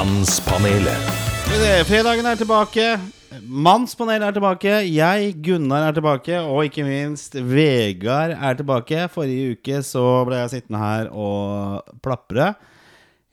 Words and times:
Mannspanelet. 0.00 1.08
Fredagen 1.84 2.24
er 2.24 2.38
tilbake. 2.40 2.84
Mannspanelet 3.44 4.30
er 4.30 4.32
tilbake. 4.38 4.70
Jeg, 4.88 5.34
Gunnar, 5.44 5.84
er 5.90 5.92
tilbake. 5.98 6.38
Og 6.40 6.62
ikke 6.70 6.86
minst 6.86 7.36
Vegard 7.36 8.32
er 8.32 8.56
tilbake. 8.56 9.02
Forrige 9.12 9.58
uke 9.58 9.82
så 9.84 10.04
ble 10.24 10.38
jeg 10.40 10.54
sittende 10.54 10.80
her 10.80 11.10
og 11.12 11.84
plapre 12.00 12.54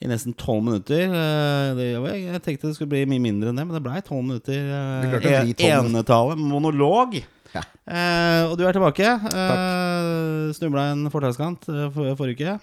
i 0.03 0.11
nesten 0.11 0.35
tolv 0.35 0.65
minutter. 0.67 1.07
Eh, 1.07 1.71
Det, 1.79 1.87
jeg 2.25 2.43
tenkte 2.43 2.67
det 2.67 2.75
skulle 2.75 2.91
bli 2.97 3.05
mye 3.13 3.23
mindre 3.29 3.53
enn 3.53 3.61
det, 3.63 3.67
men 3.69 3.77
det 3.79 3.85
blei 3.87 4.03
tolv 4.03 4.27
minutter. 4.27 4.59
eh, 4.59 5.07
12 5.07 5.23
minutter. 5.23 5.71
Enetale, 5.79 6.35
monolog. 6.35 7.21
Ja. 7.55 7.63
Eh, 7.87 8.43
og 8.51 8.57
du 8.59 8.67
er 8.67 8.75
tilbake. 8.75 9.07
Eh, 9.07 10.51
Snubla 10.59 10.89
en 10.91 11.07
fortauskant 11.15 11.71
eh, 11.71 11.87
forrige 11.95 12.35
uke. 12.43 12.59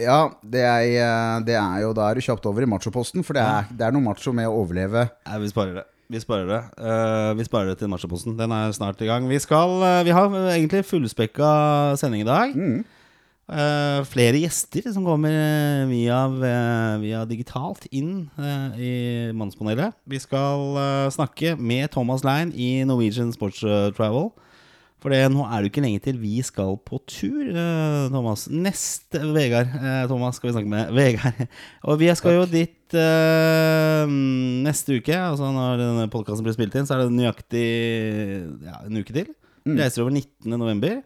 Ja, 0.00 0.26
det 0.42 0.62
er, 0.66 0.84
eh, 0.98 1.40
det 1.46 1.54
er 1.54 1.82
jo 1.84 1.92
Da 1.94 2.08
er 2.08 2.18
du 2.18 2.24
kjapt 2.24 2.46
over 2.50 2.64
i 2.64 2.68
machoposten, 2.70 3.22
for 3.22 3.36
det 3.36 3.44
er, 3.44 3.68
det 3.70 3.86
er 3.86 3.94
noe 3.94 4.02
macho 4.02 4.32
med 4.34 4.48
å 4.50 4.56
overleve. 4.64 5.06
Nei, 5.28 5.42
vi 5.42 5.50
sparer 5.52 5.78
det. 5.80 5.84
Vi 6.12 6.20
sparer 6.20 6.50
det 6.50 6.58
uh, 6.84 7.30
Vi 7.38 7.46
sparer 7.46 7.72
det 7.72 7.78
til 7.80 7.88
machoposten. 7.88 8.34
Den 8.36 8.52
er 8.52 8.74
snart 8.76 9.00
i 9.00 9.08
gang. 9.08 9.24
Vi 9.30 9.38
skal 9.40 9.78
uh, 9.80 10.02
Vi 10.04 10.12
har 10.12 10.28
egentlig 10.52 10.84
fullspekka 10.84 11.94
sending 12.00 12.26
i 12.26 12.28
dag. 12.28 12.58
Eh, 13.44 13.98
flere 14.08 14.38
gjester 14.40 14.86
som 14.88 15.04
kommer 15.04 15.34
via, 15.90 16.16
via 16.96 17.26
digitalt 17.28 17.82
inn 17.92 18.30
i 18.80 18.92
Mannspanelet. 19.36 19.92
Vi 20.08 20.16
skal 20.16 20.78
snakke 21.12 21.52
med 21.60 21.90
Thomas 21.92 22.24
Lein 22.24 22.54
i 22.56 22.86
Norwegian 22.88 23.34
Sports 23.36 23.60
Travel. 23.98 24.30
For 25.04 25.12
det, 25.12 25.20
nå 25.28 25.44
er 25.44 25.60
det 25.60 25.68
jo 25.68 25.70
ikke 25.74 25.82
lenge 25.84 26.00
til 26.00 26.16
vi 26.16 26.38
skal 26.40 26.78
på 26.80 26.96
tur, 27.04 27.42
eh, 27.44 28.06
Thomas. 28.08 28.46
Neste 28.48 29.20
Vegard 29.34 29.74
eh, 29.76 30.06
Thomas 30.08 30.38
skal 30.40 30.48
vi 30.48 30.54
snakke 30.54 30.70
med. 30.72 30.94
Vegard. 30.96 31.42
Og 31.90 31.98
vi 32.00 32.08
skal 32.16 32.38
jo 32.38 32.46
dit 32.48 32.96
uh, 32.96 34.08
neste 34.64 34.96
uke. 34.96 35.18
Altså 35.18 35.50
Når 35.52 35.82
denne 35.82 36.08
podkasten 36.08 36.46
blir 36.46 36.56
spilt 36.56 36.78
inn, 36.80 36.88
så 36.88 36.96
er 36.96 37.04
det 37.04 37.18
nøyaktig 37.18 37.66
ja, 38.64 38.80
en 38.80 39.02
uke 39.02 39.12
til. 39.12 39.28
Vi 39.68 39.76
reiser 39.76 40.06
over 40.06 40.16
19. 40.16 40.56
november. 40.56 41.02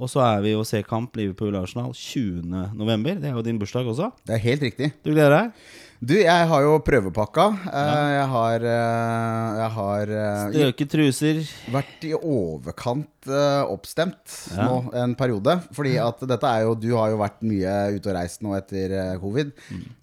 Og 0.00 0.12
så 0.12 0.20
er 0.26 0.44
vi 0.44 0.52
og 0.56 0.68
ser 0.68 0.84
kamp 0.84 1.16
Liverpool-Arsenal 1.16 1.96
20. 1.96 2.44
november. 2.76 3.16
Det 3.16 3.32
er 3.32 3.36
jo 3.36 3.48
din 3.48 3.60
bursdag 3.60 3.88
også. 3.88 4.12
Det 4.28 4.36
er 4.36 4.44
helt 4.44 4.68
riktig. 4.68 4.92
Du 5.00 5.14
gleder 5.14 5.38
deg? 5.38 5.64
Du, 6.00 6.14
jeg 6.16 6.44
har 6.48 6.62
jo 6.64 6.78
prøvepakka. 6.80 7.44
Eh, 7.68 8.10
Jeg 8.16 8.28
har, 8.32 8.62
eh, 8.64 9.48
jeg 9.60 9.70
har 9.74 10.12
eh, 10.16 10.44
Strøket 10.54 10.88
truser. 10.94 11.40
vært 11.74 12.06
i 12.08 12.12
overkant 12.16 13.28
oppstemt 13.68 14.56
Ja. 14.56 14.64
nå 14.64 14.94
en 14.96 15.14
periode. 15.14 15.58
Fordi 15.76 15.98
at 16.00 16.20
dette 16.26 16.42
er 16.48 16.62
jo 16.64 16.74
Du 16.74 16.96
har 16.96 17.10
jo 17.10 17.18
vært 17.18 17.42
mye 17.42 17.96
ute 17.98 18.08
og 18.08 18.16
reist 18.16 18.40
nå 18.40 18.56
etter 18.56 19.18
covid. 19.20 19.20
covid. 19.20 19.52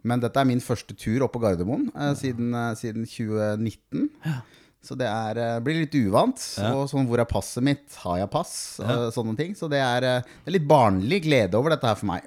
Men 0.04 0.20
dette 0.20 0.38
er 0.38 0.46
min 0.46 0.60
første 0.62 0.94
tur 0.96 1.24
opp 1.26 1.34
på 1.34 1.42
Gardermoen 1.42 1.90
siden, 2.16 2.54
siden 2.78 3.04
2019. 3.04 4.10
Så 4.84 4.96
det 4.96 5.08
er, 5.08 5.60
blir 5.62 5.82
litt 5.82 5.96
uvant. 5.98 6.38
Ja. 6.60 6.76
Og 6.76 6.88
sånn, 6.90 7.08
hvor 7.10 7.18
er 7.20 7.26
passet 7.26 7.64
mitt? 7.64 7.90
Har 8.06 8.20
jeg 8.20 8.30
pass? 8.30 8.80
Ja. 8.80 9.10
sånne 9.10 9.36
ting. 9.36 9.56
Så 9.56 9.68
det 9.68 9.80
er, 9.82 10.00
det 10.02 10.46
er 10.46 10.52
litt 10.60 10.68
barnlig 10.68 11.24
glede 11.26 11.56
over 11.58 11.72
dette 11.74 11.88
her 11.90 11.96
for 11.96 12.06
meg. 12.06 12.22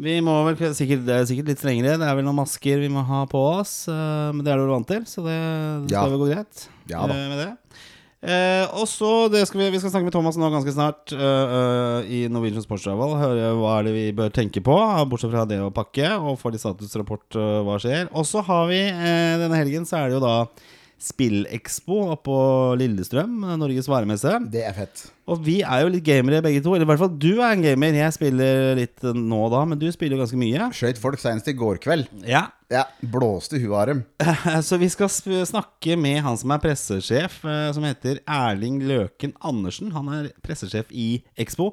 Vi 0.00 0.16
må 0.24 0.32
vel 0.46 0.56
sikkert, 0.72 1.04
Det 1.04 1.14
er 1.16 1.26
sikkert 1.28 1.50
litt 1.52 1.60
strengere. 1.60 1.98
Det 2.00 2.06
er 2.08 2.16
vel 2.16 2.24
noen 2.24 2.38
masker 2.40 2.80
vi 2.80 2.88
må 2.92 3.02
ha 3.04 3.24
på 3.28 3.40
oss. 3.60 3.86
eh, 3.88 4.30
Men 4.32 4.44
det 4.46 4.52
er 4.54 4.62
du 4.62 4.70
vant 4.72 4.88
til, 4.88 5.02
så 5.04 5.20
det, 5.26 5.36
det 5.84 5.90
skal 5.92 6.06
Ja. 6.06 6.08
vel 6.08 6.22
gå 6.22 6.30
greit. 6.32 6.68
Ja 6.88 7.06
da. 7.06 7.14
eh, 7.14 7.28
med 7.28 7.38
det. 7.42 7.50
Eh, 8.20 8.66
og 8.76 8.84
så 8.84 9.28
skal 9.46 9.60
vi, 9.60 9.70
vi 9.72 9.78
skal 9.80 9.90
snakke 9.92 10.04
med 10.04 10.12
Thomas 10.12 10.36
nå 10.36 10.50
ganske 10.52 10.72
snart 10.74 11.08
uh, 11.16 11.20
uh, 11.20 12.00
i 12.04 12.26
Norwegian 12.28 12.60
Sports 12.60 12.84
Travel. 12.84 13.14
Høre 13.16 13.54
hva 13.56 13.78
er 13.78 13.86
det 13.88 13.94
vi 13.94 14.12
bør 14.12 14.28
tenke 14.28 14.60
på, 14.60 14.76
bortsett 15.08 15.32
fra 15.32 15.46
det 15.48 15.56
å 15.64 15.70
pakke, 15.72 16.10
og 16.20 16.36
få 16.40 16.52
litt 16.52 16.60
statusrapport 16.60 17.38
uh, 17.40 17.62
hva 17.64 17.78
skjer. 17.80 18.10
Og 18.12 18.28
så 18.28 18.42
har 18.44 18.68
vi 18.68 18.82
denne 19.40 19.56
helgen 19.56 19.88
så 19.88 20.02
er 20.02 20.10
det 20.12 20.18
jo 20.18 20.24
da 20.26 20.34
Spillekspo 21.00 21.96
oppå 22.12 22.34
Lillestrøm, 22.80 23.38
Norges 23.60 23.88
varemesse. 23.88 24.34
Det 24.52 24.62
er 24.68 24.74
fett. 24.76 25.06
Og 25.30 25.40
vi 25.46 25.60
er 25.62 25.84
jo 25.84 25.92
litt 25.94 26.04
gamere 26.04 26.42
begge 26.44 26.60
to. 26.64 26.74
Eller 26.74 26.84
i 26.84 26.90
hvert 26.90 27.00
fall 27.00 27.14
du 27.22 27.30
er 27.38 27.54
en 27.54 27.62
gamer. 27.64 27.96
Jeg 27.96 28.16
spiller 28.16 28.74
litt 28.78 29.04
nå 29.16 29.38
og 29.46 29.52
da, 29.54 29.62
men 29.70 29.80
du 29.80 29.86
spiller 29.94 30.16
jo 30.18 30.22
ganske 30.24 30.40
mye. 30.40 30.68
Skøyt 30.76 31.00
folk 31.00 31.22
senest 31.22 31.48
i 31.52 31.56
går 31.56 31.80
kveld. 31.84 32.10
Ja, 32.28 32.48
Ja, 32.70 32.84
Blåste 33.02 33.58
huet 33.58 33.74
av 33.80 33.86
dem. 33.90 34.04
Så 34.68 34.76
vi 34.78 34.90
skal 34.92 35.10
snakke 35.10 35.96
med 35.98 36.20
han 36.22 36.36
som 36.38 36.52
er 36.54 36.60
pressesjef, 36.62 37.40
eh, 37.42 37.70
som 37.74 37.86
heter 37.88 38.20
Erling 38.30 38.78
Løken 38.86 39.32
Andersen. 39.42 39.90
Han 39.96 40.12
er 40.14 40.30
pressesjef 40.44 40.92
i 40.94 41.08
Expo. 41.40 41.72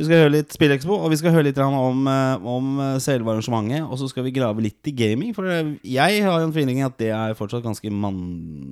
Vi 0.00 0.06
skal 0.08 0.22
høre 0.22 0.32
litt 0.32 0.54
Spillekspo, 0.54 0.94
og 0.96 1.10
vi 1.12 1.18
skal 1.20 1.34
høre 1.34 1.44
litt 1.50 1.58
om, 1.60 2.06
eh, 2.08 2.44
om 2.48 2.68
eh, 2.80 3.00
selve 3.04 3.34
arrangementet. 3.34 3.84
Og 3.84 3.98
så 4.00 4.06
skal 4.08 4.24
vi 4.24 4.32
grave 4.32 4.62
litt 4.64 4.88
i 4.88 4.94
gaming, 4.96 5.34
for 5.36 5.44
eh, 5.44 5.74
jeg 5.84 6.22
har 6.24 6.40
en 6.40 6.54
feeling 6.54 6.80
at 6.86 6.96
det 6.96 7.10
er 7.12 7.36
fortsatt 7.36 7.66
ganske 7.66 7.92
mann, 7.92 8.22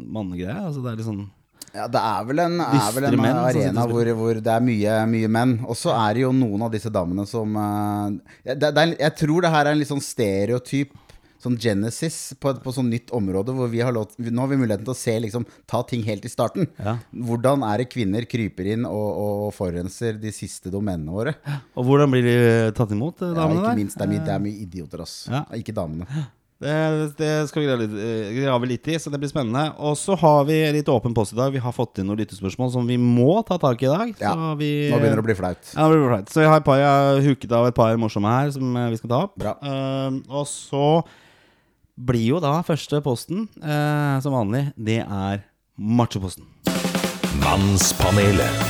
mannegreie. 0.09 0.56
Altså 0.56 0.81
det 0.81 0.94
er 0.94 0.97
litt 0.97 1.09
sånn 1.11 1.27
Ja, 1.75 1.84
Det 1.93 2.00
er 2.00 2.25
vel 2.31 2.41
en, 2.47 2.56
er 2.65 2.94
vel 2.97 3.09
en 3.11 3.21
menn 3.21 3.43
arena 3.43 3.84
hvor, 3.91 4.09
hvor 4.16 4.41
det 4.41 4.55
er 4.55 4.65
mye, 4.65 4.94
mye 5.12 5.28
menn. 5.37 5.59
Og 5.69 5.77
så 5.77 5.93
er 5.99 6.16
det 6.16 6.25
jo 6.25 6.33
noen 6.33 6.65
av 6.65 6.72
disse 6.72 6.89
damene 6.94 7.28
som 7.28 7.60
uh, 7.60 8.09
det, 8.49 8.56
det 8.65 8.72
er, 8.72 8.97
Jeg 8.97 9.16
tror 9.21 9.45
det 9.45 9.53
her 9.53 9.66
er 9.66 9.77
en 9.77 9.83
litt 9.83 9.93
sånn 9.93 10.00
stereotyp 10.05 10.97
Sånn 11.43 11.59
Genesis 11.60 12.34
på, 12.43 12.50
på 12.65 12.75
sånn 12.75 12.88
nytt 12.91 13.12
område 13.15 13.54
hvor 13.54 13.71
vi 13.71 13.82
har 13.84 13.94
lov, 13.94 14.15
nå 14.19 14.43
har 14.43 14.50
vi 14.50 14.59
muligheten 14.59 14.87
til 14.88 14.94
å 14.94 14.99
se 14.99 15.15
liksom, 15.22 15.47
ta 15.71 15.84
ting 15.87 16.03
helt 16.06 16.26
i 16.26 16.32
starten. 16.32 16.66
Ja. 16.82 16.97
Hvordan 17.12 17.62
er 17.66 17.84
det 17.84 17.91
kvinner 17.93 18.26
kryper 18.31 18.72
inn 18.75 18.88
og, 18.88 19.06
og 19.22 19.44
forurenser 19.56 20.19
de 20.19 20.34
siste 20.34 20.72
domenene 20.75 21.15
våre? 21.15 21.37
Og 21.78 21.87
hvordan 21.87 22.10
blir 22.10 22.27
de 22.27 22.34
eh, 22.38 22.72
tatt 22.75 22.94
imot, 22.97 23.22
damene 23.22 23.62
Ja, 23.62 23.69
ikke 23.69 23.78
minst, 23.84 24.00
det 24.00 24.09
er, 24.09 24.12
mye, 24.16 24.27
det 24.27 24.34
er 24.34 24.43
mye 24.48 24.66
idioter, 24.66 25.06
ass. 25.06 25.21
Ja. 25.31 25.44
Ikke 25.59 25.77
damene. 25.77 26.27
Det, 26.59 26.75
det 27.15 27.34
skal 27.47 27.62
vi 27.62 27.66
grave 27.69 27.84
litt, 27.84 27.93
eh, 28.03 28.31
grave 28.41 28.66
litt 28.66 28.88
i, 28.91 28.97
så 28.98 29.12
det 29.15 29.21
blir 29.22 29.31
spennende. 29.31 29.69
Og 29.78 29.94
så 29.98 30.16
har 30.19 30.43
vi 30.48 30.56
litt 30.75 30.91
åpen 30.91 31.15
post 31.15 31.37
i 31.37 31.38
dag. 31.38 31.53
Vi 31.54 31.62
har 31.62 31.75
fått 31.75 32.00
inn 32.03 32.09
noen 32.10 32.19
lyttespørsmål 32.19 32.72
som 32.75 32.88
vi 32.88 32.97
må 32.98 33.44
ta 33.47 33.60
tak 33.62 33.84
i 33.84 33.87
i 33.87 33.93
dag. 33.93 34.10
Ja, 34.19 34.34
Så 34.34 34.56
vi, 34.59 34.72
Nå 34.91 34.98
begynner 34.98 35.21
det 35.21 35.22
å 35.22 35.28
bli 35.28 35.38
flaut. 35.38 35.62
Ja, 35.71 35.87
det 35.87 35.94
blir 35.94 36.10
flaut. 36.10 36.34
Så 36.34 36.43
jeg 36.43 36.50
har, 36.50 36.65
par, 36.66 36.81
jeg 36.82 36.91
har 36.91 37.22
huket 37.28 37.54
av 37.60 37.69
et 37.71 37.78
par 37.78 37.94
morsomme 38.03 38.34
her 38.34 38.50
som 38.56 38.75
eh, 38.75 38.91
vi 38.91 38.98
skal 38.98 39.15
ta 39.15 39.22
opp. 39.28 39.38
Bra. 39.38 39.54
Uh, 39.62 40.19
og 40.34 40.50
så 40.50 40.84
blir 41.98 42.28
jo 42.34 42.41
da 42.42 42.59
første 42.66 43.00
posten, 43.03 43.48
eh, 43.59 44.19
som 44.22 44.34
vanlig, 44.36 44.69
det 44.78 45.00
er 45.03 45.42
machoposten. 45.78 46.47
Mannspanelet. 47.42 48.66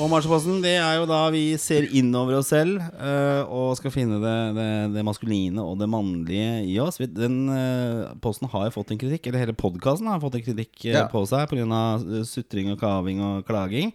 Og 0.00 0.08
machoposten, 0.08 0.62
det 0.64 0.78
er 0.80 0.94
jo 0.96 1.04
da 1.10 1.18
vi 1.28 1.42
ser 1.60 1.84
innover 1.92 2.38
oss 2.38 2.48
selv 2.54 2.78
eh, 2.80 3.42
og 3.52 3.74
skal 3.76 3.92
finne 3.92 4.16
det, 4.22 4.36
det, 4.56 4.68
det 4.94 5.02
maskuline 5.04 5.60
og 5.60 5.74
det 5.82 5.90
mannlige 5.92 6.54
i 6.72 6.78
oss. 6.80 6.96
Den 7.04 7.42
eh, 7.52 8.06
posten 8.24 8.48
har 8.48 8.68
jo 8.70 8.76
fått 8.78 8.94
en 8.94 9.00
kritikk, 9.02 9.28
eller 9.28 9.44
hele 9.44 9.56
podkasten 9.60 10.08
har 10.08 10.22
fått 10.22 10.38
en 10.40 10.46
kritikk 10.46 10.86
eh, 10.86 10.96
Ja. 10.96 11.04
på 11.12 11.20
seg 11.28 11.52
pga. 11.52 11.82
sutring 12.24 12.72
og 12.72 12.80
kaving 12.80 13.20
og 13.20 13.44
klaging. 13.48 13.92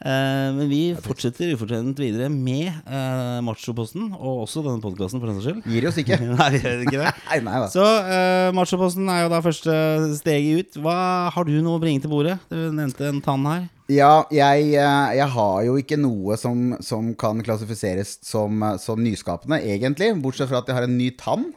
Eh, 0.00 0.48
men 0.56 0.70
vi 0.70 0.80
fortsetter 0.96 1.52
ufortjent 1.52 1.98
videre 2.00 2.30
med 2.32 2.70
uh, 2.88 3.40
machoposten, 3.44 4.06
og 4.16 4.46
også 4.46 4.62
denne 4.64 4.80
podkasten, 4.80 5.20
for 5.20 5.28
den 5.28 5.36
saks 5.36 5.48
skyld. 5.50 5.74
Gir 5.74 5.88
oss 5.90 6.00
ikke. 6.00 6.16
Nei, 6.40 6.48
vi 6.54 6.62
gjør 6.64 6.86
ikke 6.86 7.02
det. 7.02 7.12
Nei, 7.28 7.40
nei 7.44 7.58
da. 7.60 7.68
Så 7.72 7.84
uh, 7.84 8.48
machoposten 8.56 9.12
er 9.12 9.26
jo 9.26 9.34
da 9.34 9.42
første 9.44 9.76
steget 10.16 10.64
ut. 10.64 10.80
Hva 10.86 10.96
Har 11.34 11.48
du 11.48 11.52
noe 11.60 11.76
å 11.76 11.82
bringe 11.82 12.00
til 12.04 12.12
bordet? 12.12 12.38
Du 12.48 12.58
nevnte 12.72 13.10
en 13.10 13.20
tann 13.24 13.44
her. 13.50 13.68
Ja, 13.90 14.24
jeg, 14.30 14.70
jeg 14.72 15.30
har 15.34 15.62
jo 15.66 15.72
ikke 15.80 15.98
noe 15.98 16.36
som, 16.38 16.76
som 16.84 17.10
kan 17.18 17.40
klassifiseres 17.42 18.20
som, 18.22 18.62
som 18.78 19.00
nyskapende, 19.02 19.58
egentlig. 19.66 20.12
Bortsett 20.22 20.48
fra 20.48 20.62
at 20.62 20.70
jeg 20.70 20.78
har 20.78 20.86
en 20.86 20.94
ny 20.94 21.10
tann. 21.18 21.48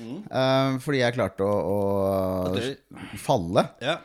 Eh, 0.00 0.76
fordi 0.82 1.00
jeg 1.02 1.16
klarte 1.16 1.46
å, 1.46 1.54
å 1.70 3.18
falle. 3.20 3.68
Ja. 3.84 3.98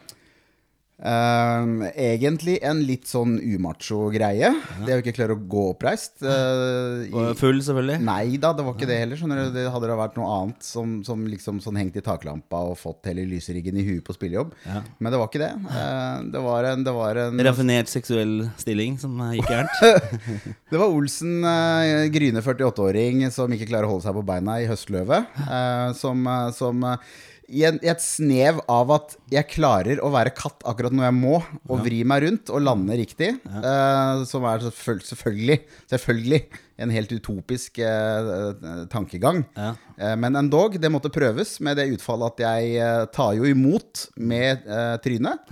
Eh, 1.00 1.92
egentlig 1.96 2.58
en 2.68 2.82
litt 2.84 3.08
sånn 3.08 3.38
umacho-greie. 3.40 4.50
Det 4.84 4.98
å 4.98 5.00
ikke 5.00 5.14
klare 5.16 5.36
å 5.38 5.40
gå 5.48 5.62
oppreist. 5.72 6.18
Uh, 6.22 7.06
i- 7.08 7.36
Full, 7.40 7.62
selvfølgelig. 7.64 8.02
Nei 8.04 8.36
da, 8.42 8.52
det 8.54 8.66
var 8.68 8.76
ikke 8.76 8.90
det 8.90 8.98
heller. 9.00 9.16
Skjønner 9.20 9.46
du, 9.46 9.54
det 9.56 9.64
Hadde 9.72 9.88
det 9.88 9.96
vært 10.00 10.18
noe 10.20 10.28
annet 10.42 10.66
som, 10.66 10.98
som 11.08 11.24
liksom 11.30 11.62
sånn 11.64 11.80
hengt 11.80 11.96
i 11.96 12.04
taklampa 12.04 12.60
og 12.72 12.76
fått 12.82 13.08
hele 13.08 13.24
lyseriggen 13.30 13.78
i 13.80 13.86
huet 13.88 14.04
på 14.04 14.16
spillejobb. 14.18 14.52
Ja. 14.68 14.82
Men 15.00 15.14
det 15.16 15.22
var 15.22 15.32
ikke 15.32 15.44
det. 15.46 15.52
Uh, 15.70 16.28
det 16.36 16.44
var 16.50 16.70
en, 16.74 16.84
det 16.84 16.96
var 17.00 17.22
en 17.24 17.44
Raffinert 17.50 17.88
seksuell 17.92 18.36
stilling 18.60 19.00
som 19.00 19.16
eh, 19.30 19.38
gikk 19.40 19.54
gærent. 19.54 19.80
Det 20.70 20.78
var 20.78 20.92
Olsen, 20.94 21.40
uh, 21.42 22.06
gryne 22.14 22.44
48-åring 22.46 23.24
som 23.34 23.50
ikke 23.56 23.70
klarer 23.72 23.88
å 23.88 23.96
holde 23.96 24.06
seg 24.06 24.14
på 24.20 24.26
beina 24.28 24.60
i 24.62 24.68
høstløvet. 24.70 25.40
Eh, 25.48 25.88
som 25.98 26.28
eh, 26.30 26.52
som 26.60 26.84
eh, 26.86 27.10
i, 27.50 27.64
en, 27.68 27.80
I 27.84 27.92
et 27.92 28.04
snev 28.04 28.62
av 28.70 28.94
at 28.96 29.16
jeg 29.34 29.50
klarer 29.52 30.02
å 30.04 30.12
være 30.14 30.34
katt 30.38 30.64
akkurat 30.70 30.96
når 30.96 31.10
jeg 31.10 31.18
må, 31.18 31.40
og 31.68 31.84
vri 31.86 32.04
meg 32.08 32.24
rundt 32.26 32.54
og 32.54 32.64
lande 32.66 32.98
riktig. 33.02 33.34
Eh, 33.44 34.24
som 34.30 34.46
er 34.50 34.66
selvfølgelig, 34.70 35.60
selvfølgelig, 35.92 36.42
en 36.80 36.94
helt 36.96 37.12
utopisk 37.12 37.82
eh, 37.84 38.86
tankegang. 38.92 39.44
Ja. 39.58 39.74
Uh, 40.00 40.16
men 40.16 40.38
endog, 40.40 40.78
det 40.80 40.88
måtte 40.94 41.12
prøves 41.12 41.58
med 41.66 41.76
det 41.76 41.90
utfallet 41.92 42.38
at 42.38 42.46
jeg 42.46 43.10
tar 43.12 43.34
jo 43.36 43.50
imot 43.50 44.06
med 44.16 44.64
trynet. 45.04 45.52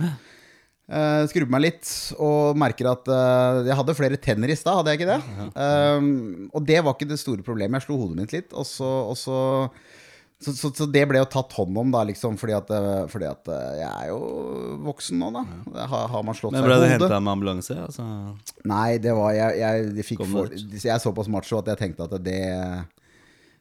Uh, 0.88 1.28
Skrubber 1.28 1.52
meg 1.52 1.66
litt 1.66 1.88
og 2.16 2.56
merker 2.56 2.88
at 2.88 3.08
uh, 3.12 3.60
jeg 3.66 3.76
hadde 3.76 3.96
flere 3.98 4.16
tenner 4.24 4.48
i 4.48 4.56
stad, 4.56 4.78
hadde 4.78 4.94
jeg 4.94 5.02
ikke 5.02 5.10
det? 5.18 5.50
Um, 5.52 6.48
og 6.48 6.64
det 6.64 6.78
var 6.80 6.96
ikke 6.96 7.10
det 7.10 7.20
store 7.20 7.44
problemet. 7.44 7.82
Jeg 7.82 7.90
slo 7.90 7.98
hodet 8.00 8.16
mitt 8.16 8.32
litt, 8.32 8.54
og 8.56 8.64
så, 8.64 8.88
og 9.10 9.18
så 9.20 9.36
Så, 10.38 10.52
så, 10.54 10.68
så 10.70 10.86
det 10.86 11.00
ble 11.10 11.18
jo 11.18 11.26
tatt 11.26 11.50
hånd 11.58 11.74
om, 11.80 11.88
da, 11.90 12.04
liksom, 12.06 12.36
fordi 12.38 12.54
at, 12.54 12.68
eh, 12.70 13.06
fordi 13.10 13.26
at 13.26 13.48
eh, 13.50 13.72
jeg 13.80 13.88
er 13.90 14.10
jo 14.12 14.18
voksen 14.86 15.18
nå, 15.18 15.32
da. 15.34 15.42
Har, 15.90 16.04
har 16.12 16.22
man 16.28 16.36
slått 16.38 16.54
Men 16.54 16.62
seg 16.62 16.68
ble 16.68 16.76
i 16.76 16.78
du 16.78 16.84
det 16.84 16.90
henta 16.92 17.18
med 17.18 17.32
ambulanse? 17.32 17.74
Altså, 17.88 18.04
Nei, 18.70 18.98
det 19.02 19.16
var 19.18 19.32
Jeg, 19.34 19.56
jeg, 19.58 19.88
jeg 19.98 20.06
fikk 20.06 20.22
for, 20.30 20.54
Jeg 20.54 20.92
er 20.94 21.02
såpass 21.02 21.26
macho 21.34 21.58
at 21.58 21.72
jeg 21.72 21.80
tenkte 21.82 22.06
at 22.06 22.14
det 22.22 22.38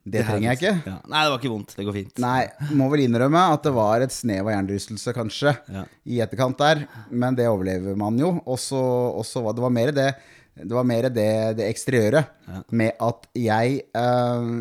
Det 0.05 0.21
trenger 0.27 0.51
jeg 0.51 0.59
ikke. 0.61 0.75
Ja. 0.87 0.95
Nei, 1.09 1.23
det 1.25 1.31
var 1.33 1.41
ikke 1.41 1.51
vondt. 1.51 1.73
Det 1.75 1.83
går 1.89 1.97
fint. 1.97 2.21
Nei, 2.23 2.45
må 2.79 2.87
vel 2.93 3.03
innrømme 3.07 3.41
at 3.57 3.65
det 3.65 3.73
var 3.75 4.05
et 4.05 4.13
snev 4.15 4.45
av 4.47 4.53
hjernerystelse, 4.53 5.13
kanskje, 5.17 5.51
Ja. 5.73 5.83
i 6.07 6.21
etterkant 6.23 6.61
der. 6.61 6.85
Men 7.11 7.35
det 7.35 7.49
overlever 7.49 7.97
man 7.99 8.15
jo. 8.21 8.35
Og 8.45 8.61
så 8.61 9.43
var 9.43 9.57
det 9.57 9.65
var 9.65 9.73
mer 9.81 9.91
det 9.97 10.11
Det 10.57 10.73
var 10.73 10.85
mer 10.89 11.09
det, 11.09 11.31
det 11.57 11.67
eksteriøre 11.73 12.21
med 12.71 12.93
at 13.01 13.27
jeg 13.37 13.81
eh, 13.93 14.53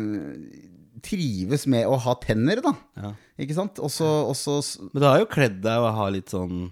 trives 1.07 1.65
med 1.71 1.87
å 1.87 1.97
ha 2.03 2.15
tenner, 2.23 2.61
da. 2.61 2.73
Ja. 2.99 3.13
Ikke 3.39 3.55
sant? 3.57 3.79
Og 3.79 3.89
så 3.93 4.07
og 4.27 4.35
så 4.35 4.57
s- 4.59 4.77
Men 4.93 5.01
du 5.01 5.07
har 5.07 5.19
jo 5.23 5.29
kledd 5.31 5.61
deg 5.63 5.79
å 5.87 5.93
ha 5.95 6.09
litt 6.13 6.29
sånn 6.33 6.67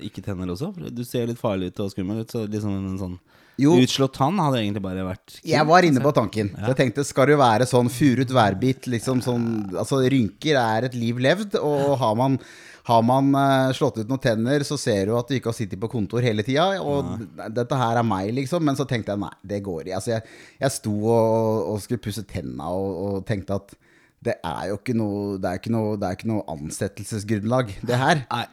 ikke 0.00 0.22
tenner 0.24 0.48
også. 0.48 0.70
Du 0.94 1.02
ser 1.04 1.26
litt 1.28 1.40
farlig 1.40 1.72
ut 1.74 1.80
og 1.84 1.90
skummel 1.92 2.22
ut. 2.22 2.30
Så 2.32 2.46
liksom 2.48 2.72
en 2.78 2.98
sånn 3.00 3.18
Jo. 3.60 3.74
utslått 3.76 4.14
tann 4.16 4.38
hadde 4.40 4.60
egentlig 4.62 4.80
bare 4.84 5.04
vært 5.04 5.26
kult. 5.26 5.42
Jeg 5.44 5.66
var 5.68 5.82
inne 5.84 6.00
på 6.00 6.12
tanken. 6.16 6.50
Jeg 6.56 6.76
tenkte, 6.76 7.04
skal 7.04 7.26
det 7.26 7.36
være 7.40 7.66
sånn 7.68 7.90
furet 7.92 8.28
værbit, 8.32 8.88
liksom 8.88 9.20
sånn 9.24 9.74
Altså, 9.76 10.00
rynker 10.08 10.56
er 10.56 10.84
et 10.88 10.94
liv 10.94 11.16
levd, 11.16 11.56
og 11.60 11.98
har 11.98 12.14
man 12.14 12.38
har 12.86 13.02
man 13.02 13.32
uh, 13.34 13.72
slått 13.74 13.98
ut 13.98 14.10
noen 14.10 14.22
tenner, 14.22 14.62
så 14.66 14.78
ser 14.78 15.08
du 15.08 15.16
at 15.18 15.26
du 15.26 15.34
ikke 15.36 15.50
har 15.50 15.58
sittet 15.58 15.80
på 15.82 15.90
kontor 15.90 16.22
hele 16.22 16.44
tida. 16.46 16.68
Og 16.78 17.24
dette 17.54 17.80
her 17.80 17.98
er 17.98 18.06
meg, 18.06 18.30
liksom. 18.36 18.62
Men 18.66 18.78
så 18.78 18.86
tenkte 18.86 19.14
jeg 19.14 19.22
nei, 19.24 19.32
det 19.42 19.58
går 19.66 19.88
ikke. 19.88 19.98
Altså, 19.98 20.12
jeg, 20.14 20.36
jeg 20.62 20.74
sto 20.76 20.94
og, 21.02 21.64
og 21.72 21.82
skulle 21.82 22.04
pusse 22.04 22.22
tenna 22.30 22.70
og, 22.70 23.02
og 23.08 23.26
tenkte 23.26 23.58
at 23.58 23.74
det 24.26 24.36
er 24.48 24.62
jo 24.70 24.78
ikke 24.78 24.94
noe 24.96 25.36
Det 25.38 25.50
er 25.50 25.58
ikke 25.60 25.72
noe, 25.74 25.96
det 26.00 26.06
er 26.08 26.16
ikke 26.16 26.30
noe 26.30 26.44
ansettelsesgrunnlag, 26.54 27.74
det 27.86 27.98
her. 28.00 28.22
Nei, 28.30 28.44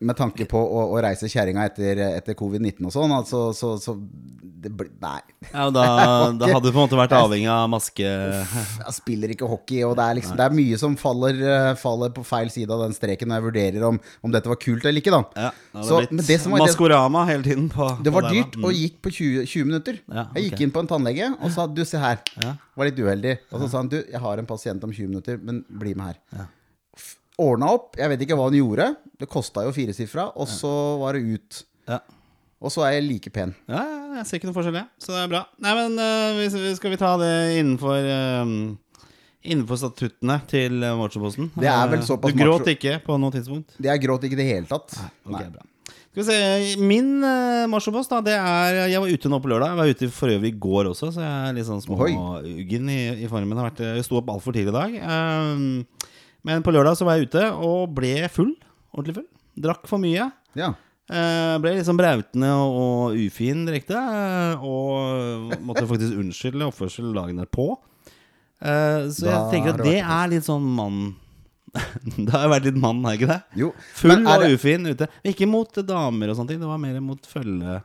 Med 0.00 0.16
tanke 0.18 0.46
på 0.50 0.60
å, 0.60 0.86
å 0.94 1.02
reise 1.04 1.28
kjerringa 1.30 1.66
etter, 1.70 2.00
etter 2.20 2.36
covid-19 2.38 2.88
og 2.88 2.94
sånn. 2.94 3.14
Altså, 3.16 3.46
så, 3.56 3.74
så 3.80 3.96
det 4.64 4.72
blir 4.72 4.90
Nei. 5.02 5.20
Ja, 5.50 5.66
da, 5.72 5.84
da 6.40 6.48
hadde 6.48 6.68
du 6.68 6.72
på 6.72 6.78
en 6.78 6.86
måte 6.86 6.98
vært 6.98 7.14
avhengig 7.16 7.50
av 7.52 7.66
maske 7.72 8.04
Jeg 8.06 8.94
spiller 8.96 9.34
ikke 9.34 9.48
hockey, 9.48 9.82
og 9.86 9.96
det 9.98 10.06
er, 10.06 10.18
liksom, 10.20 10.38
det 10.40 10.46
er 10.46 10.56
mye 10.56 10.78
som 10.80 10.96
faller, 11.00 11.40
eh, 11.44 11.70
faller 11.80 12.12
på 12.16 12.24
feil 12.26 12.48
side 12.52 12.72
av 12.72 12.86
den 12.86 12.96
streken 12.96 13.30
når 13.30 13.40
jeg 13.40 13.46
vurderer 13.48 13.86
om, 13.90 14.00
om 14.24 14.34
dette 14.34 14.50
var 14.50 14.60
kult 14.62 14.86
eller 14.88 15.02
ikke, 15.02 15.12
da. 15.14 15.22
Ja, 15.46 15.52
det 15.74 15.84
Så, 15.90 16.00
det 16.30 16.40
som 16.40 16.56
var 16.56 16.64
Maskorama 16.64 17.26
hele 17.28 17.44
tiden 17.46 17.68
på 17.72 17.90
det 18.04 18.14
var 18.14 18.28
på 18.28 18.34
dyrt, 18.36 18.58
og 18.62 18.76
gikk 18.78 18.98
på 19.04 19.12
20, 19.12 19.44
20 19.52 19.70
minutter. 19.70 20.00
Ja, 20.08 20.28
Jeg 20.38 20.50
gikk 20.50 20.64
inn 20.66 20.74
på 20.74 20.84
en 20.84 20.90
tannlege 20.90 21.32
og 21.34 21.52
sa 21.54 21.68
du, 21.68 21.84
se 21.88 22.00
her. 22.00 22.20
Ja. 22.40 22.56
Var 22.78 22.90
litt 22.90 23.00
uheldig. 23.00 23.38
Og 23.52 23.64
så 23.64 23.70
sa 23.70 23.82
han 23.82 23.92
du, 23.92 24.00
jeg 24.00 24.20
har 24.24 24.40
en 24.40 24.48
pasient 24.48 24.84
om 24.86 24.92
20 24.94 25.10
minutter, 25.12 25.40
men 25.42 25.60
bli 25.68 25.92
med 25.98 26.14
her. 26.14 26.48
Ordna 27.42 27.72
opp. 27.74 27.96
Jeg 27.98 28.08
vet 28.12 28.20
ikke 28.26 28.36
hva 28.38 28.46
hun 28.50 28.58
gjorde. 28.60 28.90
Det 29.18 29.28
kosta 29.30 29.64
jo 29.66 29.72
firesifra. 29.74 30.28
Og 30.38 30.46
så 30.50 30.70
var 31.00 31.16
det 31.18 31.24
ut. 31.34 31.62
Ja. 31.90 31.98
Og 32.64 32.70
så 32.72 32.84
er 32.86 32.94
jeg 32.98 33.08
like 33.08 33.30
pen. 33.34 33.50
Ja, 33.68 33.82
ja, 33.82 34.04
jeg 34.20 34.26
ser 34.28 34.38
ikke 34.38 34.48
noe 34.48 34.56
forskjell, 34.56 34.78
jeg. 34.78 34.86
Så 35.02 35.12
det 35.12 35.20
er 35.24 35.32
bra. 35.34 35.42
Nei, 35.60 35.74
men 35.74 35.98
vi- 36.38 36.74
skal 36.78 36.90
vi 36.94 36.96
ta 37.00 37.16
det 37.20 37.32
innenfor 37.58 38.08
um, 38.44 38.54
Innenfor 39.44 39.76
statuttene 39.76 40.38
til 40.48 40.78
uh, 40.80 40.94
Machoposten? 40.96 41.50
Det 41.58 41.68
er 41.68 41.90
vel 41.90 41.98
Eh, 42.00 42.06
såpass 42.06 42.32
Du 42.32 42.38
gråt 42.38 42.62
macho- 42.64 42.72
ikke 42.78 42.94
på 43.04 43.18
noe 43.20 43.30
tidspunkt? 43.34 43.74
Det 43.76 43.90
er 43.92 43.98
gråt 44.00 44.22
ikke 44.24 44.38
i 44.38 44.40
det 44.40 44.46
hele 44.48 44.64
tatt. 44.70 44.94
Ok, 45.28 45.42
bra. 45.52 45.66
Skal 46.14 46.22
vi 46.22 46.24
se, 46.30 46.78
Min 46.80 47.18
uh, 47.20 47.66
marsjopost, 47.68 48.08
da, 48.14 48.22
det 48.24 48.38
er 48.38 48.86
Jeg 48.88 49.02
var 49.02 49.10
ute 49.12 49.28
nå 49.28 49.42
på 49.44 49.50
lørdag. 49.52 49.74
Jeg 49.74 49.76
var 49.82 49.92
ute 49.92 50.08
for 50.14 50.32
øvrig 50.32 50.54
i 50.54 50.58
går 50.64 50.88
også, 50.94 51.10
så 51.12 51.20
jeg 51.26 51.50
er 51.50 51.58
litt 51.58 51.66
sånn 51.68 51.82
småuggen 51.84 52.88
i, 52.88 52.98
i 53.26 53.28
formen. 53.28 53.58
Har 53.60 53.68
vært, 53.68 53.82
jeg 53.98 54.06
sto 54.08 54.16
opp 54.22 54.30
altfor 54.32 54.54
tidlig 54.56 54.72
i 54.72 54.78
dag. 54.78 54.96
Um, 55.04 55.84
men 56.44 56.64
på 56.64 56.72
lørdag 56.74 56.98
så 56.98 57.06
var 57.08 57.18
jeg 57.18 57.30
ute 57.30 57.44
og 57.56 57.94
ble 57.96 58.14
full. 58.32 58.52
Ordentlig 58.94 59.18
full. 59.22 59.28
Drakk 59.64 59.86
for 59.90 60.02
mye. 60.02 60.28
Ja. 60.58 60.72
Eh, 61.04 61.54
ble 61.60 61.74
sånn 61.84 61.98
brautende 62.00 62.48
og, 62.56 62.76
og 62.80 63.18
ufin 63.20 63.66
direkte. 63.68 63.96
eh, 63.98 64.64
og 64.64 65.54
måtte 65.64 65.84
faktisk 65.88 66.16
unnskylde 66.20 66.68
oppførsel 66.70 67.10
dagen 67.16 67.40
derpå. 67.42 67.68
Eh, 68.64 69.10
så 69.12 69.26
jeg 69.26 69.34
Da 69.34 69.42
tenker 69.52 69.72
har 69.72 69.78
at 69.78 69.82
det 69.82 69.90
det 69.90 69.98
vært 70.00 70.16
er 70.16 70.32
litt 70.32 70.46
sånn 70.48 70.68
mann 70.76 71.00
Det 72.24 72.30
har 72.30 72.44
jo 72.46 72.52
vært 72.52 72.68
litt 72.68 72.78
mann, 72.78 73.00
har 73.04 73.16
ikke 73.18 73.28
det? 73.32 73.40
Jo. 73.58 73.72
Full 73.98 74.12
men 74.12 74.28
er 74.30 74.36
og 74.38 74.44
det 74.44 74.52
ufin 74.54 74.86
ute. 74.86 75.08
Men 75.24 75.32
Ikke 75.34 75.48
mot 75.50 75.80
damer 75.88 76.30
og 76.30 76.38
sånne 76.38 76.52
ting, 76.54 76.62
det 76.62 76.70
var 76.70 76.80
mer 76.80 77.00
mot 77.02 77.26
følge 77.26 77.80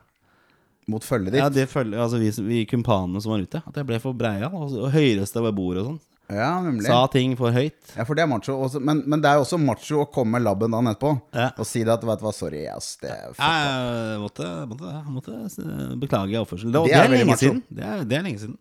mot 0.90 1.04
følget 1.06 1.34
ditt? 1.36 1.42
Ja, 1.42 1.48
det 1.54 1.68
følge, 1.70 1.98
altså 2.02 2.18
vi, 2.18 2.30
vi 2.48 2.64
kumpanene 2.66 3.20
som 3.22 3.30
var 3.34 3.42
ute. 3.44 3.60
At 3.66 3.76
jeg 3.78 3.86
ble 3.86 3.98
for 4.02 4.16
breia 4.16 4.48
og, 4.50 4.72
og 4.74 4.88
høyreste 4.94 5.42
ved 5.44 5.54
bordet 5.54 5.84
og 5.84 5.90
sånn. 5.92 6.00
Ja, 6.30 6.50
nemlig. 6.62 6.86
Sa 6.86 7.00
ting 7.10 7.32
for 7.38 7.50
høyt. 7.54 7.74
Ja, 7.96 8.04
for 8.06 8.14
det 8.14 8.22
er 8.22 8.28
macho. 8.30 8.54
Også, 8.66 8.78
men, 8.80 9.00
men 9.10 9.22
det 9.24 9.30
er 9.32 9.40
jo 9.40 9.46
også 9.46 9.58
macho 9.58 10.04
å 10.04 10.06
komme 10.14 10.36
med 10.38 10.44
labben 10.46 10.70
dagen 10.70 10.90
etterpå 10.92 11.10
Ja. 11.34 11.48
og 11.58 11.66
si 11.66 11.82
det 11.82 11.92
at 11.96 12.04
vet 12.06 12.22
du 12.22 12.26
hva, 12.28 12.32
sorry, 12.36 12.62
ass. 12.70 12.92
Det 13.02 13.10
er. 13.10 13.34
Jeg 13.34 14.20
måtte, 14.22 14.48
måtte, 14.70 14.94
måtte 15.10 15.34
eh, 15.48 15.92
beklage 16.00 16.38
oppførselen. 16.44 16.72
Det, 16.76 16.84
Det 16.86 16.94
det, 16.94 17.02
er 17.02 17.12
lenge 17.16 17.28
macho. 17.32 17.42
siden. 17.48 17.62
Det 17.68 17.84
er, 17.90 18.04
det 18.06 18.18
er 18.20 18.26
lenge 18.28 18.42
siden. 18.44 18.58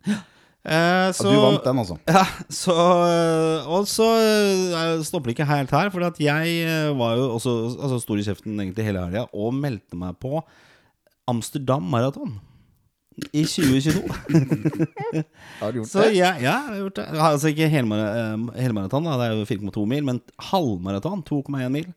Eh, 0.60 1.12
så, 1.16 1.24
Ja, 1.30 1.36
du 1.36 1.40
vant 1.46 1.64
den, 1.70 1.78
altså. 1.86 1.96
Ja, 2.10 2.24
så 2.52 2.74
Og 3.78 3.86
så 3.88 4.08
eh, 4.20 5.04
stopper 5.08 5.30
det 5.32 5.38
ikke 5.38 5.48
helt 5.54 5.72
her, 5.72 5.94
for 5.94 6.04
at 6.10 6.20
jeg 6.20 6.58
eh, 6.66 6.90
var 7.00 7.16
jo 7.22 7.30
også 7.38 7.54
altså, 7.78 8.02
stor 8.04 8.20
i 8.20 8.26
kjeften 8.28 8.58
egentlig 8.60 8.90
hele 8.90 9.06
helga 9.08 9.28
og 9.32 9.54
meldte 9.56 9.96
meg 10.02 10.18
på 10.20 10.42
Amsterdam 11.30 11.86
Maraton 11.86 12.40
i 13.32 13.44
2022. 13.46 14.02
Har 15.60 15.72
du 15.72 15.80
gjort 15.80 15.92
så 15.92 16.04
det? 16.06 16.14
ja, 16.18 16.34
ja, 16.38 16.42
jeg 16.42 16.68
har 16.68 16.78
gjort 16.84 17.00
det. 17.00 17.08
Altså 17.30 17.52
ikke 17.52 17.68
eh, 17.70 18.62
helmaraton, 18.64 19.10
det 19.10 19.28
er 19.28 19.36
jo 19.38 19.48
4,2 19.50 19.86
mil, 19.90 20.06
men 20.12 20.22
halvmaraton, 20.52 21.24
2,1 21.28 21.70
mil. 21.74 21.90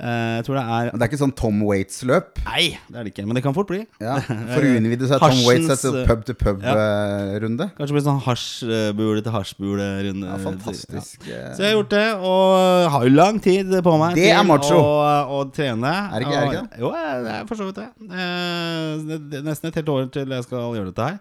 Eh, 0.00 0.36
jeg 0.38 0.44
tror 0.46 0.56
det 0.56 0.62
er 0.64 0.86
Det 0.94 1.02
er 1.04 1.08
ikke 1.10 1.18
sånn 1.20 1.32
Tom 1.36 1.58
Waits-løp? 1.68 2.38
Nei, 2.46 2.62
det 2.88 2.96
er 2.96 3.04
det 3.04 3.10
ikke, 3.12 3.24
men 3.28 3.36
det 3.36 3.42
kan 3.44 3.52
fort 3.56 3.68
bli. 3.68 3.82
Ja, 4.00 4.14
For 4.54 4.64
å 4.64 4.70
unnvide 4.78 5.08
seg 5.10 5.20
Tom 5.20 5.42
Waits 5.44 5.68
etter 5.74 5.98
eh, 6.00 6.06
pub-to-pub-runde? 6.08 7.66
Kanskje 7.76 7.96
blir 7.96 8.04
sånn 8.06 8.22
hasjbule 8.24 9.24
til 9.26 9.34
hasjbule-runde. 9.34 10.30
Ja, 10.30 10.38
fantastisk. 10.44 11.26
Ja. 11.28 11.50
Så 11.52 11.64
jeg 11.66 11.72
har 11.72 11.76
gjort 11.76 11.92
det, 11.92 12.06
og 12.16 12.90
har 12.96 13.04
jo 13.06 13.12
lang 13.14 13.42
tid 13.44 13.76
på 13.84 13.94
meg 14.00 14.16
Det 14.16 14.30
er 14.32 14.46
macho. 14.48 14.78
å, 14.80 15.04
å 15.36 15.42
trene. 15.54 15.92
Er 16.10 16.16
det 16.16 16.26
ikke- 16.26 16.40
er 16.40 16.48
det 16.48 16.62
ikke 16.62 16.80
Jo, 16.80 16.92
det 16.96 17.34
er 17.36 17.46
for 17.50 17.60
så 17.60 17.68
vidt 17.68 17.82
det. 17.82 17.88
Eh, 18.10 19.40
Nesten 19.50 19.68
et 19.70 19.80
helt 19.82 19.88
år 19.92 20.10
til 20.12 20.28
jeg 20.28 20.44
skal 20.48 20.74
gjøre 20.74 20.90
dette 20.94 21.06
her. 21.10 21.18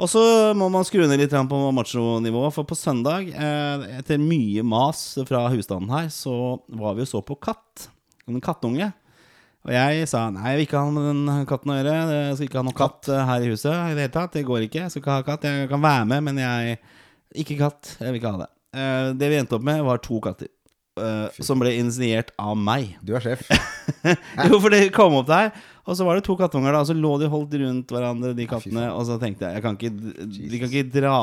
Og 0.00 0.08
så 0.08 0.20
må 0.56 0.70
man 0.72 0.84
skru 0.88 1.02
ned 1.06 1.20
litt 1.20 1.30
på 1.30 1.58
macho-nivå, 1.76 2.46
for 2.52 2.64
på 2.64 2.76
søndag, 2.76 3.28
eh, 3.34 3.98
etter 3.98 4.16
mye 4.18 4.62
mas 4.64 5.18
fra 5.28 5.42
husstanden 5.52 5.90
her, 5.92 6.06
så 6.08 6.60
var 6.68 6.94
vi 6.96 7.02
og 7.04 7.08
så 7.10 7.20
på 7.24 7.36
katt. 7.38 7.88
En 8.30 8.44
kattunge. 8.44 8.92
Og 9.60 9.72
jeg 9.74 10.06
sa 10.08 10.22
nei, 10.32 10.54
jeg 10.54 10.58
vil 10.60 10.66
ikke 10.68 10.80
ha 10.80 10.92
med 10.94 11.08
den 11.10 11.48
katten 11.48 11.72
å 11.72 11.76
gjøre. 11.76 11.96
Jeg 12.14 12.36
skal 12.38 12.46
ikke 12.46 12.60
ha 12.60 12.64
noen 12.64 12.78
katt 12.78 13.02
katt 13.04 13.26
her 13.28 13.44
i 13.44 13.50
huset 13.50 13.74
i 13.74 13.96
det 13.98 14.06
hele 14.06 14.14
tatt. 14.14 14.32
Det 14.36 14.46
går 14.48 14.64
ikke. 14.68 14.86
Jeg 14.86 14.94
skal 14.94 15.02
ikke 15.02 15.18
ha 15.18 15.26
katt. 15.26 15.44
Jeg 15.44 15.68
kan 15.72 15.82
være 15.84 16.06
med, 16.08 16.24
men 16.30 16.40
jeg 16.40 16.78
Ikke 17.44 17.58
katt. 17.60 17.92
Jeg 18.00 18.08
vil 18.08 18.18
ikke 18.18 18.32
ha 18.32 18.40
det. 18.40 18.48
Eh, 18.74 19.10
det 19.20 19.28
vi 19.30 19.36
endte 19.38 19.54
opp 19.54 19.66
med, 19.66 19.84
var 19.86 20.00
to 20.02 20.18
katter. 20.24 20.48
Fy. 21.00 21.44
som 21.46 21.60
ble 21.62 21.70
initiert 21.78 22.32
av 22.40 22.56
meg. 22.58 22.96
Du 23.06 23.14
er 23.16 23.22
sjef. 23.24 23.46
jo, 24.48 24.58
for 24.58 24.68
det 24.72 24.90
kom 24.92 25.14
opp 25.20 25.28
der. 25.30 25.52
Og 25.86 25.96
så 25.96 26.04
var 26.04 26.18
det 26.18 26.24
to 26.26 26.36
kattunger, 26.36 26.74
da. 26.74 26.82
Og 26.82 26.88
så 26.90 26.96
lå 26.96 27.12
de 27.22 27.30
holdt 27.30 27.54
rundt 27.62 27.94
hverandre, 27.94 28.34
de 28.36 28.46
kattene. 28.50 28.88
Og 28.92 29.06
så 29.08 29.16
tenkte 29.22 29.46
jeg 29.46 29.58
jeg 29.58 29.64
kan 29.64 29.78
ikke, 29.78 29.92
De 30.50 30.60
kan 30.60 30.72
ikke 30.72 30.92
dra 30.98 31.14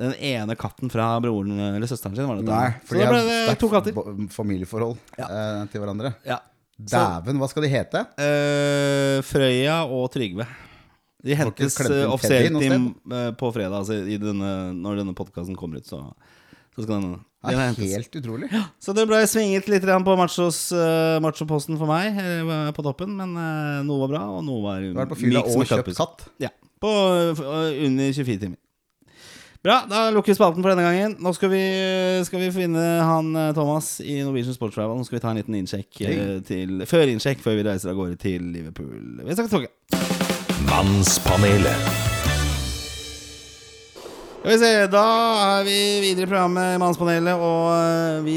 den 0.00 0.14
ene 0.16 0.56
katten 0.58 0.90
fra 0.92 1.12
broren 1.20 1.58
eller 1.70 1.90
søsteren 1.90 2.16
sin. 2.16 2.28
Var 2.28 2.40
det 2.40 2.48
Nei, 2.48 2.70
så 2.80 2.88
for 2.88 2.96
de 2.96 3.04
da 3.04 3.10
ble 3.12 3.20
det 3.28 3.58
to 3.60 3.68
katter. 3.72 4.00
familieforhold 4.32 4.96
eh, 5.20 5.66
til 5.72 5.84
hverandre. 5.84 6.14
Ja. 6.28 6.40
Dæven, 6.80 7.36
hva 7.40 7.48
skal 7.50 7.66
de 7.66 7.70
hete? 7.72 8.04
eh, 8.16 9.20
Frøya 9.28 9.82
og 9.84 10.08
Trygve. 10.14 10.46
De 11.20 11.36
hentes 11.36 11.76
eh, 11.84 12.04
offisielt 12.08 12.62
inn, 12.64 12.92
eh, 13.12 13.30
på 13.36 13.50
fredag. 13.52 13.82
Altså 13.82 13.98
i 14.08 14.16
denne, 14.20 14.52
når 14.76 15.02
denne 15.02 15.16
podkasten 15.16 15.58
kommer 15.58 15.82
ut, 15.82 15.88
så, 15.88 16.00
så 16.72 16.86
skal 16.86 16.94
den, 16.94 17.18
er 17.44 17.60
hentes. 17.60 17.92
helt 17.92 18.16
utrolig. 18.22 18.48
Så 18.80 18.94
det 18.96 19.04
ble 19.10 19.20
svinget 19.28 19.68
litt 19.68 19.84
på 19.84 20.16
machos, 20.16 20.62
uh, 20.72 21.20
machoposten 21.24 21.76
for 21.80 21.90
meg 21.90 22.16
uh, 22.16 22.70
på 22.76 22.84
toppen. 22.86 23.12
Men 23.20 23.36
uh, 23.36 23.84
noe 23.84 24.06
var 24.06 24.14
bra, 24.14 24.24
og 24.38 24.42
noe 24.48 24.64
var 24.64 24.80
Du 24.80 24.94
har 24.94 25.02
vært 25.04 25.14
på 25.14 25.20
fylla 25.26 25.44
og 25.44 25.68
kjøpt 25.68 25.92
katt. 25.98 26.26
Ja. 26.40 26.52
På 26.80 26.90
under 27.36 28.12
24 28.16 28.40
timer. 28.46 28.56
Bra, 29.60 29.82
da 29.84 30.06
lukker 30.08 30.32
vi 30.32 30.38
spalten 30.38 30.64
for 30.64 30.72
denne 30.72 30.86
gangen. 30.86 31.16
Nå 31.20 31.34
skal 31.36 31.50
vi, 31.52 31.64
skal 32.24 32.40
vi 32.40 32.52
finne 32.54 32.84
han 33.04 33.28
eh, 33.36 33.50
Thomas 33.56 33.98
i 34.00 34.22
Norwegian 34.24 34.56
Sports 34.56 34.78
Travel. 34.78 34.96
Nå 34.96 35.04
skal 35.04 35.18
vi 35.18 35.24
ta 35.26 35.34
en 35.34 35.40
liten 35.42 35.58
innsjekk 35.58 36.00
eh, 36.08 36.38
til 36.48 36.80
Førinnsjekk 36.88 37.44
før 37.44 37.58
vi 37.60 37.66
reiser 37.68 37.92
av 37.92 38.00
gårde 38.00 38.16
til 38.22 38.48
Liverpool. 38.54 39.20
Vi 39.20 39.36
snakkes 39.36 39.52
toget. 39.52 39.76
Mannspanelet. 40.70 42.09
Skal 44.40 44.54
vi 44.54 44.56
se, 44.56 44.86
Da 44.88 45.00
er 45.60 45.64
vi 45.66 45.78
videre 46.00 46.24
i 46.24 46.28
programmet 46.30 46.78
Mannspanelet, 46.80 47.42
og 47.44 47.66
eh, 47.76 48.22
vi 48.24 48.36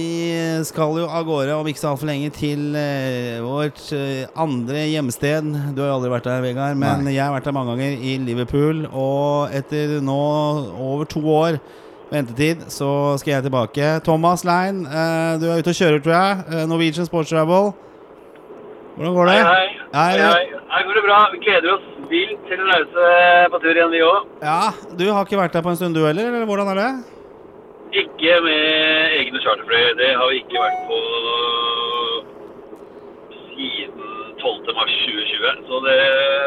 skal 0.67 0.97
jo 0.99 1.05
av 1.07 1.23
gårde 1.23 1.53
om 1.55 1.69
ikke 1.71 1.79
så 1.79 1.93
altfor 1.93 2.09
lenge 2.09 2.27
til 2.35 2.73
eh, 2.75 3.39
vårt 3.39 3.79
eh, 3.95 4.25
andre 4.35 4.81
hjemsted. 4.91 5.47
Du 5.71 5.79
har 5.79 5.93
jo 5.93 5.95
aldri 6.01 6.11
vært 6.11 6.27
der, 6.27 6.43
Vegard, 6.43 6.75
men 6.75 7.05
Nei. 7.07 7.13
jeg 7.15 7.23
har 7.23 7.31
vært 7.31 7.47
der 7.47 7.55
mange 7.55 7.71
ganger, 7.71 7.95
i 8.03 8.17
Liverpool. 8.19 8.83
Og 8.91 9.55
etter 9.55 9.95
nå 10.03 10.19
over 10.89 11.07
to 11.07 11.23
år 11.37 11.61
ventetid, 12.11 12.67
så 12.67 13.15
skal 13.23 13.37
jeg 13.37 13.47
tilbake. 13.47 13.95
Thomas 14.03 14.43
Lein, 14.43 14.83
eh, 14.83 15.39
du 15.39 15.47
er 15.47 15.63
ute 15.63 15.71
og 15.71 15.79
kjører, 15.79 16.03
tror 16.03 16.17
jeg. 16.17 16.67
Norwegian 16.67 17.07
Sports 17.07 17.31
Travel. 17.31 17.71
Hvordan 18.99 19.15
går 19.21 19.31
det? 19.31 19.39
Hei, 19.39 19.47
hei. 19.55 19.65
Hei, 19.95 20.13
hei, 20.19 20.29
hei. 20.35 20.63
Her 20.75 20.87
går 20.91 20.99
det 20.99 21.07
bra. 21.07 21.23
Vi 21.31 21.45
gleder 21.47 21.77
oss 21.77 21.92
vilt 22.13 22.45
til 22.49 22.61
å 22.63 22.69
reise 22.69 23.07
på 23.53 23.59
tur 23.63 23.73
igjen, 23.77 23.91
vi 23.93 24.01
òg. 24.05 24.29
Ja, 24.45 24.59
Du 24.99 25.05
har 25.09 25.25
ikke 25.25 25.39
vært 25.41 25.57
der 25.57 25.65
på 25.65 25.73
en 25.73 25.79
stund, 25.79 25.97
du 25.97 26.05
heller? 26.05 26.29
Eller 26.31 26.47
hvordan 26.49 26.71
er 26.73 26.79
det? 26.81 26.91
Ikke 28.03 28.37
med 28.45 29.17
egne 29.19 29.41
charterfly. 29.43 29.81
Det 29.99 30.11
har 30.17 30.31
vi 30.31 30.39
ikke 30.41 30.61
vært 30.63 30.79
på 30.89 30.99
siden 33.53 34.07
12. 34.41 34.73
mars 34.77 34.95
2020. 35.03 35.67
Så 35.69 35.81
det 35.87 35.99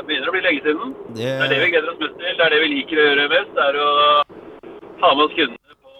begynner 0.08 0.30
å 0.30 0.34
bli 0.34 0.42
lenge 0.46 0.64
siden. 0.66 0.96
Det 1.16 1.30
er 1.36 1.52
det 1.52 1.60
vi 1.62 1.70
gleder 1.74 1.92
oss 1.92 2.00
mest 2.02 2.18
til. 2.18 2.34
Det 2.40 2.46
er 2.46 2.54
det 2.56 2.60
vi 2.64 2.72
liker 2.74 3.00
å 3.02 3.06
gjøre 3.10 3.28
mest. 3.32 3.54
Det 3.56 3.66
er 3.70 3.78
å 3.82 3.88
ta 5.00 5.12
med 5.14 5.24
oss 5.26 5.36
kundene 5.38 5.78
på 5.86 5.94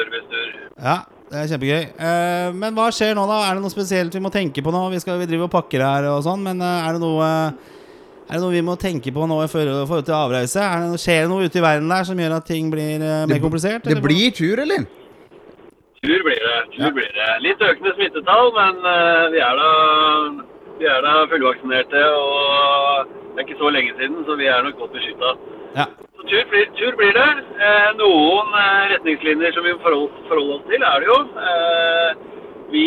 servicetur. 0.00 0.48
Ja, 0.86 0.96
det 1.30 1.40
er 1.42 1.50
kjempegøy. 1.52 1.84
Eh, 2.08 2.48
men 2.62 2.76
hva 2.78 2.88
skjer 2.94 3.16
nå, 3.18 3.26
da? 3.30 3.40
Er 3.48 3.56
det 3.58 3.64
noe 3.66 3.74
spesielt 3.74 4.14
vi 4.16 4.22
må 4.22 4.30
tenke 4.34 4.62
på 4.64 4.74
nå? 4.74 4.84
Vi, 4.94 5.02
skal, 5.02 5.18
vi 5.22 5.28
driver 5.30 5.48
og 5.50 5.54
pakker 5.56 5.82
her 5.86 6.10
og 6.14 6.22
sånn, 6.26 6.44
men 6.46 6.62
eh, 6.62 6.86
er 6.86 6.96
det 6.96 7.02
noe 7.02 7.30
er 8.26 8.34
det 8.34 8.42
noe 8.42 8.54
vi 8.54 8.64
må 8.66 8.74
tenke 8.80 9.12
på 9.14 9.26
nå 9.30 9.38
i 9.44 9.48
forhold 9.50 10.06
til 10.08 10.16
avreise? 10.16 10.60
Er 10.62 10.82
det, 10.82 10.90
noe- 10.92 11.02
skjer 11.02 11.22
det 11.24 11.30
noe 11.30 11.46
ute 11.46 11.60
i 11.60 11.64
verden 11.64 11.92
der 11.94 12.08
som 12.08 12.18
gjør 12.18 12.36
at 12.40 12.48
ting 12.50 12.70
blir 12.72 13.02
uh, 13.02 13.24
mer 13.30 13.42
komplisert? 13.42 13.86
Det 13.86 14.02
blir 14.02 14.34
tur, 14.34 14.62
eller? 14.64 14.86
Tur 16.02 16.20
blir 16.26 16.42
det. 16.42 16.58
tur 16.76 16.92
blir 16.94 17.12
det. 17.14 17.30
Litt 17.46 17.62
økende 17.62 17.94
smittetall, 17.96 18.52
men 18.58 18.82
uh, 18.82 19.30
vi 19.34 19.42
er 19.42 19.62
da 19.62 19.70
vi 20.78 20.84
er 20.84 21.00
da 21.04 21.12
fullvaksinerte. 21.30 22.02
Og 22.20 23.14
det 23.32 23.42
er 23.42 23.46
ikke 23.46 23.60
så 23.62 23.70
lenge 23.72 23.94
siden, 23.98 24.24
så 24.26 24.36
vi 24.40 24.48
er 24.52 24.62
nok 24.64 24.78
godt 24.80 24.92
beskytta. 24.96 25.32
Ja. 25.78 25.86
Så 26.16 26.28
tur 26.30 26.44
blir, 26.50 26.66
tur 26.78 26.92
blir 27.00 27.12
det. 27.16 27.30
Eh, 27.68 27.90
noen 28.00 28.54
eh, 28.60 28.82
retningslinjer 28.94 29.56
som 29.56 29.66
vi 29.66 29.74
må 29.76 29.82
forholde, 29.84 30.24
forholde 30.30 30.56
oss 30.58 30.66
til, 30.70 30.86
er 30.90 31.04
det 31.04 31.10
jo. 31.12 31.18
Eh, 31.50 32.10
vi 32.74 32.86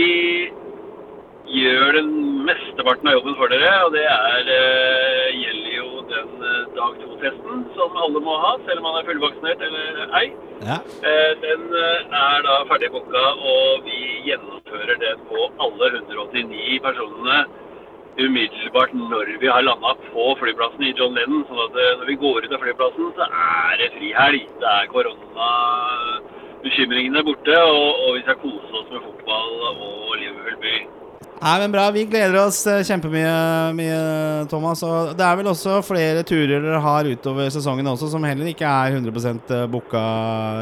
gjør 1.49 1.95
den 1.97 2.09
mesteparten 2.47 3.07
av 3.09 3.15
jobben 3.17 3.35
for 3.39 3.47
dere, 3.51 3.71
og 3.85 3.91
det 3.95 4.03
er, 4.05 4.43
eh, 4.55 5.29
gjelder 5.39 5.73
jo 5.75 5.87
den 6.09 6.29
eh, 6.49 6.63
dag 6.77 6.93
to-testen 7.01 7.55
som 7.75 7.89
alle 8.05 8.19
må 8.25 8.33
ha, 8.43 8.51
selv 8.65 8.79
om 8.81 8.85
man 8.89 8.97
er 8.99 9.07
fullvaksinert 9.09 9.59
eller 9.67 9.83
ei. 10.21 10.27
Ja. 10.67 10.77
Eh, 11.01 11.31
Den 11.41 11.63
eh, 11.73 11.99
er 12.21 12.37
da 12.45 12.53
ferdig 12.69 12.89
booka, 12.93 13.23
og 13.53 13.67
vi 13.87 13.99
gjennomfører 14.27 14.95
den 15.01 15.17
på 15.29 15.39
alle 15.65 15.85
189 15.95 16.79
personene 16.85 17.37
umiddelbart 18.19 18.91
når 18.93 19.25
vi 19.39 19.47
har 19.47 19.61
landa 19.63 19.93
på 20.09 20.35
flyplassen 20.41 20.83
i 20.83 20.93
John 20.97 21.13
Lennon. 21.15 21.45
Sånn 21.47 21.59
at 21.65 21.75
eh, 21.79 21.97
når 21.99 22.05
vi 22.11 22.21
går 22.23 22.37
ut 22.45 22.55
av 22.55 22.61
flyplassen, 22.63 23.05
så 23.17 23.23
er 23.29 23.73
det 23.81 23.89
frihelg. 23.97 24.43
Det 24.61 24.69
er 24.75 24.91
koronabekymringene 24.93 27.21
borte, 27.25 27.57
og, 27.63 27.89
og 28.05 28.09
vi 28.17 28.21
skal 28.25 28.41
kose 28.43 28.71
oss 28.81 28.89
med 28.93 29.01
fotball 29.07 29.51
og 29.71 30.09
Liverpool 30.19 30.57
by. 30.65 30.77
Nei, 31.39 31.59
men 31.61 31.71
bra. 31.71 31.85
Vi 31.95 32.01
gleder 32.03 32.35
oss 32.41 32.57
eh, 32.67 32.81
kjempemye, 32.83 33.29
mye, 33.77 33.99
Thomas. 34.51 34.81
Og 34.83 35.13
det 35.15 35.23
er 35.23 35.37
vel 35.39 35.47
også 35.47 35.77
flere 35.87 36.25
turer 36.27 36.59
dere 36.59 36.81
har 36.83 37.07
utover 37.07 37.47
sesongen 37.53 37.87
også 37.87 38.09
som 38.11 38.25
heller 38.27 38.49
ikke 38.51 38.67
er 38.67 38.97
100% 38.97 39.53
booka 39.71 40.01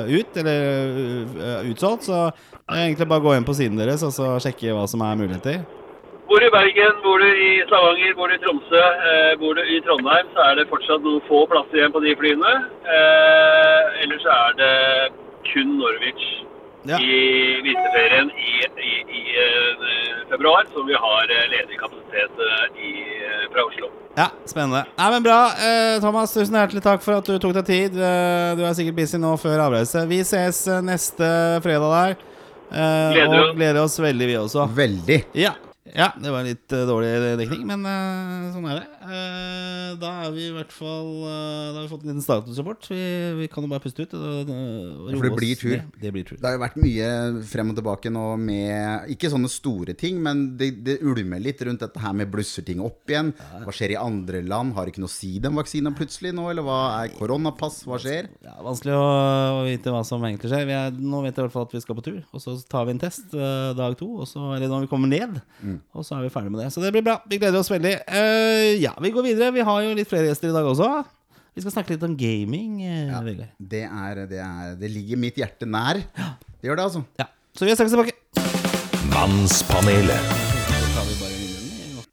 ut, 0.06 0.38
eller 0.38 1.02
eh, 1.42 1.72
utsolgt. 1.72 2.06
Så 2.06 2.20
det 2.30 2.78
er 2.78 2.84
egentlig 2.84 3.10
bare 3.10 3.26
å 3.26 3.26
gå 3.26 3.34
inn 3.34 3.48
på 3.48 3.58
siden 3.58 3.82
deres 3.82 4.06
og 4.06 4.14
så 4.14 4.36
sjekke 4.44 4.76
hva 4.78 4.86
som 4.92 5.02
er 5.02 5.18
muligheter. 5.18 5.66
Bor 6.30 6.44
du 6.44 6.46
i 6.46 6.54
Bergen, 6.54 6.98
bor 7.02 7.24
du 7.24 7.26
i 7.26 7.52
Stavanger, 7.66 8.14
bor 8.20 8.30
du 8.30 8.36
i 8.36 8.42
Tromsø, 8.44 8.84
eh, 9.10 9.34
bor 9.42 9.58
du 9.58 9.64
i 9.64 9.80
Trondheim, 9.88 10.30
så 10.36 10.46
er 10.46 10.60
det 10.60 10.70
fortsatt 10.70 11.02
noen 11.02 11.24
få 11.26 11.48
plasser 11.50 11.80
igjen 11.80 11.96
på 11.96 12.04
de 12.06 12.14
flyene. 12.22 12.54
Eh, 12.86 14.04
ellers 14.04 14.30
er 14.36 14.60
det 14.62 14.76
kun 15.50 15.80
Norwich 15.80 16.28
Ja. 16.88 16.98
i 17.04 17.62
vinterferien 17.66 18.30
i, 18.32 18.52
i, 18.88 18.94
i 19.20 19.24
eh, 19.44 20.22
februar 20.32 20.68
som 20.74 20.88
vi 20.88 20.96
har 20.96 21.34
eh, 21.36 21.46
ledig 21.52 21.80
kapasitet 21.82 22.40
eh, 22.48 22.80
i, 22.88 22.92
fra 23.52 23.66
Oslo. 23.68 23.90
Ja, 24.18 24.30
spennende. 24.50 24.86
Nei, 24.98 25.10
men 25.14 25.26
Bra. 25.28 25.42
Eh, 25.68 25.98
Thomas, 26.02 26.34
tusen 26.34 26.56
hjertelig 26.58 26.82
takk 26.86 27.04
for 27.06 27.20
at 27.20 27.28
du 27.28 27.36
tok 27.44 27.54
deg 27.60 27.68
tid. 27.68 28.00
Du 28.00 28.64
er 28.66 28.74
sikkert 28.78 28.98
busy 28.98 29.20
nå 29.22 29.36
før 29.42 29.66
avreise. 29.68 30.08
Vi 30.10 30.24
ses 30.26 30.64
neste 30.88 31.30
fredag 31.66 31.92
der. 31.94 32.18
Eh, 32.68 33.14
Gleder 33.14 33.44
og 33.46 33.56
gleder 33.60 33.84
oss 33.84 34.00
veldig, 34.02 34.28
vi 34.32 34.40
også. 34.40 34.66
Veldig. 34.76 35.22
Ja, 35.38 35.54
ja 35.96 36.10
det 36.20 36.32
var 36.34 36.46
litt 36.46 36.74
uh, 36.74 36.84
dårlig 36.90 37.12
dekning, 37.40 37.64
men 37.70 37.86
uh, 37.88 38.48
sånn 38.54 38.68
er 38.72 38.80
det. 38.82 38.88
Uh, 39.08 39.92
da 40.02 40.12
er 40.26 40.34
vi 40.36 40.48
i 40.50 40.54
hvert 40.54 40.74
fall 40.74 41.10
Da 41.24 41.78
har 41.78 41.86
vi 41.86 41.90
fått 41.92 42.04
en 42.04 42.12
liten 42.12 42.24
statusrapport. 42.26 42.90
Vi, 42.92 43.04
vi 43.40 43.48
kan 43.52 43.64
jo 43.64 43.72
bare 43.72 43.84
puste 43.84 44.04
ut. 44.04 44.16
Og, 44.18 44.52
og 44.52 45.12
For 45.16 45.28
det 45.28 45.32
blir 45.38 45.60
tur. 45.60 45.76
ned. 45.76 46.00
Det 46.02 46.12
blir 46.16 46.28
tur. 46.28 46.40
Det 46.42 46.48
har 46.48 46.58
jo 46.58 46.64
vært 46.66 46.80
mye 46.82 47.10
frem 47.48 47.72
og 47.72 47.80
tilbake 47.80 48.12
nå 48.14 48.26
med 48.42 49.14
Ikke 49.14 49.32
sånne 49.32 49.52
store 49.52 49.96
ting, 49.98 50.20
men 50.24 50.44
det, 50.60 50.72
det 50.86 50.98
ulmer 51.06 51.42
litt 51.44 51.62
rundt 51.66 51.86
dette 51.86 52.04
her 52.04 52.16
med 52.18 52.32
blusser 52.34 52.66
ting 52.68 52.84
opp 52.84 53.08
igjen. 53.10 53.32
Hva 53.64 53.76
skjer 53.76 53.96
i 53.96 54.00
andre 54.02 54.44
land? 54.46 54.76
Har 54.78 54.92
ikke 54.92 55.04
noe 55.04 55.12
å 55.12 55.16
si 55.16 55.38
den 55.44 55.58
vaksinen 55.58 55.96
plutselig 55.98 56.34
nå? 56.36 56.50
Eller 56.52 56.66
hva 56.68 56.80
er 57.02 57.16
koronapass? 57.16 57.84
Hva 57.88 58.00
skjer? 58.04 58.32
Ja, 58.46 58.58
vanskelig 58.66 58.98
å, 58.98 59.08
å 59.62 59.66
vite 59.68 59.94
hva 59.94 60.04
som 60.08 60.26
egentlig 60.28 60.52
skjer. 60.52 60.68
Vi 60.68 60.78
er, 60.78 60.96
nå 60.98 61.24
vet 61.26 61.34
jeg 61.34 61.42
i 61.42 61.48
hvert 61.48 61.56
fall 61.56 61.70
at 61.70 61.78
vi 61.78 61.84
skal 61.84 62.00
på 62.00 62.08
tur. 62.10 62.22
Og 62.34 62.44
så 62.44 62.58
tar 62.70 62.88
vi 62.90 62.98
en 62.98 63.04
test 63.08 63.34
dag 63.78 63.98
to, 64.00 64.10
og 64.22 64.30
så, 64.30 64.52
eller 64.58 64.72
når 64.72 64.86
vi 64.86 64.92
kommer 64.92 65.12
ned. 65.12 65.40
Mm. 65.62 65.77
Og 65.94 66.06
så 66.06 66.18
er 66.18 66.26
vi 66.26 66.32
ferdig 66.34 66.52
med 66.54 66.62
det. 66.64 66.72
Så 66.74 66.84
det 66.84 66.92
blir 66.96 67.06
bra. 67.06 67.20
Vi 67.30 67.40
gleder 67.42 67.60
oss 67.60 67.72
veldig. 67.72 67.94
Uh, 68.10 68.74
ja, 68.82 68.94
vi 69.04 69.14
går 69.16 69.26
videre. 69.30 69.54
Vi 69.56 69.66
har 69.68 69.86
jo 69.86 69.96
litt 69.98 70.10
flere 70.10 70.30
gjester 70.30 70.52
i 70.52 70.56
dag 70.56 70.68
også. 70.68 70.90
Vi 71.58 71.64
skal 71.64 71.74
snakke 71.74 71.96
litt 71.96 72.04
om 72.06 72.14
gaming, 72.14 72.84
Ja, 72.86 73.18
Det, 73.26 73.82
er, 73.88 74.26
det, 74.30 74.38
er, 74.38 74.76
det 74.78 74.92
ligger 74.94 75.18
mitt 75.18 75.40
hjerte 75.42 75.66
nær. 75.66 75.98
Det 75.98 76.70
gjør 76.70 76.78
det, 76.78 76.86
altså. 76.86 77.02
Ja. 77.18 77.26
Så 77.58 77.66
vi 77.66 77.74
er 77.74 77.80
straks 77.80 77.96
tilbake. 77.96 78.14
Mannspanelet. 79.10 80.46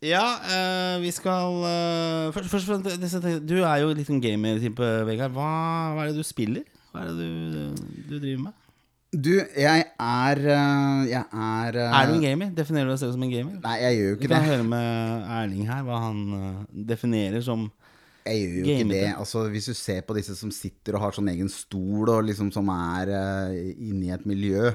Ja, 0.04 0.24
uh, 0.44 0.96
vi 1.00 1.10
skal 1.16 1.60
uh, 1.64 2.32
Først, 2.32 2.50
først 2.52 2.68
og 2.68 2.84
fremst, 2.84 3.48
Du 3.48 3.54
er 3.62 3.76
jo 3.80 3.92
litt 3.96 4.08
en 4.12 4.20
gamer-type, 4.20 4.88
Vegard. 5.08 5.32
Hva, 5.36 5.48
hva 5.96 6.04
er 6.04 6.12
det 6.12 6.20
du 6.20 6.26
spiller? 6.26 6.64
Hva 6.92 7.04
er 7.04 7.12
det 7.12 7.28
du, 7.28 7.86
du 8.10 8.18
driver 8.18 8.46
med? 8.46 8.63
Du, 9.14 9.30
jeg 9.38 9.84
er 10.00 10.38
øh, 10.38 11.08
Jeg 11.10 11.24
er 11.32 11.76
øh, 11.78 12.00
Er 12.00 12.10
du 12.10 12.14
en 12.16 12.22
gamer? 12.22 12.50
Definerer 12.56 12.88
du 12.88 12.94
deg 12.94 12.98
selv 12.98 13.12
som 13.14 13.22
en 13.22 13.30
gamer? 13.30 13.56
Nei, 13.62 13.76
jeg 13.82 13.98
gjør 13.98 14.08
jo 14.08 14.14
Vi 14.14 14.18
ikke 14.24 14.34
kan 14.34 14.42
det. 14.42 14.50
høre 14.50 14.66
med 14.66 15.28
Erling 15.38 15.68
her 15.70 15.84
hva 15.86 16.00
han 16.02 16.20
eh, 16.38 16.56
definerer 16.90 17.44
som 17.46 17.68
Jeg 18.26 18.40
gjør 18.40 18.56
jo 18.58 18.64
ikke 18.64 18.88
det. 18.90 19.04
Altså, 19.12 19.44
hvis 19.52 19.68
du 19.70 19.74
ser 19.78 20.00
på 20.08 20.16
disse 20.16 20.34
som 20.38 20.50
sitter 20.54 20.96
og 20.96 21.04
har 21.04 21.16
sånn 21.16 21.28
egen 21.34 21.50
stol, 21.52 22.08
og 22.08 22.24
liksom 22.24 22.50
som 22.54 22.70
er 22.72 23.10
uh, 23.12 23.52
inne 23.52 24.06
i 24.08 24.14
et 24.16 24.24
miljø 24.26 24.72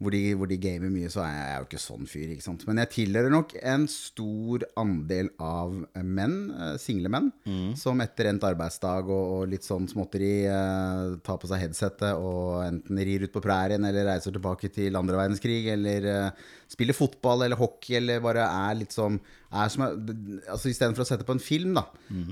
hvor, 0.00 0.14
de, 0.14 0.20
hvor 0.40 0.48
de 0.48 0.56
gamer 0.56 0.88
mye, 0.88 1.10
så 1.12 1.20
er 1.26 1.34
jeg, 1.34 1.40
jeg 1.44 1.54
er 1.54 1.58
jo 1.60 1.66
ikke 1.68 1.80
sånn 1.84 2.06
fyr. 2.08 2.30
ikke 2.32 2.44
sant? 2.46 2.62
Men 2.68 2.80
jeg 2.80 2.90
tilhører 2.94 3.32
nok 3.34 3.50
en 3.60 3.82
stor 3.92 4.64
andel 4.80 5.28
av 5.44 5.74
eh, 5.92 6.06
menn, 6.06 6.36
eh, 6.56 6.76
single 6.80 7.12
menn, 7.12 7.28
som 7.76 8.00
etter 8.00 8.30
endt 8.30 8.46
arbeidsdag 8.48 9.10
og, 9.12 9.34
og 9.36 9.50
litt 9.52 9.66
sånn 9.66 9.88
småtteri 9.90 10.32
eh, 10.48 11.18
tar 11.26 11.40
på 11.42 11.50
seg 11.50 11.66
headsetet 11.66 12.16
og 12.16 12.62
enten 12.64 13.02
rir 13.04 13.26
ut 13.26 13.34
på 13.34 13.42
prærien 13.44 13.84
eller 13.84 14.08
reiser 14.08 14.32
tilbake 14.32 14.72
til 14.72 14.96
andre 14.96 15.20
verdenskrig, 15.20 15.60
eller 15.74 16.08
eh, 16.14 16.48
spiller 16.70 16.96
fotball 16.96 17.44
eller 17.44 17.60
hockey, 17.60 17.98
eller 18.00 18.24
bare 18.24 18.48
er 18.48 18.80
litt 18.80 18.96
sånn 18.96 19.20
er 19.50 19.70
som 19.72 19.82
altså 19.82 20.70
Istedenfor 20.70 21.02
å 21.02 21.08
sette 21.08 21.26
på 21.26 21.34
en 21.34 21.42
film, 21.42 21.72
da. 21.74 21.82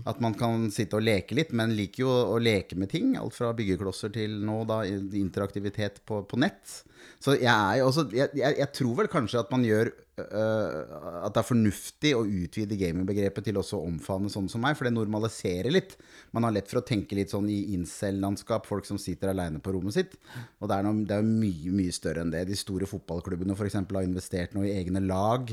At 0.06 0.20
man 0.22 0.36
kan 0.38 0.68
sitte 0.70 1.00
og 1.00 1.02
leke 1.02 1.34
litt, 1.34 1.50
men 1.52 1.74
liker 1.74 2.04
jo 2.04 2.12
å, 2.12 2.20
å 2.36 2.38
leke 2.38 2.78
med 2.78 2.92
ting. 2.92 3.16
Alt 3.18 3.34
fra 3.34 3.50
byggeklosser 3.58 4.12
til 4.14 4.36
nå, 4.46 4.60
da, 4.70 4.84
interaktivitet 4.86 5.98
på, 6.06 6.20
på 6.30 6.38
nett. 6.38 6.76
Så 7.18 7.34
jeg 7.34 7.50
er 7.50 7.80
jo 7.80 7.88
også 7.88 8.04
jeg, 8.14 8.30
jeg, 8.38 8.68
tror 8.76 9.00
vel 9.00 9.08
kanskje 9.10 9.40
at 9.40 9.48
man 9.50 9.64
gjør 9.66 9.90
uh, 10.22 11.24
At 11.26 11.34
det 11.34 11.40
er 11.40 11.48
fornuftig 11.48 12.12
å 12.14 12.22
utvide 12.22 12.78
gamingbegrepet 12.78 13.48
til 13.48 13.58
også 13.58 13.80
å 13.80 13.88
omfavne 13.88 14.30
sånne 14.30 14.52
som 14.52 14.62
meg, 14.62 14.76
for 14.78 14.86
det 14.86 14.94
normaliserer 14.94 15.72
litt. 15.74 15.96
Man 16.34 16.46
har 16.46 16.54
lett 16.54 16.70
for 16.70 16.80
å 16.80 16.86
tenke 16.86 17.18
litt 17.18 17.34
sånn 17.34 17.48
i 17.50 17.74
incel-landskap, 17.74 18.68
folk 18.70 18.86
som 18.86 19.00
sitter 19.02 19.32
aleine 19.32 19.62
på 19.62 19.74
rommet 19.74 19.98
sitt. 19.98 20.14
Og 20.62 20.70
det 20.70 20.78
er, 20.78 20.86
noe, 20.86 21.06
det 21.10 21.18
er 21.18 21.26
mye, 21.26 21.74
mye 21.74 21.94
større 21.94 22.22
enn 22.22 22.34
det. 22.34 22.46
De 22.50 22.58
store 22.58 22.88
fotballklubbene 22.90 23.58
f.eks. 23.58 23.80
har 23.82 24.06
investert 24.06 24.54
noe 24.54 24.70
i 24.70 24.76
egne 24.78 25.02
lag. 25.06 25.50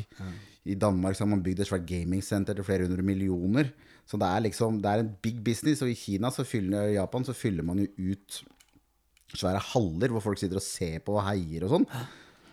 I 0.65 0.77
Danmark 0.81 1.17
har 1.21 1.29
man 1.29 1.43
bygd 1.45 1.61
et 1.61 1.69
svært 1.69 1.85
gamingsenter 1.89 2.57
til 2.57 2.65
flere 2.65 2.87
hundre 2.87 3.05
millioner. 3.05 3.73
Så 4.05 4.17
det 4.21 4.29
er 4.29 4.43
liksom, 4.45 4.81
det 4.81 4.91
er 4.91 5.01
en 5.01 5.13
big 5.21 5.41
business. 5.45 5.81
Og 5.85 5.89
i 5.89 5.97
Kina 5.97 6.29
så 6.33 6.45
fyller, 6.45 6.93
Japan 6.93 7.25
så 7.25 7.33
fyller 7.37 7.65
man 7.65 7.81
jo 7.81 8.13
ut 8.13 8.43
svære 9.39 9.63
haller 9.73 10.13
hvor 10.15 10.23
folk 10.23 10.41
sitter 10.41 10.61
og 10.61 10.65
ser 10.65 11.01
på 11.05 11.17
og 11.17 11.25
heier 11.27 11.67
og 11.67 11.75
sånn. 11.77 11.89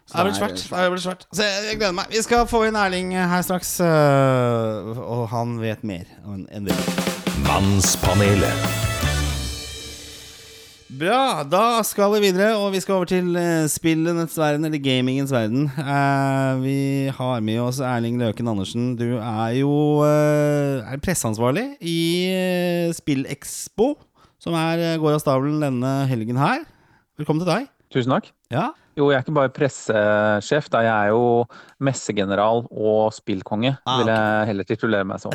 Så 0.06 0.18
Det 0.18 0.24
blir 0.26 0.38
svært. 0.38 0.62
Det 0.66 0.90
blir 0.92 1.02
svært. 1.04 1.26
Så 1.30 1.46
jeg, 1.46 1.66
jeg 1.70 1.80
gleder 1.80 1.96
meg. 1.96 2.10
Vi 2.12 2.22
skal 2.26 2.46
få 2.50 2.64
inn 2.68 2.76
Erling 2.76 3.14
her 3.16 3.42
straks, 3.46 3.76
øh, 3.80 4.92
og 4.98 5.28
han 5.32 5.58
vet 5.62 5.84
mer 5.86 6.08
enn 6.26 6.66
det. 6.68 6.78
Mannspanelet. 7.46 8.90
Bra, 10.92 11.40
da 11.48 11.80
skal 11.88 12.12
vi 12.12 12.26
videre, 12.26 12.50
og 12.60 12.74
vi 12.74 12.80
skal 12.82 12.98
over 12.98 13.08
til 13.08 13.30
uh, 13.32 13.64
spillenes 13.70 14.34
verden, 14.36 14.66
eller 14.68 14.82
gamingens 14.82 15.32
verden. 15.32 15.70
Eh, 15.72 16.60
vi 16.60 16.80
har 17.16 17.40
med 17.40 17.62
oss 17.62 17.78
Erling 17.80 18.18
Løken 18.20 18.50
Andersen. 18.52 18.90
Du 19.00 19.16
er 19.16 19.54
jo 19.56 19.72
eh, 20.04 20.84
er 20.84 21.00
presseansvarlig 21.00 21.64
i 21.80 21.96
Spillexpo, 22.92 23.94
som 24.42 24.58
er, 24.58 24.98
går 25.00 25.16
av 25.16 25.24
stabelen 25.24 25.64
denne 25.64 25.94
helgen 26.12 26.36
her. 26.36 26.60
Velkommen 27.22 27.44
til 27.44 27.52
deg. 27.52 27.66
Tusen 27.94 28.10
takk. 28.10 28.32
Ja, 28.50 28.72
Jo, 28.98 29.06
jeg 29.08 29.20
er 29.20 29.22
ikke 29.22 29.32
bare 29.36 29.50
pressesjef, 29.54 30.66
da. 30.72 30.80
Jeg 30.84 30.90
er 30.90 31.12
jo 31.14 31.44
messegeneral 31.80 32.64
og 32.68 33.12
spillkonge, 33.14 33.70
Ah, 33.86 34.00
vil 34.00 34.10
jeg 34.10 34.48
heller 34.50 34.66
titulere 34.68 35.06
meg 35.06 35.22
som. 35.22 35.32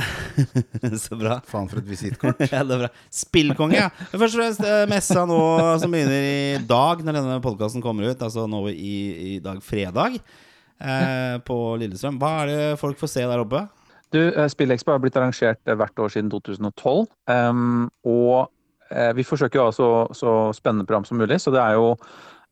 så 1.06 1.18
bra. 1.18 1.40
Faen 1.48 1.70
for 1.72 1.80
et 1.80 1.88
visittkort. 1.88 2.44
Ja, 2.52 2.66
det 2.68 2.76
er 2.76 2.84
bra. 2.84 2.90
Spillkonge, 3.10 3.80
ja. 3.80 3.88
Men 4.12 4.22
Først 4.22 4.36
og 4.36 4.44
fremst 4.44 4.68
eh, 4.68 4.84
messa 4.92 5.24
nå 5.32 5.40
som 5.80 5.96
begynner 5.96 6.28
i 6.28 6.60
dag, 6.70 7.02
når 7.08 7.18
denne 7.22 7.40
podkasten 7.48 7.82
kommer 7.86 8.12
ut. 8.12 8.28
Altså 8.28 8.46
nå 8.52 8.66
i, 8.74 8.94
i 9.32 9.34
dag 9.48 9.64
fredag 9.64 10.20
eh, 10.20 11.40
på 11.48 11.62
Lillestrøm. 11.80 12.20
Hva 12.20 12.34
er 12.44 12.52
det 12.52 12.62
folk 12.84 13.00
får 13.00 13.16
se 13.16 13.26
der 13.32 13.48
oppe? 13.48 13.64
Du, 14.12 14.20
Spillekspo 14.22 14.52
SpillExpo 14.54 14.94
har 14.94 15.02
blitt 15.04 15.18
arrangert 15.20 15.64
eh, 15.68 15.80
hvert 15.80 16.04
år 16.04 16.14
siden 16.14 16.30
2012. 16.32 17.08
Um, 17.32 17.90
og 18.08 18.36
eh, 18.46 18.54
vi 19.18 19.26
forsøker 19.28 19.60
å 19.60 19.68
ha 19.68 19.74
så, 19.76 19.88
så 20.16 20.34
spennende 20.56 20.86
program 20.88 21.06
som 21.08 21.20
mulig. 21.20 21.42
Så 21.44 21.52
det 21.52 21.60
er 21.60 21.76
jo 21.76 21.96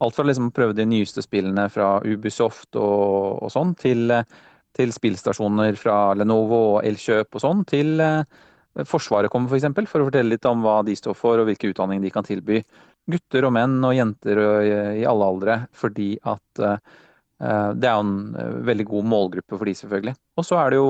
alt 0.03 0.15
fra 0.15 0.25
liksom 0.27 0.49
å 0.49 0.55
prøve 0.55 0.75
de 0.75 0.87
nyeste 0.87 1.23
spillene 1.23 1.67
fra 1.71 1.99
Ubisoft 2.03 2.75
og, 2.79 3.43
og 3.45 3.53
sånn, 3.53 3.73
til, 3.79 4.09
eh, 4.11 4.25
til 4.75 4.91
spillstasjoner 4.95 5.77
fra 5.79 5.99
Lenovo 6.17 6.61
og 6.75 6.81
Elkjøp 6.87 7.37
og 7.37 7.43
sånn, 7.43 7.63
til 7.69 7.95
eh, 8.03 8.43
Forsvaret 8.83 9.31
kommer 9.31 9.47
f.eks. 9.47 9.53
For, 9.53 9.61
eksempel, 9.61 9.85
for 9.87 10.03
å 10.03 10.09
fortelle 10.09 10.33
litt 10.33 10.45
om 10.49 10.65
hva 10.65 10.81
de 10.83 10.97
står 10.99 11.15
for 11.15 11.39
og 11.39 11.47
hvilke 11.47 11.69
utdanninger 11.71 12.03
de 12.03 12.11
kan 12.11 12.25
tilby 12.27 12.57
gutter 13.07 13.45
og 13.47 13.53
menn 13.55 13.77
og 13.85 13.93
jenter 13.95 14.41
og, 14.41 14.57
i, 14.99 15.05
alle 15.07 15.29
aldre. 15.31 15.55
Fordi 15.79 16.09
at 16.27 16.63
eh, 16.65 16.97
eh, 17.39 17.69
det 17.79 17.87
er 17.87 17.95
jo 17.95 18.03
en 18.03 18.35
eh, 18.41 18.57
veldig 18.67 18.87
god 18.89 19.07
målgruppe 19.13 19.55
for 19.55 19.69
de, 19.69 19.77
selvfølgelig. 19.79 20.15
Og 20.35 20.47
så 20.49 20.59
er 20.59 20.75
det 20.75 20.81
jo 20.81 20.89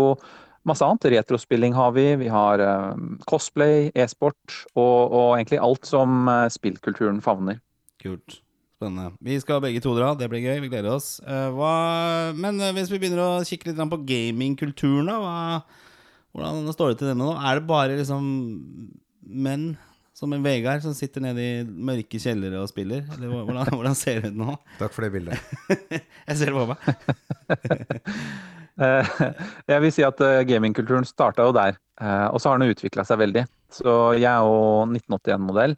masse 0.67 0.85
annet. 0.85 1.07
Retrospilling 1.13 1.75
har 1.77 1.93
vi. 1.95 2.07
Vi 2.23 2.31
har 2.31 2.63
eh, 2.63 3.03
cosplay, 3.29 3.91
e-sport 3.95 4.57
og, 4.73 5.13
og 5.13 5.29
egentlig 5.37 5.61
alt 5.63 5.87
som 5.89 6.27
eh, 6.31 6.47
spillkulturen 6.53 7.21
favner. 7.25 7.61
Kult. 8.03 8.41
Spennende. 8.75 9.13
Vi 9.23 9.37
skal 9.39 9.61
begge 9.63 9.79
to 9.83 9.95
dra, 9.95 10.11
det 10.19 10.27
blir 10.31 10.43
gøy. 10.43 10.59
Vi 10.65 10.73
gleder 10.73 10.97
oss. 10.97 11.17
Eh, 11.23 11.47
hva, 11.55 11.73
men 12.35 12.59
hvis 12.75 12.91
vi 12.91 12.99
begynner 12.99 13.23
å 13.23 13.45
kikke 13.47 13.71
litt 13.71 13.81
på 13.93 14.03
gamingkulturen, 14.09 15.09
da. 15.09 15.19
Hva, 15.23 15.81
hvordan 16.35 16.71
står 16.75 16.91
det 16.91 16.99
til 16.99 17.13
denne 17.13 17.23
nå? 17.23 17.35
Er 17.39 17.61
det 17.61 17.69
bare 17.69 17.95
liksom 17.95 18.25
menn 19.25 19.69
som 20.15 20.31
en 20.31 20.43
Vegard 20.43 20.83
som 20.83 20.95
sitter 20.95 21.23
nede 21.23 21.43
i 21.43 21.63
mørke 21.63 22.19
kjellere 22.19 22.59
og 22.63 22.69
spiller? 22.71 23.05
Eller 23.15 23.31
hvordan, 23.31 23.71
hvordan 23.77 23.97
ser 23.99 24.21
det 24.23 24.33
ut 24.33 24.41
nå? 24.41 24.57
Takk 24.79 24.95
for 24.95 25.07
det 25.07 25.13
bildet. 25.15 25.55
Jeg 26.27 26.37
ser 26.41 26.51
det 26.51 26.59
på 26.59 26.67
meg. 26.73 26.77
Eh, 28.75 29.11
Jeg 29.71 29.83
vil 29.83 29.93
si 29.93 30.03
at 30.05 30.21
eh, 30.23 30.43
gamingkulturen 30.47 31.07
starta 31.07 31.45
jo 31.47 31.53
der, 31.55 31.77
eh, 32.01 32.27
og 32.27 32.41
så 32.41 32.51
har 32.51 32.59
den 32.59 32.73
utvikla 32.73 33.05
seg 33.07 33.21
veldig. 33.23 33.45
Så 33.75 33.91
jeg 34.15 34.29
er 34.29 34.45
jo 34.45 34.85
1981-modell, 34.85 35.73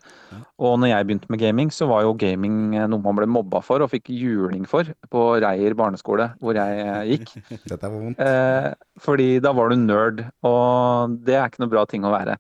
og 0.62 0.74
når 0.77 0.89
jeg 0.92 1.06
begynte 1.08 1.32
med 1.34 1.39
gaming, 1.42 1.72
så 1.74 1.88
var 1.89 2.04
jo 2.06 2.12
gaming 2.20 2.75
noe 2.75 3.01
man 3.01 3.18
ble 3.18 3.25
mobba 3.32 3.62
for 3.66 3.82
og 3.82 3.89
fikk 3.89 4.12
juling 4.13 4.68
for 4.70 4.92
på 5.10 5.24
Reier 5.42 5.74
barneskole, 5.80 6.27
hvor 6.44 6.60
jeg 6.60 7.16
gikk. 7.16 7.32
Dette 7.72 7.80
var 7.88 7.96
vondt. 7.96 8.22
Fordi 9.01 9.27
da 9.42 9.56
var 9.58 9.74
du 9.74 9.80
nerd, 9.82 10.22
og 10.46 11.16
det 11.25 11.39
er 11.39 11.50
ikke 11.50 11.63
noe 11.63 11.74
bra 11.74 11.88
ting 11.89 12.06
å 12.06 12.13
være. 12.13 12.38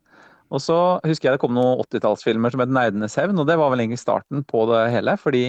Og 0.53 0.61
så 0.61 0.77
husker 1.07 1.31
jeg 1.31 1.39
det 1.39 1.41
kom 1.41 1.57
noen 1.57 1.81
80-tallsfilmer 1.87 2.53
som 2.53 2.61
het 2.61 2.77
Nerdenes 2.77 3.17
hevn, 3.17 3.41
og 3.41 3.49
det 3.49 3.57
var 3.57 3.73
vel 3.73 3.81
egentlig 3.87 4.03
starten 4.03 4.45
på 4.45 4.67
det 4.69 4.83
hele. 4.93 5.17
fordi 5.17 5.47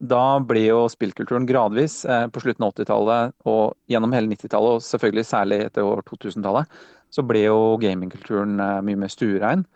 da 0.00 0.40
ble 0.40 0.62
jo 0.64 0.84
spillkulturen 0.88 1.44
gradvis 1.48 2.04
eh, 2.08 2.26
på 2.32 2.40
slutten 2.40 2.64
av 2.64 2.72
80-tallet 2.72 3.34
og 3.50 3.74
gjennom 3.90 4.14
hele 4.16 4.32
90-tallet, 4.32 4.78
og 4.78 4.86
selvfølgelig 4.86 5.26
særlig 5.28 5.58
etter 5.66 5.84
år 5.84 6.00
2000-tallet, 6.08 6.78
så 7.12 7.24
ble 7.26 7.42
jo 7.44 7.76
gamingkulturen 7.82 8.56
eh, 8.64 8.78
mye 8.86 9.00
mer 9.02 9.12
stuerein. 9.12 9.66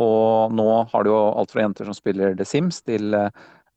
Og 0.00 0.54
nå 0.56 0.68
har 0.90 1.04
du 1.04 1.12
jo 1.12 1.18
alt 1.36 1.52
fra 1.52 1.66
jenter 1.66 1.86
som 1.86 1.96
spiller 1.96 2.32
The 2.38 2.48
Sims, 2.48 2.80
til 2.82 3.12
eh, 3.18 3.28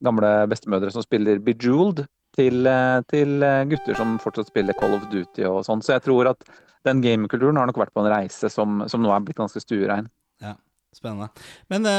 gamle 0.05 0.31
bestemødre 0.47 0.93
som 0.95 1.03
spiller 1.03 1.43
Bejeweled, 1.43 2.05
til, 2.37 2.67
til 3.09 3.41
gutter 3.65 3.95
som 3.97 4.11
fortsatt 4.21 4.51
spiller 4.51 4.75
Call 4.77 4.91
of 4.93 5.07
Duty 5.09 5.41
og 5.49 5.63
sånn. 5.65 5.81
Så 5.81 5.95
jeg 5.95 6.03
tror 6.05 6.27
at 6.29 6.43
den 6.85 6.99
gamingkulturen 7.01 7.57
har 7.57 7.65
nok 7.65 7.79
vært 7.81 7.95
på 7.95 8.03
en 8.03 8.11
reise 8.13 8.51
som, 8.53 8.83
som 8.85 9.01
nå 9.01 9.09
er 9.09 9.23
blitt 9.25 9.39
ganske 9.39 9.57
stuerein. 9.63 10.05
Ja, 10.43 10.53
spennende. 10.93 11.31
Men 11.73 11.89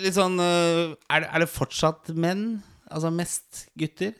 litt 0.00 0.16
sånn 0.16 0.40
er, 0.40 0.94
det, 0.96 1.28
er 1.28 1.44
det 1.44 1.50
fortsatt 1.52 2.14
menn? 2.16 2.46
Altså 2.94 3.10
mest 3.14 3.66
gutter? 3.78 4.14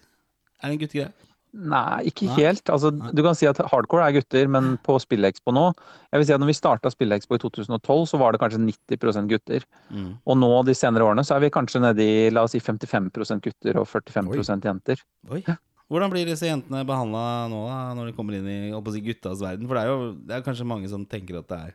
Er 0.60 0.70
det 0.70 0.74
en 0.74 0.82
guttegreie? 0.82 1.12
Nei, 1.54 2.08
ikke 2.10 2.26
helt. 2.34 2.66
Altså, 2.72 2.90
du 2.90 3.20
kan 3.22 3.36
si 3.38 3.46
at 3.46 3.60
hardcore 3.70 4.08
er 4.08 4.16
gutter, 4.16 4.48
men 4.50 4.72
på 4.82 4.96
SpillExpo 4.98 5.52
nå 5.54 5.68
Jeg 6.10 6.18
vil 6.18 6.26
si 6.26 6.34
at 6.34 6.42
når 6.42 6.50
vi 6.50 6.56
starta 6.58 6.90
SpillExpo 6.90 7.38
i 7.38 7.42
2012, 7.44 8.08
så 8.10 8.18
var 8.18 8.34
det 8.34 8.40
kanskje 8.42 8.62
90% 8.64 9.30
gutter. 9.30 9.66
Mm. 9.94 10.08
Og 10.26 10.38
nå 10.40 10.50
de 10.66 10.74
senere 10.74 11.06
årene 11.06 11.22
så 11.26 11.36
er 11.36 11.44
vi 11.44 11.52
kanskje 11.54 11.82
nede 11.84 12.02
i 12.02 12.26
la 12.34 12.42
oss 12.46 12.56
si 12.56 12.62
55% 12.62 13.44
gutter 13.44 13.78
og 13.78 13.86
45 13.90 14.66
jenter. 14.66 15.06
Oi. 15.30 15.44
Hvordan 15.92 16.10
blir 16.10 16.26
disse 16.26 16.48
jentene 16.48 16.82
behandla 16.88 17.22
nå, 17.52 17.60
da, 17.68 17.78
når 17.94 18.10
de 18.10 18.16
kommer 18.16 18.38
inn 18.38 18.50
i 18.50 18.58
si, 18.72 19.04
guttas 19.04 19.42
verden? 19.44 19.68
For 19.68 19.78
det 19.78 19.84
er 19.84 19.92
jo 19.92 20.12
det 20.26 20.36
er 20.36 20.46
kanskje 20.46 20.66
mange 20.66 20.90
som 20.90 21.06
tenker 21.06 21.38
at 21.38 21.50
det 21.52 21.60
er, 21.68 21.74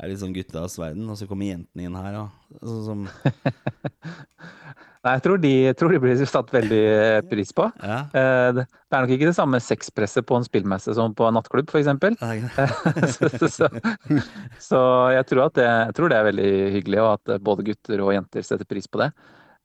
er 0.00 0.10
litt 0.10 0.20
sånn 0.22 0.34
guttas 0.34 0.78
verden, 0.80 1.06
og 1.10 1.18
så 1.18 1.28
kommer 1.30 1.52
jentene 1.52 1.86
inn 1.86 1.98
her. 1.98 2.16
Og, 2.24 2.58
sånn 2.62 2.84
som, 2.88 3.04
Nei, 5.04 5.18
jeg 5.18 5.22
tror 5.26 5.40
de, 5.42 5.50
jeg 5.66 5.76
tror 5.76 5.92
de 5.92 5.98
blir 6.00 6.20
satt 6.24 6.52
veldig 6.54 6.84
pris 7.28 7.50
på. 7.52 7.66
ja, 7.84 7.98
Eh, 8.16 8.50
Det 8.56 8.96
er 8.96 9.04
nok 9.04 9.12
ikke 9.16 9.28
det 9.28 9.36
samme 9.36 9.58
sexpresset 9.60 10.24
på 10.24 10.38
en 10.38 10.46
spillmesse 10.46 10.94
som 10.96 11.12
på 11.18 11.26
en 11.28 11.34
nattklubb, 11.36 11.68
f.eks. 11.68 11.90
så, 13.16 13.28
så, 13.50 13.68
så, 14.62 14.80
jeg 15.12 15.26
tror 15.28 15.42
at 15.48 15.58
det, 15.58 15.66
jeg 15.68 15.96
tror 15.98 16.12
det 16.12 16.18
er 16.18 16.28
veldig 16.30 16.52
hyggelig, 16.78 17.02
og 17.02 17.10
at 17.18 17.42
både 17.44 17.66
gutter 17.68 18.04
og 18.06 18.14
jenter 18.16 18.46
setter 18.46 18.68
pris 18.70 18.88
på 18.88 19.02
det. 19.02 19.10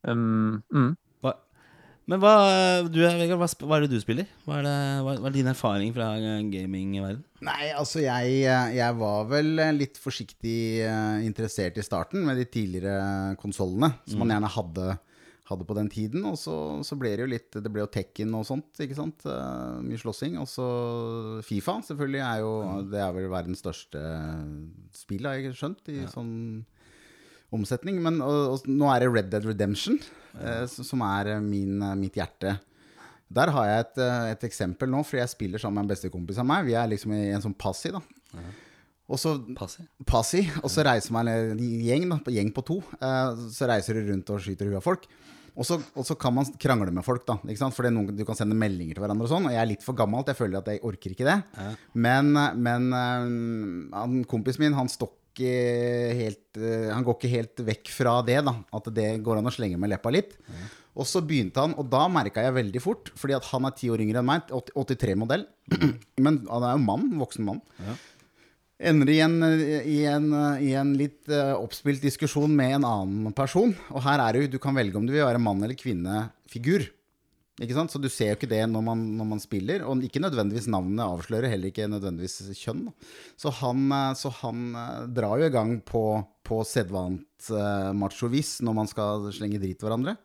Um, 0.03 0.59
mm. 0.73 0.91
Men 2.09 2.21
hva, 2.21 2.33
du, 2.89 2.97
Vegard, 3.03 3.37
hva, 3.37 3.47
hva 3.69 3.77
er 3.77 3.85
det 3.85 3.91
du 3.91 3.99
spiller? 4.01 4.29
Hva 4.47 4.57
er, 4.57 4.65
det, 4.65 4.77
hva, 5.05 5.13
hva 5.21 5.29
er 5.29 5.35
din 5.35 5.51
erfaring 5.51 5.91
fra 5.93 6.07
eh, 6.17 6.39
gamingverden? 6.49 7.21
Nei, 7.45 7.69
altså 7.77 8.01
jeg, 8.01 8.39
jeg 8.75 8.95
var 8.97 9.27
vel 9.29 9.51
litt 9.77 9.99
forsiktig 10.01 10.57
eh, 10.87 11.19
interessert 11.27 11.77
i 11.77 11.85
starten 11.85 12.25
med 12.25 12.41
de 12.41 12.47
tidligere 12.49 13.35
konsollene, 13.39 13.91
som 14.09 14.23
man 14.23 14.33
gjerne 14.33 14.51
hadde, 14.55 14.87
hadde 15.51 15.67
på 15.69 15.77
den 15.77 15.91
tiden. 15.93 16.25
Og 16.31 16.39
så, 16.41 16.55
så 16.87 16.97
ble 16.97 17.13
det 17.13 17.27
jo 17.27 17.29
litt 17.35 17.59
Det 17.61 17.69
ble 17.69 17.85
jo 17.85 17.91
Tekken 17.93 18.33
og 18.39 18.47
sånt, 18.49 18.73
ikke 18.81 18.97
sant. 18.97 19.29
Eh, 19.29 19.77
mye 19.85 20.01
slåssing. 20.01 20.41
Og 20.41 20.49
så 20.49 20.67
Fifa, 21.45 21.77
selvfølgelig, 21.91 22.25
er 22.25 22.41
jo 22.41 22.51
Det 22.89 23.05
er 23.05 23.15
vel 23.19 23.29
verdens 23.29 23.61
største 23.61 24.01
spill, 24.97 25.29
har 25.29 25.37
jeg 25.37 25.53
skjønt, 25.61 25.93
i 25.93 26.09
sånn 26.09 26.33
omsetning. 27.55 28.01
Men 28.03 28.19
og, 28.25 28.39
og, 28.55 28.67
nå 28.69 28.89
er 28.93 29.03
det 29.03 29.11
Red 29.13 29.29
Dead 29.33 29.47
Redemption, 29.47 29.99
eh, 29.99 30.18
som 30.71 31.01
er 31.01 31.35
eh, 31.35 31.39
min, 31.43 31.81
eh, 31.81 31.95
mitt 31.95 32.13
hjerte. 32.19 32.57
Der 33.29 33.51
har 33.53 33.65
jeg 33.69 33.79
et, 33.85 33.97
eh, 34.01 34.31
et 34.33 34.43
eksempel 34.47 34.89
nå, 34.89 35.03
for 35.05 35.17
jeg 35.21 35.29
spiller 35.29 35.59
sammen 35.61 35.81
med 35.83 35.89
en 35.89 35.93
bestekompis 35.95 36.39
av 36.41 36.45
meg. 36.49 36.65
Vi 36.65 36.73
er 36.73 36.87
liksom 36.89 37.13
i 37.13 37.29
en 37.35 37.41
sånn 37.45 37.57
passi, 37.57 37.91
da. 37.93 38.01
Og 39.09 39.17
så 39.17 39.31
Passi? 39.57 39.81
passi, 40.05 40.41
og 40.61 40.69
så 40.69 40.83
reiser 40.85 41.11
man 41.15 41.27
en 41.31 41.57
gjeng, 41.57 42.07
da, 42.11 42.17
på- 42.21 42.33
gjeng 42.33 42.51
på 42.53 42.61
to. 42.65 42.77
Eh, 43.01 43.35
så 43.53 43.65
reiser 43.69 43.97
du 43.97 44.11
rundt 44.11 44.29
og 44.29 44.39
skyter 44.41 44.69
huet 44.69 44.77
av 44.77 44.85
folk. 44.85 45.07
Og 45.59 45.65
så, 45.65 45.75
og 45.97 46.05
så 46.05 46.15
kan 46.17 46.31
man 46.33 46.45
krangle 46.61 46.91
med 46.93 47.03
folk, 47.03 47.25
da. 47.27 47.35
For 47.73 47.89
noen, 47.89 48.15
du 48.15 48.23
kan 48.23 48.37
sende 48.37 48.55
meldinger 48.55 48.95
til 48.95 49.03
hverandre 49.03 49.25
og 49.25 49.31
sånn. 49.33 49.47
Og 49.49 49.51
jeg 49.51 49.59
er 49.59 49.65
litt 49.73 49.83
for 49.83 49.93
gammelt, 49.97 50.29
jeg 50.29 50.37
føler 50.37 50.59
at 50.61 50.69
jeg 50.71 50.79
orker 50.87 51.11
ikke 51.11 51.25
det. 51.27 51.39
Men, 51.95 52.31
men 52.61 52.93
eh, 52.93 53.97
han, 53.97 54.23
kompisen 54.29 54.61
min, 54.63 54.73
han 54.77 54.87
står 54.87 55.09
ikke 55.39 56.17
helt 56.19 56.59
eh, 56.59 56.89
Han 56.91 57.05
går 57.07 57.15
ikke 57.17 57.31
helt 57.31 57.63
vekk 57.71 57.91
fra 57.95 58.17
det, 58.27 58.41
da. 58.45 58.53
At 58.75 58.91
det 58.95 59.07
går 59.23 59.39
an 59.39 59.49
å 59.49 59.53
slenge 59.55 59.79
med 59.79 59.93
leppa 59.93 60.11
litt. 60.13 60.35
Og 60.99 61.07
så 61.07 61.21
begynte 61.23 61.63
han, 61.63 61.75
og 61.79 61.87
da 61.87 62.03
merka 62.11 62.43
jeg 62.43 62.57
veldig 62.57 62.81
fort, 62.83 63.11
fordi 63.15 63.37
at 63.37 63.47
han 63.53 63.67
er 63.69 63.75
ti 63.77 63.87
år 63.93 64.03
yngre 64.03 64.19
enn 64.19 64.27
meg, 64.27 64.49
83-modell. 64.51 65.45
Men 66.25 66.41
han 66.49 66.65
er 66.65 66.75
jo 66.75 66.83
mann, 66.83 67.05
voksen 67.21 67.47
mann. 67.47 67.61
Ender 68.79 69.11
i 69.11 69.17
en, 69.23 69.37
i, 69.79 69.97
en, 70.07 70.29
i 70.63 70.73
en 70.79 70.93
litt 70.99 71.31
eh, 71.31 71.55
oppspilt 71.55 72.03
diskusjon 72.03 72.51
med 72.55 72.77
en 72.77 72.87
annen 72.89 73.35
person. 73.35 73.73
Og 73.93 74.03
her 74.05 74.23
er 74.23 74.35
det 74.35 74.43
jo, 74.43 74.53
du 74.55 74.61
kan 74.63 74.75
velge 74.75 74.99
om 74.99 75.07
du 75.07 75.15
vil 75.15 75.25
være 75.27 75.41
mann 75.43 75.63
eller 75.63 75.79
kvinnefigur. 75.79 76.87
Ikke 77.59 77.75
sant? 77.75 77.91
Så 77.91 77.99
du 77.99 78.07
ser 78.11 78.31
jo 78.31 78.37
ikke 78.37 78.51
det 78.51 78.61
når 78.71 78.83
man, 78.85 79.01
når 79.19 79.27
man 79.33 79.41
spiller. 79.43 79.83
Og 79.87 80.05
ikke 80.05 80.21
nødvendigvis 80.23 80.69
navnet 80.71 81.03
avslører, 81.03 81.49
heller 81.51 81.73
ikke 81.73 81.89
nødvendigvis 81.91 82.53
kjønn. 82.61 82.87
Så 83.39 83.51
han, 83.59 83.85
eh, 83.95 84.13
så 84.19 84.31
han 84.41 84.69
eh, 84.79 85.03
drar 85.19 85.41
jo 85.41 85.49
i 85.49 85.53
gang 85.53 85.75
på, 85.85 86.03
på 86.47 86.63
sedvant 86.67 87.51
uh, 87.51 87.91
machovis 87.95 88.57
når 88.65 88.81
man 88.81 88.89
skal 88.89 89.29
slenge 89.35 89.61
drit 89.61 89.79
til 89.79 89.89
hverandre. 89.89 90.15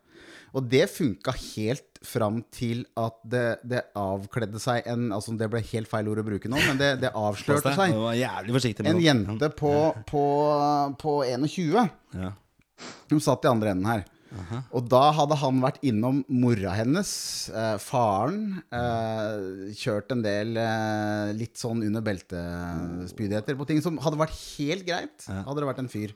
Og 0.55 0.63
det 0.71 0.85
funka 0.87 1.33
helt 1.35 1.99
fram 2.05 2.39
til 2.53 2.85
at 2.99 3.17
det, 3.27 3.43
det 3.67 3.81
avkledde 3.99 4.61
seg 4.61 4.85
en 4.87 5.09
Altså, 5.11 5.33
det 5.35 5.49
ble 5.51 5.59
helt 5.73 5.89
feil 5.91 6.07
ord 6.11 6.21
å 6.21 6.25
bruke 6.27 6.51
nå, 6.51 6.61
men 6.69 6.79
det, 6.79 6.93
det 7.03 7.11
avslørte 7.11 7.73
seg. 7.75 7.91
var 8.05 8.15
med 8.85 8.93
En 8.93 9.03
jente 9.03 9.51
på, 9.59 9.73
på, 10.07 10.25
på 11.01 11.19
21 11.27 11.83
Ja. 12.15 12.31
Hun 13.11 13.21
satt 13.23 13.45
i 13.45 13.51
andre 13.51 13.71
enden 13.75 13.87
her. 13.87 14.07
Og 14.75 14.87
da 14.91 15.01
hadde 15.15 15.37
han 15.39 15.61
vært 15.63 15.81
innom 15.85 16.21
mora 16.27 16.73
hennes, 16.75 17.09
eh, 17.49 17.77
faren, 17.81 18.61
eh, 18.73 19.73
kjørt 19.79 20.11
en 20.11 20.23
del 20.25 20.57
eh, 20.59 21.33
litt 21.37 21.59
sånn 21.61 21.83
under 21.87 22.03
beltespydigheter 22.05 23.57
på 23.59 23.67
ting 23.69 23.81
som 23.85 23.99
hadde 24.03 24.19
vært 24.19 24.35
helt 24.57 24.85
greit, 24.87 25.27
hadde 25.27 25.59
det 25.61 25.69
vært 25.71 25.83
en 25.83 25.91
fyr. 25.91 26.15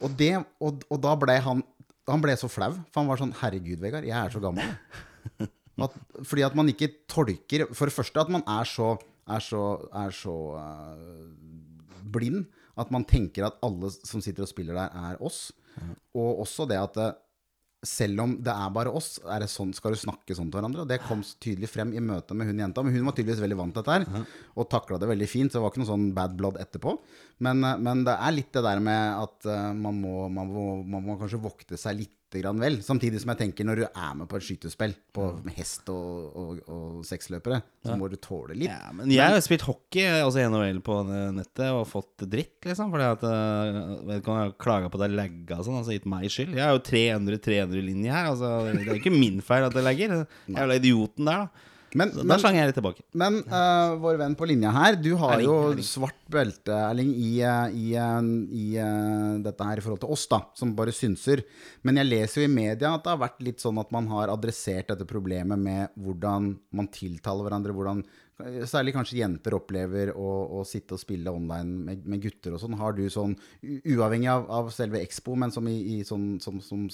Og, 0.00 0.10
det, 0.16 0.34
og, 0.60 0.84
og 0.88 1.00
da 1.04 1.16
ble 1.20 1.36
han 1.44 1.64
han 2.10 2.22
ble 2.22 2.34
så 2.38 2.48
flau. 2.50 2.72
For 2.90 3.02
han 3.02 3.10
var 3.10 3.20
sånn 3.20 3.34
Herregud, 3.40 3.80
Vegard, 3.82 4.06
jeg 4.08 4.16
er 4.16 4.32
så 4.32 4.42
gammel. 4.42 4.74
At, 5.80 5.94
fordi 6.28 6.42
at 6.44 6.56
man 6.58 6.68
ikke 6.68 6.90
tolker 7.08 7.62
For 7.72 7.88
det 7.88 7.94
første 7.94 8.20
at 8.20 8.28
man 8.28 8.42
er 8.44 8.66
så, 8.68 8.90
er 9.24 9.40
så, 9.40 9.60
er 9.96 10.10
så 10.12 10.34
uh, 10.60 12.02
blind 12.12 12.50
at 12.80 12.92
man 12.92 13.06
tenker 13.08 13.46
at 13.46 13.56
alle 13.64 13.88
som 13.92 14.20
sitter 14.20 14.44
og 14.44 14.50
spiller 14.50 14.76
der, 14.76 14.92
er 15.12 15.22
oss. 15.24 15.50
Og 16.16 16.42
også 16.44 16.66
det 16.68 16.78
at 16.80 16.96
eh, 17.00 17.16
selv 17.86 18.20
om 18.20 18.32
det 18.44 18.52
er 18.52 18.72
bare 18.74 18.92
oss, 18.92 19.14
er 19.24 19.40
det 19.40 19.48
sånn, 19.48 19.72
skal 19.76 19.94
du 19.94 20.00
snakke 20.00 20.34
sånn 20.36 20.50
til 20.52 20.60
hverandre. 20.60 20.84
Og 20.84 20.90
det 20.90 21.00
kom 21.06 21.22
tydelig 21.40 21.70
frem 21.72 21.94
i 21.96 22.02
møtet 22.04 22.36
med 22.36 22.50
hun 22.50 22.60
jenta. 22.60 22.84
Men 22.84 22.96
hun 22.96 23.08
var 23.08 23.16
tydeligvis 23.16 23.40
veldig 23.44 23.58
vant 23.60 23.76
til 23.76 23.86
dette 23.86 23.96
her, 23.96 24.28
og 24.54 24.68
takla 24.72 25.00
det 25.00 25.08
veldig 25.08 25.28
fint. 25.30 25.52
Så 25.52 25.58
det 25.58 25.64
var 25.64 25.72
ikke 25.72 25.82
noe 25.84 25.92
sånn 25.92 26.08
bad 26.16 26.36
blood 26.36 26.60
etterpå. 26.60 26.96
Men, 27.46 27.64
eh, 27.64 27.80
men 27.80 28.04
det 28.04 28.16
er 28.16 28.36
litt 28.36 28.52
det 28.52 28.64
der 28.66 28.84
med 28.84 29.24
at 29.24 29.48
eh, 29.48 29.70
man, 29.72 30.00
må, 30.04 30.28
man, 30.28 30.52
må, 30.52 30.66
man 30.84 31.06
må 31.08 31.16
kanskje 31.20 31.40
vokte 31.40 31.80
seg 31.80 32.02
litt 32.02 32.16
grann 32.38 32.60
vel. 32.62 32.76
Samtidig 32.86 33.18
som 33.22 33.32
jeg 33.32 33.40
tenker 33.40 33.66
når 33.66 33.80
du 33.80 33.84
er 33.88 34.12
med 34.14 34.28
på 34.30 34.38
et 34.38 34.44
skytespill 34.46 34.94
på 35.16 35.24
med 35.42 35.56
hest 35.58 35.88
og, 35.90 36.36
og, 36.38 36.60
og 36.70 37.00
seksløpere, 37.08 37.58
så 37.82 37.96
må 37.98 38.06
du 38.12 38.14
tåle 38.22 38.54
litt. 38.54 38.70
Ja, 38.70 38.92
men 38.94 39.10
jeg 39.10 39.34
har 39.34 39.42
spilt 39.42 39.64
hockey 39.66 40.06
altså 40.20 40.42
i 40.42 40.46
NHL 40.46 40.78
på 40.86 41.00
nettet 41.34 41.72
og 41.74 41.88
fått 41.90 42.26
dritt, 42.30 42.60
liksom. 42.68 42.92
Fordi 42.94 43.08
at 43.08 43.24
uh, 43.26 44.06
Vedkommende 44.12 44.44
har 44.44 44.54
klaga 44.62 44.92
på 44.92 45.00
at 45.00 45.04
det 45.04 45.10
er 45.10 45.18
lagga 45.24 45.58
og 45.58 45.66
sånn, 45.66 45.80
altså 45.80 45.96
gitt 45.96 46.06
meg 46.10 46.28
skyld. 46.30 46.54
Jeg 46.54 46.66
har 46.66 46.76
jo 46.76 46.84
300-300 46.86 47.88
linje 47.88 48.14
her. 48.14 48.30
Altså, 48.30 48.52
det 48.70 48.86
er 48.86 49.00
ikke 49.00 49.16
min 49.16 49.42
feil 49.44 49.66
at 49.66 49.74
det 49.74 49.84
lagger. 49.86 50.20
Er 50.22 50.60
vel 50.60 50.78
idioten 50.78 51.26
der, 51.26 51.48
da. 51.48 51.66
Men, 51.98 52.12
men, 52.14 52.28
Der 52.30 52.42
sang 52.42 52.54
jeg 52.54 52.70
litt 52.70 52.76
tilbake. 52.78 53.02
men 53.18 53.40
uh, 53.50 53.96
vår 53.98 54.18
venn 54.20 54.36
på 54.38 54.46
linja 54.46 54.70
her, 54.74 54.94
du 55.00 55.10
har 55.18 55.34
Erling, 55.36 55.48
jo 55.48 55.56
Erling. 55.72 55.86
svart 55.86 56.20
belte, 56.30 56.76
Erling, 56.90 57.10
i, 57.18 57.30
eh, 57.42 57.74
i, 57.74 57.86
eh, 57.98 58.30
i 58.54 58.66
eh, 58.78 59.40
dette 59.42 59.66
her 59.66 59.80
i 59.80 59.84
forhold 59.84 60.02
til 60.04 60.12
oss, 60.14 60.26
da, 60.30 60.40
som 60.54 60.76
bare 60.78 60.94
synser. 60.94 61.42
Men 61.82 61.98
jeg 61.98 62.10
leser 62.10 62.42
jo 62.42 62.48
i 62.48 62.54
media 62.54 62.94
at 62.94 63.04
det 63.04 63.10
har 63.10 63.22
vært 63.24 63.42
litt 63.42 63.62
sånn 63.62 63.80
at 63.82 63.90
man 63.94 64.06
har 64.12 64.30
adressert 64.30 64.92
dette 64.92 65.08
problemet 65.10 65.58
med 65.58 65.96
hvordan 65.98 66.52
man 66.76 66.90
tiltaler 66.94 67.48
hverandre, 67.48 67.74
hvordan 67.74 68.04
Særlig 68.68 68.94
kanskje 68.94 69.18
jenter 69.20 69.54
opplever 69.56 70.12
å, 70.14 70.28
å 70.60 70.64
sitte 70.68 70.96
og 70.96 71.02
spille 71.02 71.32
online 71.32 71.84
med, 71.86 72.04
med 72.08 72.22
gutter 72.24 72.54
og 72.56 72.62
sånn. 72.62 72.76
Har 72.80 72.96
du 72.96 73.02
sånn, 73.12 73.36
uavhengig 73.62 74.30
av, 74.32 74.46
av 74.60 74.70
selve 74.74 75.00
Expo, 75.04 75.36
men 75.38 75.52
som, 75.54 75.66
i, 75.70 75.76
i 75.94 76.06
sånn, 76.06 76.34
som, 76.42 76.60
som 76.64 76.86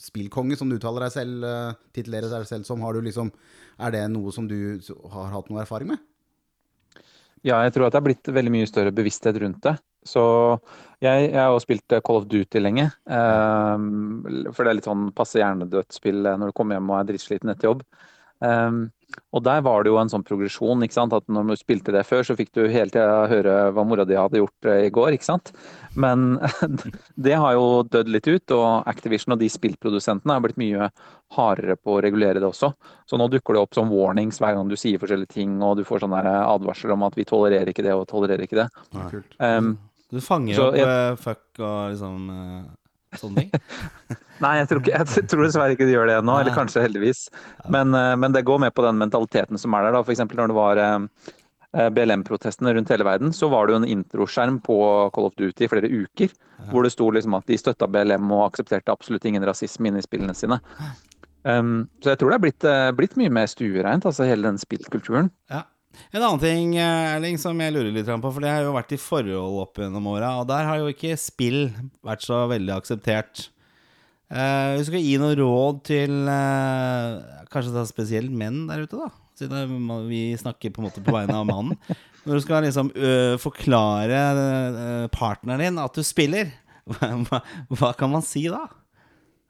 spillkonge, 0.00 0.58
som 0.60 0.70
du 0.70 0.78
uttaler 0.78 1.06
deg 1.06 1.14
selv, 1.16 1.46
eh, 1.48 1.84
titulerer 1.96 2.32
deg 2.32 2.48
selv 2.50 2.68
som, 2.68 2.82
har 2.84 2.96
du 2.96 3.04
liksom 3.04 3.32
Er 3.82 3.90
det 3.90 4.04
noe 4.12 4.30
som 4.34 4.46
du 4.46 4.78
har 5.10 5.32
hatt 5.32 5.50
noe 5.50 5.64
erfaring 5.64 5.90
med? 5.94 6.02
Ja, 7.44 7.58
jeg 7.66 7.74
tror 7.74 7.88
at 7.88 7.94
det 7.96 8.00
er 8.00 8.06
blitt 8.06 8.30
veldig 8.32 8.52
mye 8.54 8.68
større 8.70 8.94
bevissthet 8.94 9.36
rundt 9.42 9.60
det. 9.66 9.74
Så 10.04 10.22
jeg, 11.04 11.30
jeg 11.30 11.40
har 11.40 11.50
jo 11.52 11.60
spilt 11.64 11.92
eh, 11.92 12.02
Call 12.04 12.22
of 12.22 12.28
Duty 12.30 12.60
lenge. 12.60 12.88
Um, 13.04 14.24
for 14.52 14.64
det 14.64 14.70
er 14.72 14.78
litt 14.78 14.88
sånn 14.88 15.10
passe 15.16 15.40
hjernedødt 15.40 15.96
spill 15.96 16.22
når 16.24 16.50
du 16.50 16.56
kommer 16.56 16.78
hjem 16.78 16.92
og 16.92 17.00
er 17.00 17.08
dritsliten 17.12 17.52
etter 17.52 17.72
jobb. 17.72 17.84
Ehm, 18.44 18.84
og 19.32 19.44
der 19.46 19.60
var 19.62 19.84
det 19.84 19.92
jo 19.92 19.98
en 20.00 20.08
sånn 20.10 20.24
progresjon. 20.26 20.82
ikke 20.82 20.96
sant? 20.96 21.12
At 21.14 21.28
når 21.30 21.46
du 21.52 21.56
spilte 21.60 21.92
det 21.94 22.02
før, 22.08 22.24
så 22.26 22.34
fikk 22.34 22.50
du 22.56 22.64
hele 22.66 22.90
tida 22.90 23.28
høre 23.30 23.52
hva 23.72 23.84
mora 23.86 24.04
di 24.08 24.16
hadde 24.18 24.40
gjort 24.40 24.66
eh, 24.66 24.86
i 24.88 24.90
går. 24.90 25.14
ikke 25.14 25.28
sant? 25.28 25.52
Men 25.94 26.38
det 27.26 27.36
har 27.38 27.54
jo 27.54 27.84
dødd 27.86 28.10
litt 28.10 28.26
ut, 28.26 28.54
og 28.56 28.88
Activision 28.90 29.36
og 29.36 29.38
de 29.42 29.48
spillprodusentene 29.54 30.34
har 30.34 30.42
blitt 30.42 30.58
mye 30.58 30.88
hardere 31.36 31.76
på 31.78 31.94
å 31.96 32.02
regulere 32.02 32.42
det 32.42 32.48
også. 32.50 32.72
Så 33.06 33.18
nå 33.20 33.28
dukker 33.30 33.54
det 33.54 33.62
opp 33.62 33.74
som 33.78 33.90
warnings 33.94 34.40
hver 34.42 34.58
gang 34.58 34.68
du 34.70 34.76
sier 34.78 34.98
forskjellige 35.02 35.34
ting, 35.38 35.56
og 35.62 35.78
du 35.78 35.84
får 35.86 36.02
sånne 36.04 36.22
der 36.26 36.42
advarsler 36.50 36.94
om 36.96 37.06
at 37.06 37.14
vi 37.18 37.24
tolererer 37.30 37.70
ikke 37.70 37.86
det 37.86 37.94
og 37.94 38.08
tolererer 38.10 38.46
ikke 38.48 38.64
det. 38.64 38.68
Ehm, 39.40 39.76
Du 40.14 40.20
fanger 40.20 40.54
Så 40.54 40.66
opp 40.68 40.76
jeg- 40.76 40.86
eh, 40.86 41.16
fuck 41.16 41.58
og 41.64 41.90
liksom 41.94 42.30
eh, 42.30 42.64
sånne 43.20 43.44
ting. 43.44 43.50
Nei, 44.44 44.56
jeg 44.60 44.68
tror, 44.70 44.82
ikke, 44.82 44.98
jeg 44.98 45.28
tror 45.30 45.44
dessverre 45.46 45.76
ikke 45.76 45.86
de 45.88 45.94
gjør 45.94 46.10
det 46.10 46.18
ennå, 46.18 46.36
eller 46.42 46.56
kanskje 46.56 46.82
heldigvis. 46.84 47.26
Men, 47.70 47.94
eh, 47.94 48.14
men 48.20 48.34
det 48.34 48.44
går 48.46 48.60
med 48.66 48.74
på 48.74 48.84
den 48.86 48.98
mentaliteten 49.00 49.60
som 49.60 49.76
er 49.76 49.86
der. 49.86 49.96
da. 49.96 50.04
Eksempel 50.14 50.42
når 50.42 50.50
det 50.50 50.58
var 50.58 50.82
eh, 50.82 51.88
BLM-protestene 51.94 52.74
rundt 52.74 52.90
hele 52.92 53.06
verden, 53.06 53.32
så 53.34 53.48
var 53.52 53.66
det 53.66 53.74
jo 53.74 53.80
en 53.82 53.88
introskjerm 53.96 54.60
på 54.64 54.76
Call 55.14 55.30
of 55.30 55.34
Duty 55.38 55.66
i 55.66 55.70
flere 55.70 55.90
uker, 55.90 56.34
hvor 56.70 56.86
det 56.86 56.92
sto 56.94 57.08
liksom 57.10 57.34
at 57.38 57.48
de 57.50 57.58
støtta 57.58 57.88
BLM 57.90 58.30
og 58.30 58.46
aksepterte 58.50 58.94
absolutt 58.94 59.26
ingen 59.28 59.44
rasisme 59.46 59.90
inne 59.90 60.02
i 60.02 60.06
spillene 60.06 60.36
sine. 60.38 60.60
Um, 61.44 61.90
så 62.00 62.14
jeg 62.14 62.20
tror 62.20 62.32
det 62.32 62.36
er 62.36 62.44
blitt, 62.46 62.64
eh, 62.64 62.90
blitt 62.96 63.18
mye 63.20 63.32
mer 63.32 63.48
stuereint, 63.50 64.06
altså 64.08 64.24
hele 64.28 64.46
den 64.48 64.60
spillkulturen. 64.60 65.28
Ja. 65.52 65.64
En 66.14 66.22
annen 66.22 66.42
ting 66.42 66.76
eh, 66.78 67.14
Erling, 67.14 67.38
som 67.40 67.58
jeg 67.60 67.74
lurer 67.74 67.92
litt 67.94 68.08
på, 68.08 68.30
for 68.30 68.44
det 68.44 68.52
har 68.52 68.62
jo 68.66 68.74
vært 68.76 68.94
i 68.96 69.00
forhold 69.00 69.60
opp 69.64 69.80
gjennom 69.82 70.06
åra, 70.12 70.36
og 70.40 70.48
der 70.50 70.68
har 70.68 70.80
jo 70.80 70.92
ikke 70.92 71.16
spill 71.20 71.68
vært 72.04 72.24
så 72.26 72.44
veldig 72.50 72.74
akseptert. 72.76 73.48
Uh, 74.32 74.74
Hvis 74.74 74.88
du 74.88 74.92
skal 74.92 75.04
gi 75.04 75.18
noe 75.20 75.36
råd 75.38 75.82
til 75.86 76.14
uh, 76.26 77.44
kanskje 77.52 77.74
da 77.74 77.84
spesielt 77.86 78.32
menn 78.34 78.64
der 78.70 78.86
ute, 78.86 78.98
da, 78.98 79.10
siden 79.38 79.90
vi 80.08 80.22
snakker 80.40 80.72
på 80.74 80.82
en 80.82 80.88
måte 80.88 81.04
på 81.04 81.14
vegne 81.14 81.36
av 81.38 81.48
mannen. 81.48 81.78
Når 82.24 82.40
du 82.40 82.44
skal 82.46 82.64
liksom 82.64 82.88
uh, 82.96 83.34
forklare 83.42 85.10
partneren 85.12 85.66
din 85.66 85.82
at 85.82 85.98
du 85.98 86.06
spiller, 86.06 86.54
hva, 87.28 87.42
hva 87.74 87.92
kan 87.98 88.12
man 88.14 88.24
si 88.24 88.46
da? 88.52 88.64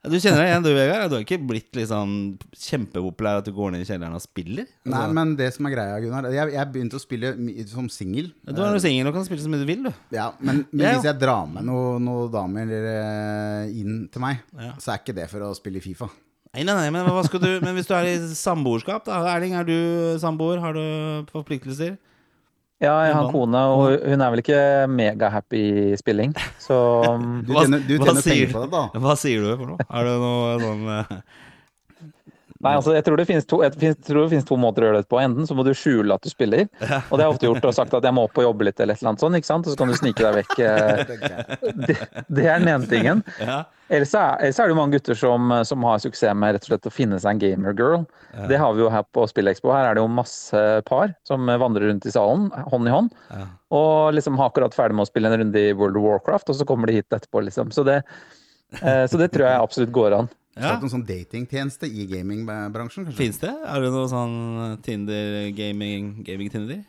Du 0.05 0.15
kjenner 0.21 0.41
deg 0.43 0.49
igjen, 0.51 0.63
du, 0.65 0.69
Vegard. 0.75 1.05
Du 1.11 1.15
har 1.17 1.23
ikke 1.25 1.39
blitt 1.49 1.77
liksom 1.77 2.11
kjempepopulær 2.53 3.39
at 3.41 3.47
du 3.47 3.53
går 3.55 3.73
ned 3.73 3.83
i 3.83 3.87
kjelleren 3.89 4.15
og 4.17 4.21
spiller? 4.23 4.67
Nei, 4.85 4.99
Altså, 4.99 5.15
men 5.17 5.31
det 5.39 5.47
som 5.55 5.67
er 5.69 5.73
greia, 5.75 5.95
Gunnar 6.03 6.27
Jeg, 6.33 6.53
jeg 6.55 6.71
begynte 6.73 6.99
å 6.99 7.03
spille 7.03 7.31
som 7.71 7.87
singel. 7.93 8.29
Du 8.45 8.61
er 8.61 8.75
jo 8.77 8.83
singel 8.83 9.09
og 9.09 9.17
kan 9.17 9.25
spille 9.27 9.43
så 9.45 9.51
mye 9.51 9.63
du 9.63 9.69
vil, 9.69 9.87
du. 9.87 9.91
Ja, 10.15 10.29
men, 10.39 10.63
men 10.71 10.85
Ja, 10.85 10.91
ja. 10.91 10.99
hvis 10.99 11.09
jeg 11.09 11.19
drar 11.23 11.49
med 11.49 11.65
noen 11.69 12.05
noe 12.05 12.27
damer 12.33 12.75
eh, 12.77 13.73
inn 13.81 14.05
til 14.13 14.23
meg, 14.25 14.43
Ja. 14.59 14.73
så 14.81 14.93
er 14.95 15.01
ikke 15.03 15.17
det 15.17 15.29
for 15.31 15.47
å 15.47 15.53
spille 15.57 15.81
Fifa. 15.83 16.09
Nei, 16.55 16.63
nei, 16.63 16.75
nei, 16.77 16.89
men, 16.93 17.03
du, 17.09 17.49
men 17.65 17.73
hvis 17.75 17.87
du 17.89 17.93
er 17.97 18.07
i 18.13 18.17
samboerskap, 18.31 19.03
da? 19.09 19.17
Erling, 19.33 19.57
er 19.59 19.65
du 19.67 19.75
samboer? 20.21 20.61
Har 20.63 20.77
du 20.77 21.25
forpliktelser? 21.33 21.97
Ja, 22.85 22.95
jeg 23.07 23.15
har 23.17 23.25
en 23.25 23.33
kone, 23.33 23.61
og 23.75 24.05
hun 24.05 24.21
er 24.25 24.33
vel 24.35 24.41
ikke 24.43 24.59
megahappy 24.93 25.61
i 25.93 25.97
spilling, 25.99 26.35
så 26.61 26.77
Du 27.47 27.51
tjener, 27.55 27.81
du 27.87 27.95
tjener 27.97 28.21
penger 28.21 28.53
på 28.53 28.63
det, 28.65 28.69
da. 28.75 28.83
Hva 29.07 29.15
sier 29.19 29.41
du 29.43 29.51
for 29.55 29.73
noe? 29.73 29.87
Er 29.89 30.07
det 30.09 30.15
noe 30.21 30.55
sånn 30.61 30.85
eh, 30.99 31.17
Nei, 32.63 32.71
altså 32.77 32.93
jeg 32.95 33.03
tror 33.03 33.19
det 33.19 33.25
finnes 33.27 33.45
to, 33.49 33.57
tror 33.59 34.21
det 34.21 34.31
finnes 34.31 34.47
to 34.47 34.55
måter 34.59 34.85
å 34.85 34.87
gjøre 34.87 35.01
det 35.03 35.09
på. 35.11 35.19
Enten 35.19 35.47
så 35.47 35.57
må 35.57 35.65
du 35.67 35.73
skjule 35.75 36.15
at 36.15 36.23
du 36.23 36.31
spiller, 36.31 36.69
og 36.79 36.87
det 36.87 37.19
har 37.19 37.25
jeg 37.25 37.33
ofte 37.33 37.49
gjort 37.49 37.67
og 37.67 37.75
sagt 37.75 37.95
at 37.97 38.07
jeg 38.07 38.15
må 38.15 38.23
opp 38.29 38.39
og 38.39 38.47
jobbe 38.47 38.69
litt 38.69 38.79
eller 38.79 38.95
et 38.95 39.01
eller 39.03 39.11
annet 39.11 39.23
sånt, 39.25 39.39
ikke 39.39 39.49
sant? 39.49 39.67
og 39.67 39.73
så 39.73 39.79
kan 39.81 39.91
du 39.91 39.97
snike 39.99 40.23
deg 40.23 40.37
vekk. 40.39 40.53
eh, 40.63 41.73
Det, 41.85 41.97
det 42.31 42.45
er 42.47 42.63
den 42.63 42.71
ene 42.71 42.87
tingen. 42.89 43.25
Ellers 43.91 44.15
er, 44.17 44.39
ellers 44.41 44.57
er 44.57 44.69
det 44.69 44.73
jo 44.73 44.77
mange 44.79 44.95
gutter 44.95 45.17
som, 45.19 45.51
som 45.67 45.83
har 45.85 45.99
suksess 46.01 46.33
med 46.33 46.55
rett 46.55 46.63
og 46.65 46.71
slett 46.71 46.87
å 46.89 46.93
finne 46.93 47.19
seg 47.21 47.35
en 47.35 47.41
gamer-girl. 47.43 48.05
Det 48.49 48.57
har 48.57 48.73
vi 48.75 48.81
jo 48.81 48.87
her 48.91 49.03
på 49.15 49.27
Spillekspo. 49.29 49.69
Her 49.75 49.91
er 49.91 49.97
det 49.99 50.01
jo 50.01 50.07
masse 50.11 50.63
par 50.87 51.11
som 51.27 51.45
vandrer 51.45 51.85
rundt 51.91 52.07
i 52.07 52.13
salen, 52.15 52.47
hånd 52.71 52.89
i 52.89 52.95
hånd, 52.95 53.11
og 53.75 54.15
liksom 54.15 54.39
har 54.39 54.49
akkurat 54.49 54.73
ferdig 54.75 54.97
med 54.97 55.05
å 55.05 55.11
spille 55.11 55.29
en 55.29 55.37
runde 55.43 55.61
i 55.61 55.75
World 55.75 55.99
of 55.99 56.07
Warcraft, 56.07 56.49
og 56.49 56.57
så 56.57 56.67
kommer 56.67 56.89
de 56.89 56.97
hit 56.97 57.13
etterpå, 57.13 57.43
liksom. 57.45 57.69
Så 57.75 57.85
det, 57.87 57.99
eh, 58.81 59.05
så 59.11 59.21
det 59.21 59.29
tror 59.35 59.45
jeg 59.49 59.61
absolutt 59.67 59.93
går 59.95 60.17
an. 60.21 60.31
Ja. 60.55 60.77
Noen 60.79 60.91
sånn 60.91 61.03
datingtjeneste 61.03 61.87
i 61.91 62.05
gamingbransjen? 62.07 63.09
Fins 63.15 63.41
det? 63.41 63.51
Er 63.51 63.83
det 63.83 63.89
noe 63.91 64.07
sånn 64.07 64.77
Tinder, 64.85 65.49
gaming, 65.55 66.13
gaming-Tinder? 66.23 66.79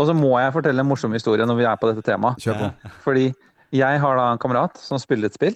Og 0.00 0.08
så 0.08 0.14
må 0.16 0.32
jeg 0.40 0.54
fortelle 0.56 0.82
en 0.82 0.88
morsom 0.88 1.14
historie 1.14 1.46
når 1.46 1.60
vi 1.60 1.68
er 1.70 1.78
på 1.78 1.90
dette 1.90 2.02
temaet. 2.06 2.40
Kjør 2.42 2.58
på. 2.58 2.70
Fordi 3.06 3.28
jeg 3.76 4.02
har 4.02 4.18
da 4.18 4.26
en 4.32 4.42
kamerat 4.42 4.80
som 4.82 4.98
spiller 4.98 5.30
et 5.30 5.38
spill, 5.38 5.54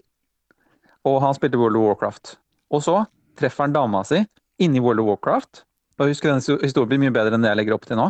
og 1.04 1.18
han 1.24 1.34
spilte 1.36 1.58
World 1.58 1.80
of 1.80 1.88
Warcraft. 1.88 2.36
Og 2.70 2.84
så 2.86 3.00
treffer 3.40 3.66
han 3.66 3.74
dama 3.74 4.04
si 4.06 4.20
inni 4.62 4.82
World 4.84 5.02
of 5.02 5.10
Warcraft. 5.10 5.64
Og 5.98 6.10
husk, 6.10 6.26
den 6.26 6.42
historien 6.62 6.90
blir 6.90 7.02
mye 7.04 7.14
bedre 7.14 7.36
enn 7.36 7.44
det 7.44 7.50
jeg 7.52 7.58
legger 7.60 7.76
opp 7.76 7.84
til 7.86 7.98
nå. 7.98 8.08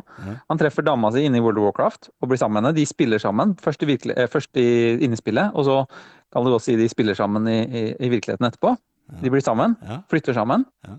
Han 0.48 0.60
treffer 0.60 0.84
dama 0.84 1.10
si 1.12 1.24
inni 1.24 1.40
World 1.44 1.60
of 1.60 1.66
Warcraft 1.68 2.08
og 2.20 2.30
blir 2.30 2.40
sammen 2.40 2.56
med 2.58 2.68
henne. 2.70 2.76
De 2.76 2.84
spiller 2.88 3.20
sammen, 3.20 3.52
først 3.60 3.84
i, 3.84 3.88
virkelig, 3.88 4.16
eh, 4.20 4.28
først 4.30 4.60
i 4.60 4.68
innespillet, 5.04 5.52
og 5.52 5.66
så 5.68 5.76
kan 6.32 6.44
du 6.44 6.52
godt 6.54 6.64
si 6.64 6.76
de 6.80 6.88
spiller 6.88 7.16
sammen 7.18 7.48
i, 7.48 7.58
i, 7.64 7.82
i 8.00 8.12
virkeligheten 8.12 8.48
etterpå. 8.48 8.72
De 9.20 9.30
blir 9.30 9.40
sammen, 9.44 9.76
Ja. 9.84 10.00
flytter 10.08 10.32
sammen, 10.34 10.64
Ja. 10.86 10.94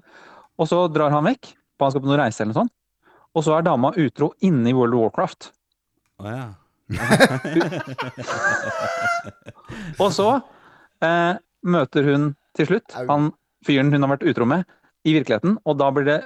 og 0.60 0.68
så 0.68 0.88
drar 0.94 1.10
han 1.12 1.24
vekk. 1.26 1.54
på 1.78 1.84
Han 1.86 1.92
skal 1.92 2.02
på 2.02 2.08
noen 2.08 2.20
reise 2.22 2.42
eller 2.42 2.54
noe 2.54 2.62
sånt. 2.64 2.72
Og 3.36 3.44
så 3.44 3.58
er 3.58 3.62
dama 3.64 3.92
utro 3.98 4.32
inni 4.42 4.74
World 4.74 4.94
of 4.94 5.00
Warcraft. 5.02 5.52
Å 6.20 6.24
ja. 6.32 6.54
Og 10.00 10.12
så 10.14 10.28
eh, 11.04 11.36
møter 11.66 12.06
hun 12.08 12.30
til 12.56 12.70
slutt 12.70 12.96
han 13.10 13.32
fyren 13.66 13.92
hun 13.92 14.06
har 14.06 14.12
vært 14.16 14.28
utro 14.30 14.46
med, 14.48 14.64
i 15.06 15.14
virkeligheten, 15.18 15.58
og 15.66 15.78
da 15.82 15.90
blir 15.94 16.06
det 16.08 16.20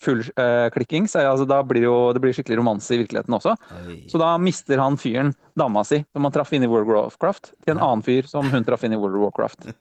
full 0.00 0.22
uh, 0.40 0.68
klikking. 0.74 1.08
Så, 1.10 1.22
altså, 1.28 1.46
da 1.48 1.60
blir 1.66 1.84
det 1.84 1.88
jo 1.88 1.98
det 2.16 2.22
blir 2.24 2.34
skikkelig 2.36 2.60
romanse 2.60 2.96
i 2.96 3.00
virkeligheten 3.02 3.36
også. 3.36 3.54
Oi. 3.84 4.00
Så 4.10 4.20
da 4.20 4.32
mister 4.40 4.80
han 4.80 4.98
fyren 5.00 5.34
dama 5.58 5.82
si, 5.84 6.00
som 6.14 6.24
han 6.24 6.32
traff 6.34 6.52
inn 6.56 6.64
i 6.64 6.70
World 6.70 6.88
of 6.88 7.16
Warcraft, 7.18 7.52
til 7.64 7.74
en 7.74 7.82
annen 7.84 8.04
fyr 8.06 8.28
som 8.30 8.46
hun 8.48 8.64
traff 8.66 8.84
inn 8.86 8.94
i 8.96 9.00
World 9.00 9.18
of 9.18 9.28
Warcraft. 9.28 9.70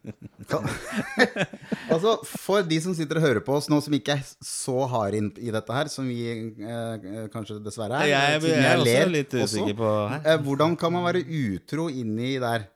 Altså, 1.90 2.16
For 2.26 2.66
de 2.66 2.78
som 2.82 2.94
sitter 2.98 3.20
og 3.20 3.24
hører 3.26 3.44
på 3.46 3.54
oss 3.58 3.70
nå, 3.72 3.80
som 3.84 3.94
ikke 3.96 4.16
er 4.18 4.26
så 4.46 4.86
hard 4.90 5.16
inn 5.18 5.30
i 5.42 5.52
dette 5.54 5.74
her, 5.74 5.90
som 5.92 6.08
vi 6.10 6.20
eh, 6.30 7.30
kanskje 7.34 7.60
dessverre 7.66 8.02
er 8.04 8.12
Jeg, 8.12 8.34
jeg, 8.34 8.42
siden 8.44 8.66
er 8.66 8.82
også 8.82 8.90
ler 8.90 9.14
litt 9.14 9.34
også, 9.34 9.48
usikker 9.50 9.78
på 9.80 9.94
eh, 10.20 10.36
Hvordan 10.46 10.76
kan 10.80 10.94
man 10.94 11.06
være 11.08 11.24
utro 11.26 11.88
inni 11.90 12.36
der? 12.42 12.68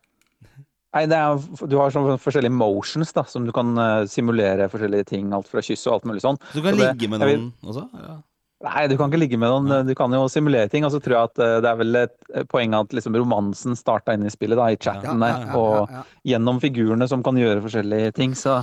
Nei, 0.94 1.06
det 1.10 1.18
er, 1.18 1.40
du 1.68 1.78
har 1.80 1.90
sånn 1.94 2.20
forskjellige 2.22 2.54
motions 2.54 3.14
da, 3.16 3.24
som 3.26 3.48
du 3.48 3.52
kan 3.56 3.72
eh, 3.82 4.04
simulere 4.12 4.68
forskjellige 4.70 5.08
ting. 5.10 5.32
Alt 5.34 5.48
fra 5.50 5.64
kyss 5.66 5.88
og 5.90 5.96
alt 5.96 6.06
mulig 6.12 6.22
sånn. 6.22 6.38
Så 6.52 6.60
du 6.60 6.62
kan 6.68 6.76
Så 6.76 6.80
det- 6.84 6.92
ligge 6.94 7.10
med 7.10 7.20
vil- 7.26 7.40
noen 7.40 7.72
også? 7.74 7.88
Ja. 7.98 8.20
Nei, 8.64 8.88
du 8.88 8.96
kan 8.96 9.10
ikke 9.12 9.20
ligge 9.20 9.38
med 9.38 9.50
noen. 9.52 9.88
Du 9.88 9.94
kan 9.94 10.14
jo 10.16 10.22
simulere 10.32 10.70
ting. 10.72 10.86
Og 10.86 10.92
så 10.94 11.02
tror 11.04 11.18
jeg 11.18 11.24
at 11.34 11.40
eh, 11.44 11.56
det 11.66 11.68
er 11.72 11.76
vel 11.82 11.96
et 12.04 12.14
eh, 12.34 12.44
poeng 12.48 12.74
at 12.80 12.94
liksom 12.96 13.18
romansen 13.18 13.76
starta 13.76 14.14
inn 14.14 14.24
i 14.24 14.30
spillet, 14.32 14.56
da, 14.56 14.68
i 14.72 14.78
chatten 14.78 15.20
der. 15.20 15.50
Og 15.58 15.90
gjennom 16.24 16.62
figurene 16.64 17.10
som 17.10 17.22
kan 17.26 17.36
gjøre 17.36 17.60
forskjellige 17.66 18.14
ting. 18.16 18.32
Så, 18.40 18.62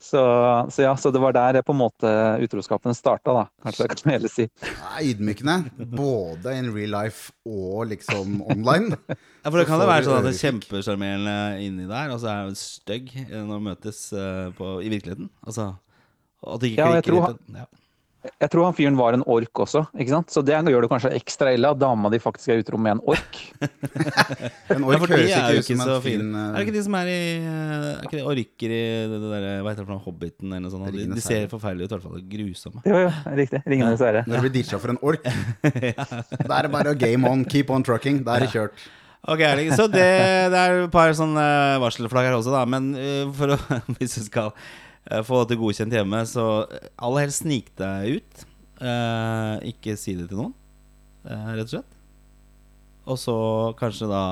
så, 0.00 0.22
så 0.72 0.84
ja, 0.84 0.92
så 0.96 1.10
det 1.14 1.20
var 1.22 1.34
der 1.36 1.60
på 1.66 1.74
en 1.74 1.80
måte 1.80 2.12
utroskapen 2.44 2.96
starta, 2.96 3.34
da. 3.36 3.44
Kanskje 3.64 3.84
jeg 3.84 3.92
kan 3.94 4.12
heller 4.14 4.32
si. 4.32 4.46
Det 4.62 5.10
ydmykende. 5.10 5.58
Både 5.98 6.54
in 6.58 6.70
real 6.74 6.94
life 6.96 7.34
og 7.48 7.88
liksom 7.94 8.40
online. 8.46 8.96
Ja, 9.38 9.52
for 9.52 9.62
det 9.62 9.68
kan 9.68 9.80
jo 9.80 9.84
være 9.88 10.04
sånn 10.04 10.16
at 10.18 10.24
det 10.26 10.30
er 10.34 10.40
kjempesjarmerende 10.42 11.34
inni 11.64 11.84
der, 11.88 12.10
og 12.12 12.18
så 12.20 12.28
er 12.32 12.48
det 12.50 12.58
stygg 12.60 13.12
når 13.30 13.52
hun 13.54 13.68
møtes 13.68 14.00
eh, 14.12 14.48
på, 14.58 14.72
i 14.84 14.90
virkeligheten. 14.92 15.30
Altså 15.46 15.70
at 16.46 16.60
det 16.62 16.72
ikke 16.72 16.88
klikker 16.88 17.08
tror 17.08 17.32
litt. 17.32 17.54
Ja. 17.58 17.66
Jeg 18.18 18.50
tror 18.50 18.66
han 18.66 18.74
fyren 18.74 18.96
var 18.98 19.14
en 19.14 19.22
ork 19.30 19.60
også, 19.62 19.84
ikke 19.94 20.10
sant? 20.10 20.32
så 20.34 20.42
det 20.42 20.56
gjør 20.58 20.82
det 20.84 20.88
kanskje 20.90 21.12
ekstra 21.14 21.52
ille 21.54 21.70
at 21.70 21.78
dama 21.78 22.10
di 22.10 22.18
faktisk 22.18 22.50
er 22.50 22.58
i 22.58 22.64
utro 22.64 22.80
med 22.80 22.96
en 22.96 23.02
ork. 23.14 23.38
En 24.74 24.84
ork 24.84 25.04
ja, 25.06 25.14
høres 25.14 25.30
ikke 25.32 25.60
ut 25.62 25.68
som 25.68 25.82
så 25.86 25.94
en 25.94 26.02
fin 26.04 26.24
eh, 26.26 26.48
Er 26.48 26.56
det 26.58 26.64
ikke 26.66 26.74
de 26.74 26.82
som 26.84 26.96
er 26.98 27.08
i 27.08 27.20
eh, 27.38 27.86
Er 27.86 28.02
ikke 28.04 28.18
de 28.18 28.24
orker 28.28 28.74
i 28.74 28.80
det 29.08 29.20
det 29.22 29.30
der, 29.30 29.46
Hva 29.64 29.72
heter 29.72 29.80
det 29.80 29.86
for 29.86 29.94
noe? 29.94 30.02
Hobbiten 30.04 30.50
eller 30.50 30.64
noe 30.66 30.72
sånt? 30.74 30.90
De, 30.92 31.06
de 31.14 31.24
ser 31.24 31.46
forferdelige 31.50 31.88
ut, 31.88 31.94
i 31.94 31.96
hvert 31.96 32.06
fall. 32.08 32.26
Grusomme. 32.34 32.82
Jo, 32.84 33.00
jo, 33.06 33.12
riktig. 33.38 33.62
Ringenes 33.70 34.04
herre. 34.04 34.24
Når 34.28 34.42
du 34.42 34.46
blir 34.46 34.54
ditcha 34.58 34.80
for 34.82 34.92
en 34.92 35.00
ork, 35.00 35.24
da 36.50 36.58
er 36.58 36.68
det 36.68 36.72
bare 36.74 36.92
å 36.92 36.98
game 36.98 37.30
on, 37.30 37.46
keep 37.48 37.72
on 37.74 37.86
trucking. 37.86 38.20
Da 38.26 38.36
er 38.36 38.46
det 38.46 38.52
kjørt. 38.52 38.88
Ok, 39.28 39.42
så 39.76 39.88
det, 39.90 40.04
det 40.52 40.60
er 40.60 40.84
et 40.84 40.92
par 40.92 41.10
sånne 41.16 41.46
varselflagg 41.82 42.28
her 42.30 42.36
også, 42.38 42.52
da. 42.54 42.62
Men 42.70 42.92
eh, 42.98 43.24
for 43.36 43.56
å, 43.56 43.58
hvis 43.98 44.18
du 44.20 44.22
skal 44.28 44.52
eh, 44.52 44.78
få 45.26 45.42
det 45.48 45.58
godkjent 45.60 45.94
hjemme, 45.96 46.22
så 46.28 46.46
eh, 46.68 46.88
aller 47.04 47.26
helst 47.26 47.44
snik 47.44 47.70
deg 47.80 48.18
ut. 48.20 48.44
Eh, 48.78 49.54
ikke 49.72 49.96
si 49.98 50.14
det 50.18 50.28
til 50.30 50.38
noen, 50.44 50.52
eh, 51.26 51.48
rett 51.56 51.66
og 51.68 51.72
slett. 51.78 51.94
Og 53.08 53.16
så 53.16 53.34
kanskje 53.78 54.06
da 54.10 54.22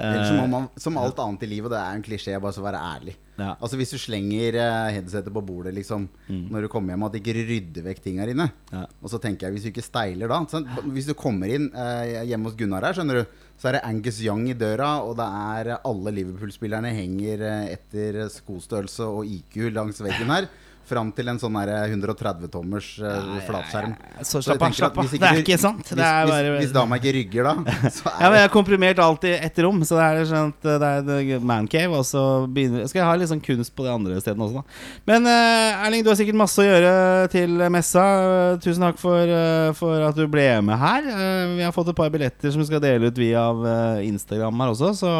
eh, 0.00 0.22
som, 0.30 0.38
man, 0.50 0.70
som 0.80 0.96
alt 0.96 1.18
annet 1.20 1.44
i 1.44 1.50
livet, 1.50 1.70
det 1.74 1.78
er 1.82 1.98
en 1.98 2.04
klisjé, 2.06 2.38
bare 2.40 2.56
så 2.56 2.64
være 2.64 2.80
ærlig. 2.80 3.14
ja. 3.36 3.50
Altså 3.60 3.76
Hvis 3.76 3.92
du 3.92 3.98
slenger 4.00 4.56
eh, 4.62 4.88
headsetet 4.96 5.32
på 5.34 5.42
bordet 5.44 5.74
liksom 5.76 6.08
når 6.28 6.64
du 6.66 6.68
kommer 6.72 6.94
hjem, 6.94 7.04
at 7.06 7.12
du 7.14 7.20
ikke 7.20 7.36
rydder 7.36 7.86
vekk 7.90 8.02
ting 8.02 8.18
her 8.22 8.32
inne. 8.32 8.48
Ja. 8.72 8.86
Og 9.02 9.12
så 9.12 9.20
tenker 9.20 9.46
jeg, 9.50 9.58
hvis 9.58 9.66
du 9.68 9.72
ikke 9.74 9.84
steiler 9.84 10.32
da 10.32 10.40
Hvis 10.88 11.10
du 11.10 11.14
kommer 11.18 11.52
inn 11.52 11.68
eh, 11.76 12.22
hjemme 12.32 12.48
hos 12.48 12.56
Gunnar 12.58 12.88
her, 12.88 12.96
skjønner 12.96 13.20
du, 13.22 13.41
så 13.60 13.68
er 13.70 13.76
det 13.76 13.84
Angus 13.86 14.18
Young 14.24 14.48
i 14.50 14.56
døra, 14.58 15.02
og 15.06 15.16
det 15.20 15.26
er 15.26 15.76
alle 15.78 16.14
Liverpool-spillerne 16.16 16.90
henger 16.96 17.44
eh, 17.46 17.72
etter 17.76 18.24
skostørrelse 18.32 19.06
og 19.06 19.28
IQ 19.28 19.70
langs 19.74 20.02
veggen 20.02 20.32
her. 20.34 20.48
Fram 20.88 21.12
til 21.14 21.30
en 21.32 21.38
sånn 21.40 21.58
der 21.60 21.92
130-tommers 21.92 22.88
uh, 23.00 23.36
flatskjerm. 23.46 23.94
Så 24.26 24.42
slapp 24.44 24.64
av, 24.66 24.74
slapp 24.76 24.98
av. 24.98 25.10
Det 25.12 25.28
er 25.28 25.40
ikke 25.42 25.58
sant. 25.60 25.84
Hvis, 25.86 25.96
Det 25.98 26.06
er 26.06 26.26
hvis, 26.26 26.32
bare 26.34 26.56
hvis 26.58 26.74
dama 26.74 26.98
ikke 27.00 27.14
rygger 27.18 27.48
da, 27.48 27.54
så 27.96 28.06
Ja, 28.08 28.16
er 28.16 28.32
men 28.32 28.38
jeg 28.40 28.48
har 28.48 28.54
komprimert 28.54 29.02
alt 29.02 29.26
i 29.28 29.34
ett 29.36 29.62
rom, 29.64 29.82
så 29.88 30.00
det 30.00 30.08
er 30.08 30.30
sånn 30.32 30.52
at 30.52 30.68
det 30.82 30.92
er 31.20 31.46
mancave. 31.52 32.00
Og 32.00 32.06
så 32.08 32.24
begynner, 32.50 32.86
skal 32.90 33.04
jeg 33.04 33.10
ha 33.10 33.16
litt 33.20 33.32
sånn 33.32 33.44
kunst 33.44 33.74
på 33.76 33.86
de 33.86 33.94
andre 33.94 34.20
stedene 34.22 34.48
også, 34.48 34.62
da. 34.62 34.80
Men 35.12 35.30
uh, 35.30 35.86
Erling, 35.86 36.04
du 36.04 36.12
har 36.12 36.18
sikkert 36.20 36.40
masse 36.42 36.62
å 36.62 36.66
gjøre 36.66 36.92
til 37.32 37.56
messa. 37.72 38.06
Eh, 38.22 38.58
Tusen 38.62 38.84
takk 38.84 38.98
for, 39.00 39.30
uh, 39.30 39.70
for 39.78 40.02
at 40.06 40.18
du 40.18 40.26
ble 40.30 40.48
med 40.66 40.78
her. 40.78 41.06
Eh, 41.12 41.56
vi 41.56 41.64
har 41.64 41.72
fått 41.74 41.90
et 41.92 41.96
par 41.98 42.10
billetter 42.12 42.52
som 42.52 42.62
vi 42.62 42.68
skal 42.68 42.82
dele 42.82 43.10
ut 43.10 43.18
via 43.18 43.42
eh, 43.72 44.04
Instagram 44.08 44.62
her 44.62 44.74
også, 44.74 44.92
så 44.98 45.12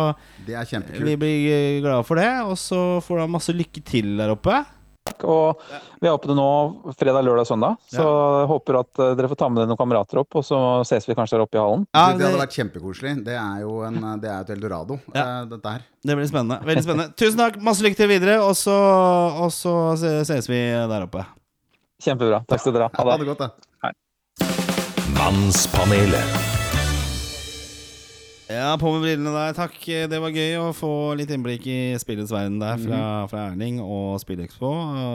Det 0.47 0.57
er 0.59 1.03
vi 1.03 1.17
blir 1.17 1.49
eh, 1.53 1.81
glade 1.83 2.07
for 2.09 2.21
det. 2.21 2.31
Og 2.47 2.57
så 2.61 3.01
får 3.05 3.19
du 3.19 3.25
ha 3.25 3.31
masse 3.31 3.55
lykke 3.57 3.83
til 3.87 4.17
der 4.21 4.35
oppe. 4.35 4.63
Og 5.27 5.59
vi 6.03 6.07
er 6.09 6.15
åpne 6.15 6.35
nå 6.39 6.47
fredag, 6.99 7.25
lørdag, 7.27 7.47
søndag. 7.49 7.77
Så 7.91 8.03
jeg 8.05 8.47
håper 8.51 8.79
at 8.81 9.01
eh, 9.03 9.13
dere 9.19 9.31
får 9.33 9.39
ta 9.41 9.49
med 9.51 9.61
dere 9.63 9.71
noen 9.73 9.81
kamerater 9.81 10.21
opp, 10.23 10.37
og 10.39 10.45
så 10.47 10.59
ses 10.87 11.07
vi 11.11 11.17
kanskje 11.19 11.37
der 11.39 11.45
oppe 11.47 11.59
i 11.59 11.63
hallen. 11.63 11.85
Ja, 11.95 12.05
det, 12.13 12.21
det 12.23 12.29
hadde 12.29 12.41
vært 12.43 12.57
kjempekoselig. 12.59 13.13
Det 13.27 13.35
er 13.39 13.61
jo 13.65 13.81
en, 13.87 13.99
det 14.23 14.31
er 14.31 14.41
et 14.47 14.53
eldorado, 14.55 14.99
Ja. 15.15 15.25
eh, 15.43 15.45
dette 15.51 15.75
her. 15.77 15.85
det 16.07 16.19
blir 16.21 16.31
spennende. 16.31 16.61
Veldig 16.71 16.85
spennende. 16.87 17.11
Tusen 17.23 17.43
takk. 17.43 17.59
Masse 17.67 17.87
lykke 17.87 17.99
til 17.99 18.11
videre, 18.15 18.39
og 18.47 18.55
så, 18.59 18.79
og 19.43 19.51
så 19.55 19.75
ses 19.99 20.51
vi 20.51 20.63
der 20.95 21.07
oppe. 21.11 21.27
Kjempebra. 22.03 22.43
Takk 22.51 22.63
skal 22.65 22.79
dere 22.79 22.91
ha. 22.91 23.03
Ha 23.03 23.19
det. 23.19 23.31
godt, 23.35 23.47
da. 23.47 23.93
Mannspanelet. 25.19 26.62
Ja, 28.53 28.75
på 28.77 28.91
med 28.93 29.05
brillene 29.05 29.33
der, 29.33 29.55
takk. 29.57 29.77
Det 30.11 30.19
var 30.21 30.35
gøy 30.35 30.57
å 30.61 30.71
få 30.77 30.91
litt 31.17 31.31
innblikk 31.33 31.65
i 31.71 31.77
spillets 32.01 32.33
verden 32.35 32.59
der 32.61 32.81
fra, 32.83 33.03
fra 33.31 33.47
Erling 33.53 33.79
og 33.81 34.19
SpillExpo. 34.21 34.73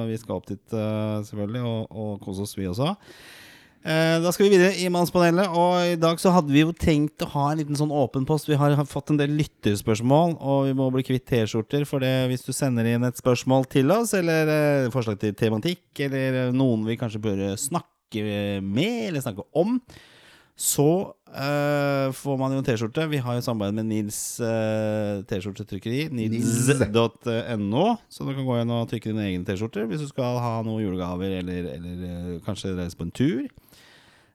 Vi 0.10 0.18
skal 0.22 0.40
opp 0.40 0.48
dit, 0.50 0.64
eh, 0.74 1.18
selvfølgelig, 1.28 1.62
og, 1.68 1.92
og 1.92 2.16
kose 2.24 2.46
oss, 2.48 2.56
vi 2.58 2.66
også. 2.72 2.96
Eh, 3.84 4.16
Da 4.24 4.32
skal 4.34 4.48
vi 4.48 4.56
videre 4.56 4.72
i 4.82 4.88
Mannspanelet, 4.90 5.52
og 5.54 5.92
i 5.92 6.00
dag 6.02 6.18
så 6.24 6.34
hadde 6.34 6.56
vi 6.56 6.64
jo 6.64 6.74
tenkt 6.74 7.22
å 7.28 7.30
ha 7.36 7.46
en 7.52 7.62
liten 7.62 7.78
sånn 7.78 7.94
åpen 7.94 8.26
post. 8.28 8.50
Vi 8.50 8.58
har 8.58 8.74
fått 8.90 9.14
en 9.14 9.20
del 9.22 9.36
lytterspørsmål, 9.38 10.38
og 10.42 10.66
vi 10.72 10.76
må 10.80 10.90
bli 10.96 11.06
kvitt 11.06 11.28
T-skjorter. 11.30 11.86
For 11.90 12.02
det, 12.02 12.16
hvis 12.32 12.48
du 12.48 12.54
sender 12.56 12.90
inn 12.90 13.06
et 13.06 13.22
spørsmål 13.22 13.68
til 13.76 13.94
oss, 13.94 14.16
eller 14.18 14.54
eh, 14.56 14.90
forslag 14.96 15.22
til 15.22 15.38
tematikk, 15.38 15.84
eller 16.08 16.50
noen 16.56 16.88
vi 16.90 16.98
kanskje 16.98 17.22
bør 17.28 17.46
snakke 17.60 18.24
med, 18.64 19.10
eller 19.12 19.22
snakke 19.22 19.46
om, 19.60 19.78
så 20.58 21.14
uh, 21.14 22.10
får 22.18 22.38
man 22.42 22.56
jo 22.56 22.64
en 22.64 22.66
T-skjorte. 22.66 23.04
Vi 23.12 23.20
har 23.22 23.36
jo 23.38 23.44
samarbeid 23.46 23.76
med 23.78 23.86
Nils 23.92 24.18
uh, 24.42 25.22
T-skjortetrykkeri. 25.30 26.08
Nils.no. 26.10 27.86
Så 28.10 28.26
du 28.26 28.32
kan 28.34 28.48
gå 28.48 28.56
inn 28.58 28.74
og 28.74 28.88
trykke 28.90 29.12
dine 29.12 29.28
egne 29.28 29.46
T-skjorter 29.46 29.86
hvis 29.86 30.02
du 30.02 30.10
skal 30.10 30.42
ha 30.42 30.56
noen 30.66 30.82
julegaver, 30.82 31.38
eller, 31.44 31.70
eller 31.78 32.02
uh, 32.02 32.34
kanskje 32.48 32.74
reise 32.74 32.98
på 32.98 33.06
en 33.06 33.14
tur. 33.14 33.46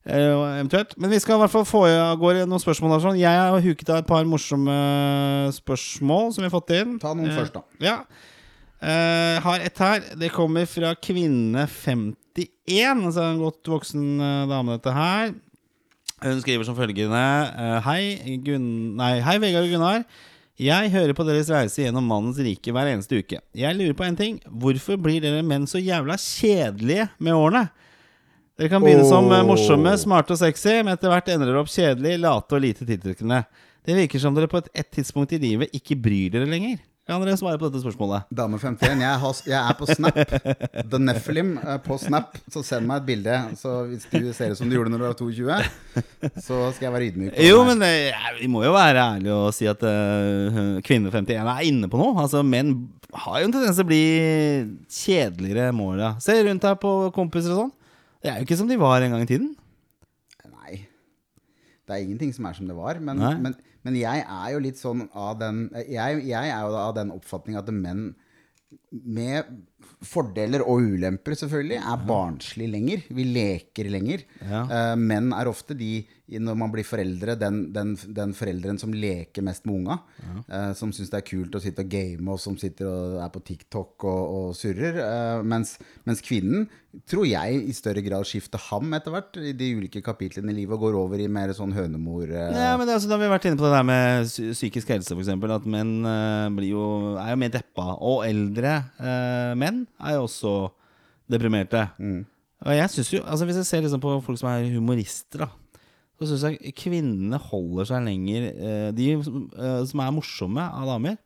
Eventuelt. 0.06 0.94
Men 1.02 1.10
vi 1.10 1.18
skal 1.22 1.40
i 1.40 1.42
hvert 1.42 1.56
fall 1.56 1.66
få 1.66 1.84
av 1.90 2.14
gårde 2.22 2.46
noen 2.46 2.62
spørsmål. 2.62 2.94
Der, 2.94 3.04
sånn. 3.08 3.18
Jeg 3.18 3.42
har 3.42 3.66
huket 3.66 3.90
av 3.90 4.04
et 4.04 4.10
par 4.14 4.26
morsomme 4.30 4.80
spørsmål 5.58 6.30
som 6.30 6.42
vi 6.42 6.50
har 6.50 6.54
fått 6.54 6.74
inn. 6.78 6.98
Ta 7.02 7.16
noen 7.18 7.34
først, 7.34 7.58
da. 7.58 7.66
Ja. 7.82 8.00
Har 9.42 9.62
et 9.62 9.78
her. 9.78 10.02
Det 10.18 10.30
kommer 10.34 10.66
fra 10.70 10.96
kvinne51. 10.98 12.50
Altså 13.06 13.28
en 13.28 13.42
godt 13.42 13.70
voksen 13.70 14.10
dame, 14.50 14.74
dette 14.74 14.94
her. 14.98 15.34
Hun 16.22 16.42
skriver 16.42 16.66
som 16.66 16.76
følgende 16.78 17.18
eh, 17.18 17.78
Hei, 17.86 18.36
Gun 18.44 18.66
Nei, 18.98 19.16
hei, 19.24 19.38
Vegard 19.42 19.66
og 19.66 19.74
Gunnar. 19.74 20.04
Jeg 20.62 20.92
hører 20.92 21.16
på 21.16 21.24
deres 21.26 21.48
reise 21.50 21.80
gjennom 21.82 22.04
mannens 22.06 22.38
rike 22.44 22.74
hver 22.74 22.90
eneste 22.92 23.18
uke. 23.18 23.40
Jeg 23.56 23.74
lurer 23.78 23.96
på 23.98 24.04
en 24.06 24.18
ting. 24.18 24.36
Hvorfor 24.46 25.00
blir 25.00 25.22
dere 25.24 25.42
menn 25.46 25.64
så 25.66 25.80
jævla 25.82 26.18
kjedelige 26.20 27.08
med 27.18 27.34
årene? 27.34 27.64
Dere 28.60 28.70
kan 28.70 28.84
begynne 28.84 29.08
som 29.08 29.26
eh, 29.32 29.44
morsomme, 29.48 29.96
smarte 29.98 30.36
og 30.36 30.42
sexy, 30.42 30.76
men 30.84 30.94
etter 30.94 31.10
hvert 31.10 31.30
endrer 31.32 31.50
dere 31.50 31.64
opp 31.64 31.72
kjedelig, 31.72 32.18
late 32.22 32.58
og 32.58 32.62
lite 32.62 32.86
tiltrekkende. 32.86 33.42
Det 33.82 33.98
virker 33.98 34.22
som 34.22 34.34
dere 34.36 34.46
på 34.50 34.60
et, 34.62 34.70
et 34.78 34.90
tidspunkt 34.94 35.32
i 35.34 35.42
livet 35.42 35.72
ikke 35.74 35.98
bryr 35.98 36.30
dere 36.30 36.46
lenger. 36.46 36.78
Kan 37.02 37.18
dere 37.18 37.34
svare 37.34 37.58
på 37.58 37.66
dette 37.66 37.80
spørsmålet? 37.82 38.28
Dame 38.30 38.60
51. 38.62 39.00
Jeg, 39.02 39.18
har, 39.18 39.38
jeg 39.50 39.58
er 39.58 39.74
på 39.74 39.86
Snap. 39.90 40.18
The 40.92 41.00
Nephilim 41.02 41.56
eh, 41.58 41.80
på 41.82 41.96
Snap. 41.98 42.36
Så 42.54 42.62
send 42.62 42.86
meg 42.86 43.00
et 43.00 43.08
bilde. 43.08 43.38
Så 43.58 43.72
hvis 43.90 44.06
du 44.06 44.28
ser 44.30 44.52
ut 44.52 44.60
som 44.60 44.70
du 44.70 44.76
gjorde 44.76 44.92
når 44.92 45.02
du 45.02 45.06
var 45.08 45.16
22, 45.18 46.04
så 46.46 46.60
skal 46.76 46.86
jeg 46.86 46.94
være 46.94 47.08
ydmyk. 47.10 47.40
Jo, 47.42 47.64
men 47.66 47.82
eh, 47.88 48.14
vi 48.38 48.46
må 48.52 48.62
jo 48.62 48.70
være 48.76 49.02
ærlige 49.16 49.34
og 49.34 49.50
si 49.56 49.66
at 49.66 49.82
uh, 49.82 50.78
kvinne 50.86 51.10
51 51.10 51.42
er 51.42 51.66
inne 51.66 51.90
på 51.90 51.98
noe. 51.98 52.14
Altså, 52.22 52.44
Menn 52.46 52.76
har 53.24 53.42
jo 53.42 53.50
en 53.50 53.56
tendens 53.58 53.80
til 53.80 53.88
å 53.88 53.90
bli 53.90 54.04
kjedeligere 55.02 55.74
med 55.74 55.96
åra. 55.96 56.12
Se 56.22 56.38
rundt 56.38 56.70
her 56.70 56.78
på 56.78 56.94
kompiser 57.18 57.56
og 57.56 57.64
sånn. 57.64 57.74
Det 58.22 58.30
er 58.30 58.38
jo 58.38 58.46
ikke 58.46 58.62
som 58.62 58.70
de 58.70 58.78
var 58.78 59.02
en 59.02 59.16
gang 59.16 59.26
i 59.26 59.32
tiden. 59.34 59.50
Det 61.92 61.98
er 62.00 62.06
ingenting 62.08 62.32
som 62.32 62.48
er 62.48 62.56
som 62.56 62.68
det 62.70 62.76
var. 62.78 63.00
Men, 63.04 63.20
men, 63.44 63.56
men 63.84 63.98
jeg 64.00 64.24
er 64.24 64.52
jo 64.54 64.62
litt 64.64 64.80
sånn 64.80 65.04
av 65.12 65.36
den 65.42 65.66
Jeg, 65.76 66.22
jeg 66.24 66.52
er 66.54 66.62
jo 66.64 66.78
av 66.80 66.94
den 66.96 67.12
oppfatning 67.12 67.58
at 67.60 67.68
menn 67.68 68.14
med 68.90 69.50
fordeler 70.02 70.64
og 70.66 70.82
ulemper 70.82 71.36
selvfølgelig 71.38 71.78
er 71.78 72.02
barnslig 72.08 72.66
lenger. 72.72 73.04
Vi 73.14 73.24
leker 73.28 73.90
lenger. 73.92 74.24
Ja. 74.42 74.64
Eh, 74.66 74.96
menn 74.98 75.30
er 75.36 75.50
ofte 75.50 75.76
de, 75.78 76.02
når 76.32 76.56
man 76.58 76.72
blir 76.72 76.86
foreldre, 76.86 77.36
den, 77.38 77.64
den, 77.74 77.94
den 78.16 78.32
forelderen 78.34 78.78
som 78.80 78.94
leker 78.94 79.44
mest 79.46 79.66
med 79.68 79.82
unga. 79.82 79.98
eh, 80.48 80.72
som 80.78 80.92
syns 80.94 81.10
det 81.12 81.20
er 81.20 81.26
kult 81.28 81.54
å 81.54 81.62
sitte 81.62 81.84
og 81.84 81.90
game, 81.92 82.26
og 82.32 82.40
som 82.42 82.56
sitter 82.58 82.88
og 82.88 83.18
er 83.22 83.32
på 83.34 83.42
TikTok 83.52 84.06
og, 84.08 84.22
og 84.38 84.54
surrer. 84.58 84.98
eh, 85.02 85.42
mens, 85.46 85.76
mens 86.08 86.22
kvinnen, 86.24 86.66
tror 87.08 87.24
jeg, 87.24 87.60
i 87.70 87.72
større 87.72 88.02
grad 88.04 88.26
skifter 88.28 88.60
ham 88.68 88.90
etter 88.98 89.14
hvert 89.14 89.38
i 89.40 89.54
de 89.56 89.70
ulike 89.78 90.02
kapitlene 90.04 90.52
i 90.52 90.58
livet 90.58 90.76
og 90.76 90.82
går 90.88 90.98
over 91.00 91.22
i 91.22 91.28
mer 91.32 91.54
sånn 91.56 91.72
hønemor... 91.72 92.26
Ja, 92.28 92.74
men 92.76 92.84
det, 92.84 92.98
altså, 92.98 93.08
Da 93.08 93.16
har 93.16 93.22
vi 93.22 93.30
vært 93.32 93.46
inne 93.48 93.56
på 93.60 93.64
det 93.64 93.72
der 93.78 93.86
med 93.88 94.26
psykisk 94.52 94.92
helse, 94.92 95.16
f.eks. 95.16 95.30
At 95.56 95.68
menn 95.72 95.94
blir 96.56 96.72
jo, 96.74 96.82
er 97.16 97.32
jo 97.32 97.40
mer 97.40 97.52
deppa. 97.54 97.94
Og 97.96 98.26
eldre 98.26 98.74
eh, 99.00 99.54
menn 99.72 99.82
er 100.00 100.14
jo 100.18 100.26
også 100.28 100.52
deprimerte. 101.32 101.88
Og 102.62 102.76
jeg 102.76 102.90
synes 102.94 103.10
jo, 103.16 103.22
altså 103.26 103.44
Hvis 103.48 103.56
jeg 103.58 103.66
ser 103.66 103.82
liksom 103.82 104.00
på 104.04 104.14
folk 104.22 104.38
som 104.38 104.48
er 104.52 104.68
humorister, 104.76 105.46
da 105.46 105.50
så 106.22 106.36
syns 106.36 106.42
jeg 106.62 106.74
kvinnene 106.78 107.34
holder 107.50 107.88
seg 107.88 108.04
lenger 108.06 108.44
eh, 108.52 108.90
De 108.94 109.06
som- 109.26 109.48
eh, 109.58 109.80
er 109.82 110.12
morsomme 110.14 110.62
av 110.62 110.84
damer, 110.86 111.16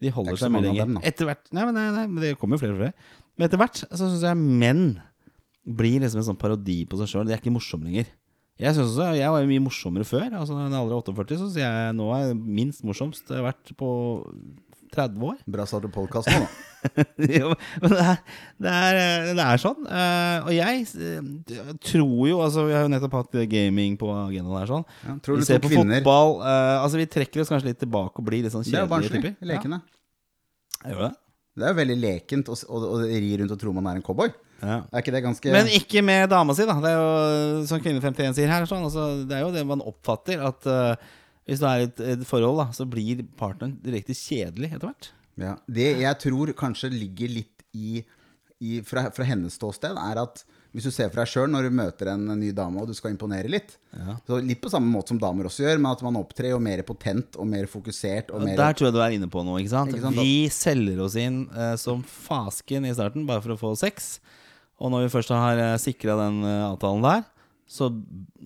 De 0.00 0.10
holder 0.14 0.36
er 0.36 0.36
seg 0.38 0.52
mye 0.54 0.62
lenger. 0.62 0.84
dem. 0.86 0.98
Etter 1.02 1.26
hvert 1.26 1.48
Nei, 1.50 1.64
men, 1.64 1.74
nei, 1.74 1.86
nei, 1.90 2.04
men 2.06 2.22
det 2.22 2.38
kommer 2.38 2.54
jo 2.54 2.62
flere 2.62 2.76
og 2.76 2.78
flere. 2.78 2.94
Men 3.36 3.48
etter 3.48 3.58
hvert 3.58 3.80
så 3.90 4.06
syns 4.06 4.22
jeg 4.22 4.36
menn 4.36 5.00
blir 5.66 5.98
liksom 5.98 6.20
en 6.22 6.28
sånn 6.28 6.38
parodi 6.38 6.84
på 6.86 6.96
seg 7.00 7.08
sjøl. 7.10 7.26
De 7.26 7.32
er 7.34 7.40
ikke 7.42 7.50
morsomme 7.56 7.88
lenger. 7.88 8.06
Jeg 8.60 8.72
synes 8.76 8.94
også, 8.94 9.16
jeg 9.18 9.28
var 9.34 9.42
jo 9.42 9.50
mye 9.50 9.64
morsommere 9.66 10.06
før. 10.06 10.30
Altså 10.38 10.54
Når 10.54 10.70
jeg 10.70 10.78
er 10.78 10.94
48, 10.94 11.38
så 11.42 11.50
sier 11.50 11.66
jeg 11.66 11.96
nå 11.98 12.06
er 12.14 12.22
jeg 12.28 12.36
minst 12.38 12.84
morsomst 12.86 13.28
har 13.34 13.42
vært 13.50 13.74
på 13.76 13.90
30 14.96 15.26
år. 15.28 15.36
Bra 15.56 15.66
start 15.68 15.86
på 15.86 15.92
podkast 15.94 16.30
nå, 16.32 16.40
da. 16.44 16.48
jo, 17.38 17.50
men 17.82 17.92
det 17.92 18.02
er, 18.04 18.18
det 18.62 18.72
er, 18.72 18.98
det 19.34 19.44
er 19.46 19.60
sånn. 19.62 19.86
Eh, 19.90 20.46
og 20.46 20.52
jeg 20.54 20.84
eh, 21.02 21.68
tror 21.88 22.28
jo 22.30 22.40
altså 22.44 22.66
Vi 22.68 22.76
har 22.76 22.84
jo 22.84 22.92
nettopp 22.92 23.16
hatt 23.18 23.38
gaming 23.50 23.96
på 23.98 24.10
agendaen 24.12 24.60
her. 24.60 24.70
sånn 24.70 24.84
Ja, 25.02 25.16
Vi 25.18 25.48
ser 25.48 25.62
på 25.64 25.72
kvinner 25.72 26.00
fotball. 26.04 26.36
eh, 26.46 26.72
altså 26.84 27.00
Vi 27.00 27.08
trekker 27.10 27.42
oss 27.42 27.50
kanskje 27.52 27.72
litt 27.72 27.82
tilbake 27.82 28.22
og 28.22 28.28
blir 28.28 28.46
litt 28.46 28.54
sånn 28.54 28.66
kjedelige 28.66 29.14
typer. 29.16 29.36
Lekene. 29.52 29.80
Ja, 30.84 30.92
gjør 30.92 31.06
det? 31.08 31.12
Det 31.56 31.64
er 31.64 31.72
jo 31.72 31.80
veldig 31.80 31.96
lekent 32.02 32.50
å, 32.52 32.56
å, 32.68 32.82
å 32.92 32.96
ri 33.08 33.30
rundt 33.40 33.54
og 33.54 33.60
tro 33.60 33.72
man 33.72 33.88
er 33.88 33.98
en 33.98 34.04
cowboy. 34.04 34.28
Ja. 34.60 34.80
Er 34.92 35.02
ikke 35.02 35.12
det 35.12 35.22
ganske 35.24 35.52
Men 35.52 35.68
ikke 35.72 36.02
med 36.04 36.28
dama 36.32 36.54
si, 36.56 36.64
da. 36.68 36.76
Det 36.80 36.90
er 36.92 36.98
jo 37.00 37.62
som 37.68 37.80
Kvinne 37.82 38.02
51 38.04 38.36
sier 38.36 38.50
her. 38.52 38.66
Sånn, 38.68 38.84
altså, 38.86 39.08
det 39.28 39.38
er 39.38 39.44
jo 39.44 39.52
det 39.54 39.64
man 39.68 39.84
oppfatter. 39.84 40.42
At 40.44 40.68
eh, 40.68 41.14
hvis 41.46 41.62
du 41.62 41.66
er 41.68 41.84
i 41.84 41.88
et, 41.88 42.00
et 42.16 42.26
forhold, 42.26 42.58
da 42.58 42.68
så 42.74 42.86
blir 42.90 43.22
partneren 43.38 43.76
direkte 43.84 44.16
kjedelig 44.18 44.72
etter 44.72 44.88
hvert. 44.90 45.10
Ja, 45.38 45.56
Det 45.68 45.90
jeg 46.00 46.18
tror 46.22 46.52
kanskje 46.58 46.90
ligger 46.90 47.28
litt 47.40 47.64
i, 47.76 48.00
i 48.64 48.78
fra, 48.86 49.08
fra 49.12 49.26
hennes 49.28 49.54
ståsted, 49.58 49.98
er 50.00 50.22
at 50.22 50.42
hvis 50.76 50.84
du 50.84 50.92
ser 50.92 51.08
for 51.08 51.22
deg 51.22 51.28
sjøl 51.30 51.48
når 51.48 51.68
du 51.68 51.76
møter 51.78 52.08
en 52.12 52.24
ny 52.36 52.50
dame 52.56 52.82
og 52.82 52.90
du 52.90 52.92
skal 52.96 53.14
imponere 53.14 53.48
litt 53.48 53.76
så 54.26 54.36
Litt 54.44 54.60
på 54.60 54.68
samme 54.68 54.90
måte 54.92 55.08
som 55.14 55.20
damer 55.20 55.46
også 55.48 55.62
gjør, 55.64 55.78
men 55.80 55.88
at 55.94 56.02
man 56.04 56.18
opptrer 56.20 56.50
jo 56.50 56.58
mer 56.60 56.82
potent 56.84 57.38
og 57.40 57.46
mer 57.48 57.64
fokusert. 57.70 58.28
Og 58.34 58.42
Og 58.42 58.44
mer, 58.44 58.58
Der 58.58 58.76
tror 58.76 58.90
jeg 58.90 58.96
du 58.96 59.00
er 59.00 59.14
inne 59.16 59.28
på 59.32 59.40
noe. 59.46 59.60
ikke 59.62 59.72
sant? 59.72 59.94
Ikke 59.94 60.04
sant? 60.04 60.18
Vi 60.20 60.48
selger 60.52 61.00
oss 61.06 61.16
inn 61.16 61.46
eh, 61.48 61.76
som 61.80 62.02
fasken 62.04 62.84
i 62.84 62.92
starten 62.92 63.24
bare 63.28 63.40
for 63.44 63.54
å 63.54 63.60
få 63.60 63.72
sex. 63.80 64.18
Og 64.76 64.92
når 64.92 65.06
vi 65.06 65.14
først 65.16 65.32
har 65.32 65.56
eh, 65.62 65.78
sikra 65.80 66.18
den 66.26 66.42
eh, 66.44 66.66
avtalen 66.68 67.06
der, 67.06 67.24
så, 67.66 67.90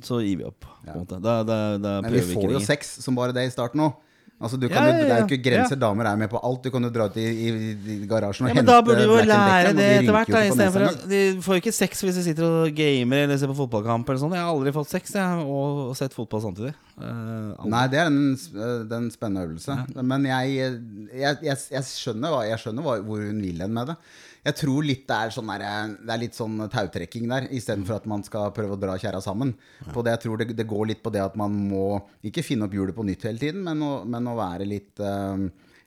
så 0.03 0.21
gir 0.25 0.41
vi 0.41 0.47
opp. 0.49 0.65
Måte. 0.89 1.21
Da, 1.21 1.41
da, 1.45 1.59
da 1.79 1.99
men 2.05 2.15
vi 2.17 2.23
får 2.33 2.55
jo 2.57 2.63
sex 2.65 2.97
som 3.05 3.19
bare 3.19 3.37
det 3.37 3.49
i 3.49 3.53
starten 3.53 3.85
òg. 3.89 3.99
Altså, 4.41 4.57
du 4.57 4.71
Ja, 4.71 4.87
jo, 4.87 4.93
ja, 4.93 5.01
Det 5.05 5.13
er 5.13 5.19
jo 5.21 5.27
ikke 5.29 5.45
grenser. 5.51 5.77
ja. 5.77 5.81
Damer 5.83 6.07
er 6.09 6.17
med 6.17 6.31
på 6.33 6.41
alt. 6.43 6.63
Du 6.65 6.71
kan 6.73 6.83
jo 6.83 6.89
dra 6.89 7.11
ut 7.11 7.17
i, 7.21 7.25
i, 7.29 7.49
i 7.77 7.97
garasjen 8.09 8.47
og 8.47 8.49
Ja, 8.49 8.55
men 8.55 8.63
hente 8.63 8.73
da 8.73 8.81
burde 8.81 9.03
du 9.05 9.13
jo 9.13 9.19
lære 9.29 9.75
det 9.77 9.89
etter 9.99 10.17
hvert. 10.17 10.31
da 10.33 10.87
at 10.89 11.05
De 11.11 11.21
får 11.45 11.59
jo 11.59 11.61
ikke 11.61 11.75
sex 11.77 12.01
hvis 12.01 12.17
de 12.17 12.25
sitter 12.25 12.47
og 12.49 12.73
gamer 12.73 13.27
eller 13.27 13.37
ser 13.37 13.53
på 13.53 13.59
fotballkamp. 13.59 14.09
eller 14.09 14.23
sånt. 14.23 14.33
Jeg 14.33 14.41
har 14.41 14.49
aldri 14.55 14.73
fått 14.73 14.89
sex 14.89 15.13
jeg, 15.13 15.45
og 15.45 15.93
sett 15.99 16.17
fotball 16.17 16.41
samtidig. 16.41 16.73
Uh. 16.97 17.53
Nei, 17.69 17.85
det 17.93 18.01
er 18.01 18.09
en, 18.09 18.33
det 18.33 18.89
er 18.89 18.97
en 19.03 19.13
spennende 19.13 19.45
øvelse. 19.45 19.77
Men 20.01 20.25
jeg, 20.25 20.57
jeg, 20.57 21.37
jeg, 21.45 21.61
jeg 21.77 21.85
skjønner, 21.93 22.33
hva, 22.33 22.57
skjønner 22.57 22.89
hva, 22.89 22.97
hvor 23.05 23.21
hun 23.21 23.45
vil 23.45 23.61
hen 23.61 23.77
med 23.77 23.93
det. 23.93 23.99
Jeg 24.47 24.57
tror 24.57 24.87
litt 24.87 25.03
det 25.09 25.17
er, 25.17 25.33
sånn 25.35 25.51
der, 25.53 25.65
det 26.01 26.13
er 26.15 26.21
litt 26.23 26.37
sånn 26.37 26.57
tautrekking 26.73 27.27
der, 27.29 27.49
istedenfor 27.53 27.99
at 27.99 28.07
man 28.09 28.23
skal 28.25 28.53
prøve 28.57 28.77
å 28.77 28.81
dra 28.81 28.95
kjerra 29.01 29.21
sammen. 29.25 29.53
På 29.93 30.05
det, 30.05 30.15
jeg 30.17 30.23
tror 30.25 30.41
det, 30.41 30.55
det 30.57 30.69
går 30.69 30.93
litt 30.93 31.03
på 31.05 31.13
det 31.13 31.23
at 31.25 31.37
man 31.41 31.57
må 31.69 31.99
ikke 32.27 32.45
finne 32.47 32.69
opp 32.69 32.77
hjulet 32.77 32.97
på 32.97 33.05
nytt 33.05 33.27
hele 33.29 33.43
tiden, 33.43 33.65
men 33.67 33.83
å, 33.85 33.91
men 34.09 34.31
å 34.31 34.37
være 34.39 34.69
litt, 34.69 34.95
uh, 35.05 35.37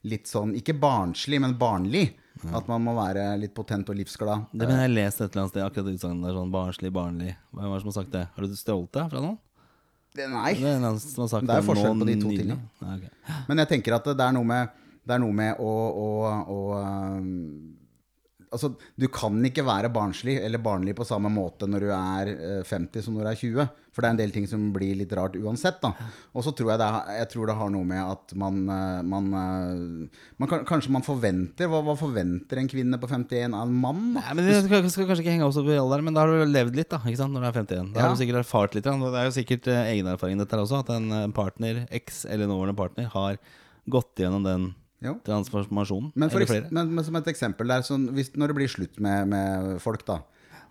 litt 0.05 0.29
sånn 0.29 0.53
Ikke 0.59 0.75
barnslig, 0.77 1.41
men 1.41 1.57
barnlig. 1.57 2.11
At 2.51 2.67
man 2.67 2.81
må 2.83 2.95
være 2.97 3.27
litt 3.39 3.53
potent 3.55 3.87
og 3.93 3.95
livsglad. 3.95 4.49
Det 4.51 4.65
mener 4.65 4.81
jeg 4.81 4.89
har 4.89 4.93
lest 4.97 5.21
et 5.21 5.27
eller 5.29 5.43
annet 5.43 5.53
sted. 5.53 5.63
Akkurat 5.63 5.89
utsagnet 5.93 6.25
der. 6.25 6.33
Sånn 6.35 6.53
barnslig, 6.53 6.91
barnlig. 6.91 7.35
Hvem 7.53 7.67
er 7.67 7.75
det 7.75 7.83
som 7.83 7.91
har 7.91 7.95
sagt 7.99 8.11
det? 8.15 8.23
Har 8.33 8.47
du 8.49 8.55
stjålet 8.57 8.89
det 8.97 9.03
fra 9.13 9.21
noen? 9.23 9.37
Det, 10.13 10.25
nei. 10.29 10.53
Det 10.59 10.71
er 10.73 10.81
Det 10.83 11.55
er 11.55 11.65
forskjell 11.65 12.01
på 12.01 12.07
de 12.09 12.15
to 12.21 12.33
tingene. 12.33 12.57
Ja, 12.81 12.97
okay. 12.97 13.37
Men 13.47 13.63
jeg 13.63 13.71
tenker 13.71 13.95
at 13.97 14.09
det 14.09 14.25
er 14.25 14.35
noe 14.35 14.49
med, 14.49 14.83
er 15.09 15.21
noe 15.23 15.37
med 15.37 15.61
å, 15.61 15.71
å, 16.03 16.09
å 16.53 16.59
um, 17.21 17.31
Altså, 18.53 18.69
du 18.99 19.07
kan 19.09 19.39
ikke 19.49 19.63
være 19.65 19.89
barnslig 19.93 20.37
eller 20.45 20.61
barnlig 20.61 20.93
på 20.95 21.05
samme 21.09 21.31
måte 21.33 21.65
når 21.69 21.87
du 21.87 21.89
er 21.95 22.29
eh, 22.33 22.59
50 22.69 23.01
som 23.07 23.15
når 23.17 23.25
du 23.25 23.29
er 23.33 23.39
20. 23.41 23.71
For 23.93 24.01
det 24.01 24.07
er 24.09 24.13
en 24.15 24.19
del 24.23 24.31
ting 24.33 24.45
som 24.49 24.61
blir 24.73 24.95
litt 24.97 25.11
rart 25.13 25.35
uansett. 25.37 25.75
da. 25.83 25.91
Og 26.33 26.41
så 26.45 26.49
tror 26.57 26.71
jeg 26.71 26.79
det, 26.81 26.87
jeg 27.19 27.27
tror 27.29 27.49
det 27.51 27.55
har 27.59 27.69
noe 27.69 27.85
med 27.85 28.01
at 28.01 28.33
man, 28.41 28.55
eh, 28.73 29.01
man, 29.05 29.27
eh, 29.37 30.23
man 30.41 30.49
kan, 30.49 30.63
Kanskje 30.69 30.93
man 30.95 31.05
forventer 31.05 31.69
hva, 31.69 31.81
hva 31.85 31.93
forventer 31.99 32.57
en 32.61 32.69
kvinne 32.71 32.97
på 33.01 33.09
51 33.11 33.53
av 33.53 33.67
en 33.67 33.75
mann? 33.83 34.03
Nei, 34.17 34.33
men 34.33 34.47
Det 34.49 34.59
skal, 34.65 34.87
skal 34.89 35.09
kanskje 35.11 35.25
ikke 35.27 35.35
henge 35.37 35.49
oss 35.49 35.59
opp 35.61 35.69
i 35.69 35.77
alderen, 35.77 36.07
men 36.09 36.17
da 36.17 36.25
har 36.25 36.33
du 36.33 36.53
levd 36.53 36.77
litt 36.79 36.89
da, 36.93 37.01
ikke 37.05 37.21
sant, 37.21 37.33
når 37.37 37.45
du 37.45 37.49
er 37.51 37.59
51. 37.61 37.91
Da 37.93 37.99
Ja. 37.99 38.07
har 38.07 38.15
du 38.17 38.21
sikkert 38.23 38.41
erfart 38.41 38.77
litt. 38.77 38.85
Det 38.89 39.21
er 39.21 39.29
jo 39.29 39.35
sikkert 39.37 39.69
egen 39.73 39.91
egenerfaring 39.93 40.41
dette 40.41 40.57
her 40.57 40.63
også, 40.65 40.81
at 40.85 40.93
en 40.97 41.11
eh, 41.11 41.27
partner, 41.37 41.83
eks 41.93 42.23
eller 42.25 42.49
nåværende 42.49 42.77
partner, 42.77 43.09
har 43.13 43.37
gått 43.89 44.15
gjennom 44.21 44.45
den 44.45 44.69
Jo. 45.03 45.17
transformasjonen. 45.27 46.13
Men, 46.15 46.31
for, 46.31 46.45
eller 46.45 46.69
men, 46.71 46.93
men 46.95 47.05
som 47.05 47.17
et 47.19 47.27
eksempel 47.33 47.69
der, 47.73 47.83
sånn, 47.85 48.07
hvis, 48.15 48.31
når 48.39 48.53
det 48.53 48.59
blir 48.61 48.71
slutt 48.71 49.01
med, 49.03 49.33
med 49.33 49.75
folk, 49.83 50.05
da, 50.07 50.21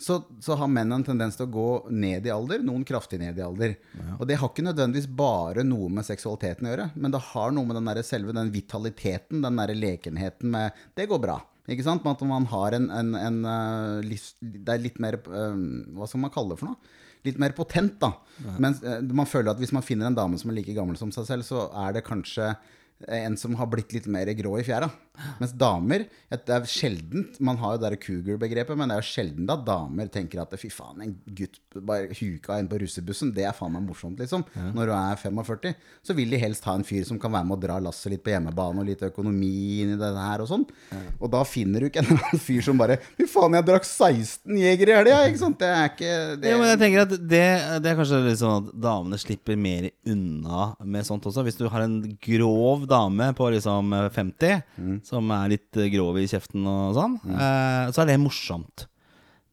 så, 0.03 0.18
så 0.42 0.57
har 0.59 0.71
menn 0.71 0.92
en 0.95 1.05
tendens 1.07 1.37
til 1.38 1.47
å 1.47 1.53
gå 1.53 1.68
ned 1.95 2.27
i 2.27 2.33
alder, 2.35 2.62
noen 2.66 2.83
kraftig 2.87 3.21
ned 3.21 3.38
i 3.38 3.45
alder. 3.45 3.77
Og 4.18 4.27
det 4.27 4.38
har 4.40 4.51
ikke 4.51 4.64
nødvendigvis 4.66 5.07
bare 5.07 5.62
noe 5.66 5.90
med 5.95 6.07
seksualiteten 6.09 6.66
å 6.66 6.73
gjøre, 6.73 6.88
men 6.97 7.14
det 7.14 7.23
har 7.29 7.55
noe 7.55 7.68
med 7.68 7.79
den 7.79 7.90
der 7.90 8.03
selve 8.07 8.35
den 8.35 8.51
vitaliteten, 8.55 9.45
den 9.45 9.62
der 9.62 9.75
lekenheten 9.77 10.51
med 10.55 10.83
Det 10.99 11.07
går 11.11 11.23
bra. 11.23 11.38
Ikke 11.71 11.87
sant? 11.87 12.07
At 12.09 12.25
man 12.27 12.49
har 12.51 12.75
en, 12.75 12.90
en, 12.90 13.14
en 13.14 13.38
eh, 13.47 14.03
livs... 14.09 14.33
Det 14.40 14.75
er 14.75 14.83
litt 14.83 14.99
mer 15.03 15.21
eh, 15.21 15.61
Hva 15.95 16.09
skal 16.11 16.25
man 16.25 16.33
kalle 16.35 16.57
det 16.57 16.62
for 16.62 16.73
noe? 16.73 16.99
Litt 17.23 17.38
mer 17.38 17.55
potent, 17.55 18.01
da. 18.03 18.16
Men 18.59 18.75
eh, 18.83 18.99
man 19.14 19.29
føler 19.31 19.53
at 19.53 19.62
hvis 19.62 19.75
man 19.75 19.87
finner 19.87 20.09
en 20.09 20.18
dame 20.18 20.40
som 20.40 20.51
er 20.51 20.59
like 20.59 20.75
gammel 20.75 20.99
som 20.99 21.12
seg 21.14 21.29
selv, 21.29 21.47
så 21.47 21.68
er 21.85 21.95
det 21.95 22.03
kanskje 22.09 22.51
en 23.09 23.37
som 23.41 23.55
har 23.59 23.71
blitt 23.73 23.93
litt 23.97 24.07
mer 24.11 24.31
grå 24.38 24.59
i 24.61 24.67
fjæra. 24.67 24.91
Mens 25.38 25.53
damer 25.61 26.07
Det 26.33 26.48
er 26.55 26.64
sjeldent 26.70 27.37
Man 27.44 27.59
har 27.61 27.75
jo 27.77 27.83
det 27.83 27.98
cougar-begrepet, 28.01 28.79
men 28.79 28.88
det 28.88 28.96
er 28.96 29.03
jo 29.03 29.09
sjelden 29.11 29.51
at 29.53 29.64
damer 29.66 30.09
tenker 30.12 30.40
at 30.40 30.55
fy 30.59 30.70
faen, 30.72 31.03
en 31.05 31.12
gutt 31.37 31.59
bare 31.85 32.09
huka 32.16 32.57
inn 32.61 32.68
på 32.68 32.79
russebussen, 32.81 33.31
det 33.37 33.44
er 33.48 33.55
faen 33.57 33.72
meg 33.75 33.85
morsomt, 33.87 34.18
liksom. 34.20 34.42
Når 34.77 34.88
du 34.88 34.92
er 34.92 35.18
45. 35.20 35.75
Så 36.05 36.16
vil 36.16 36.33
de 36.33 36.40
helst 36.40 36.64
ha 36.68 36.75
en 36.77 36.85
fyr 36.85 37.05
som 37.09 37.18
kan 37.20 37.33
være 37.33 37.48
med 37.48 37.57
å 37.57 37.61
dra 37.62 37.79
lasset 37.83 38.12
litt 38.12 38.22
på 38.25 38.33
hjemmebane, 38.33 38.83
og 38.83 38.88
litt 38.88 39.05
økonomi 39.07 39.51
inn 39.85 39.94
i 39.94 39.98
det 40.01 40.11
her 40.16 40.44
og 40.44 40.51
sånn. 40.51 40.66
Og 41.18 41.31
da 41.33 41.42
finner 41.48 41.81
du 41.85 41.88
ikke 41.88 42.03
en 42.05 42.12
annen 42.14 42.42
fyr 42.42 42.64
som 42.64 42.81
bare 42.81 42.98
Fy 43.18 43.27
faen, 43.31 43.57
jeg 43.57 43.66
drakk 43.68 43.88
16 43.88 44.61
Jeger 44.62 44.92
i 44.92 44.96
helga, 44.98 45.20
ikke 45.31 45.42
sant? 45.42 45.59
Det 45.62 45.70
er 45.72 45.88
ikke 45.92 46.12
det, 46.42 46.53
Ja, 46.53 46.59
men 46.61 46.70
jeg 46.72 46.81
tenker 46.85 47.05
at 47.07 47.14
det, 47.16 47.44
det 47.85 47.92
er 47.92 47.98
kanskje 48.01 48.22
litt 48.29 48.40
sånn 48.42 48.59
at 48.61 48.72
damene 48.88 49.20
slipper 49.20 49.61
mer 49.61 49.88
unna 50.09 50.70
med 50.85 51.09
sånt 51.09 51.29
også. 51.29 51.44
Hvis 51.46 51.61
du 51.61 51.66
har 51.72 51.85
en 51.87 51.98
grov 52.22 52.87
dame 52.90 53.31
på 53.38 53.48
liksom 53.57 53.92
50, 54.12 55.02
som 55.07 55.31
er 55.35 55.53
litt 55.55 55.79
eh, 55.79 55.91
grov 55.93 56.19
i 56.21 56.29
kjeften 56.31 56.67
og 56.69 56.97
sånn, 56.97 57.19
eh, 57.35 57.91
så 57.95 58.03
er 58.03 58.12
det 58.12 58.19
morsomt. 58.23 58.87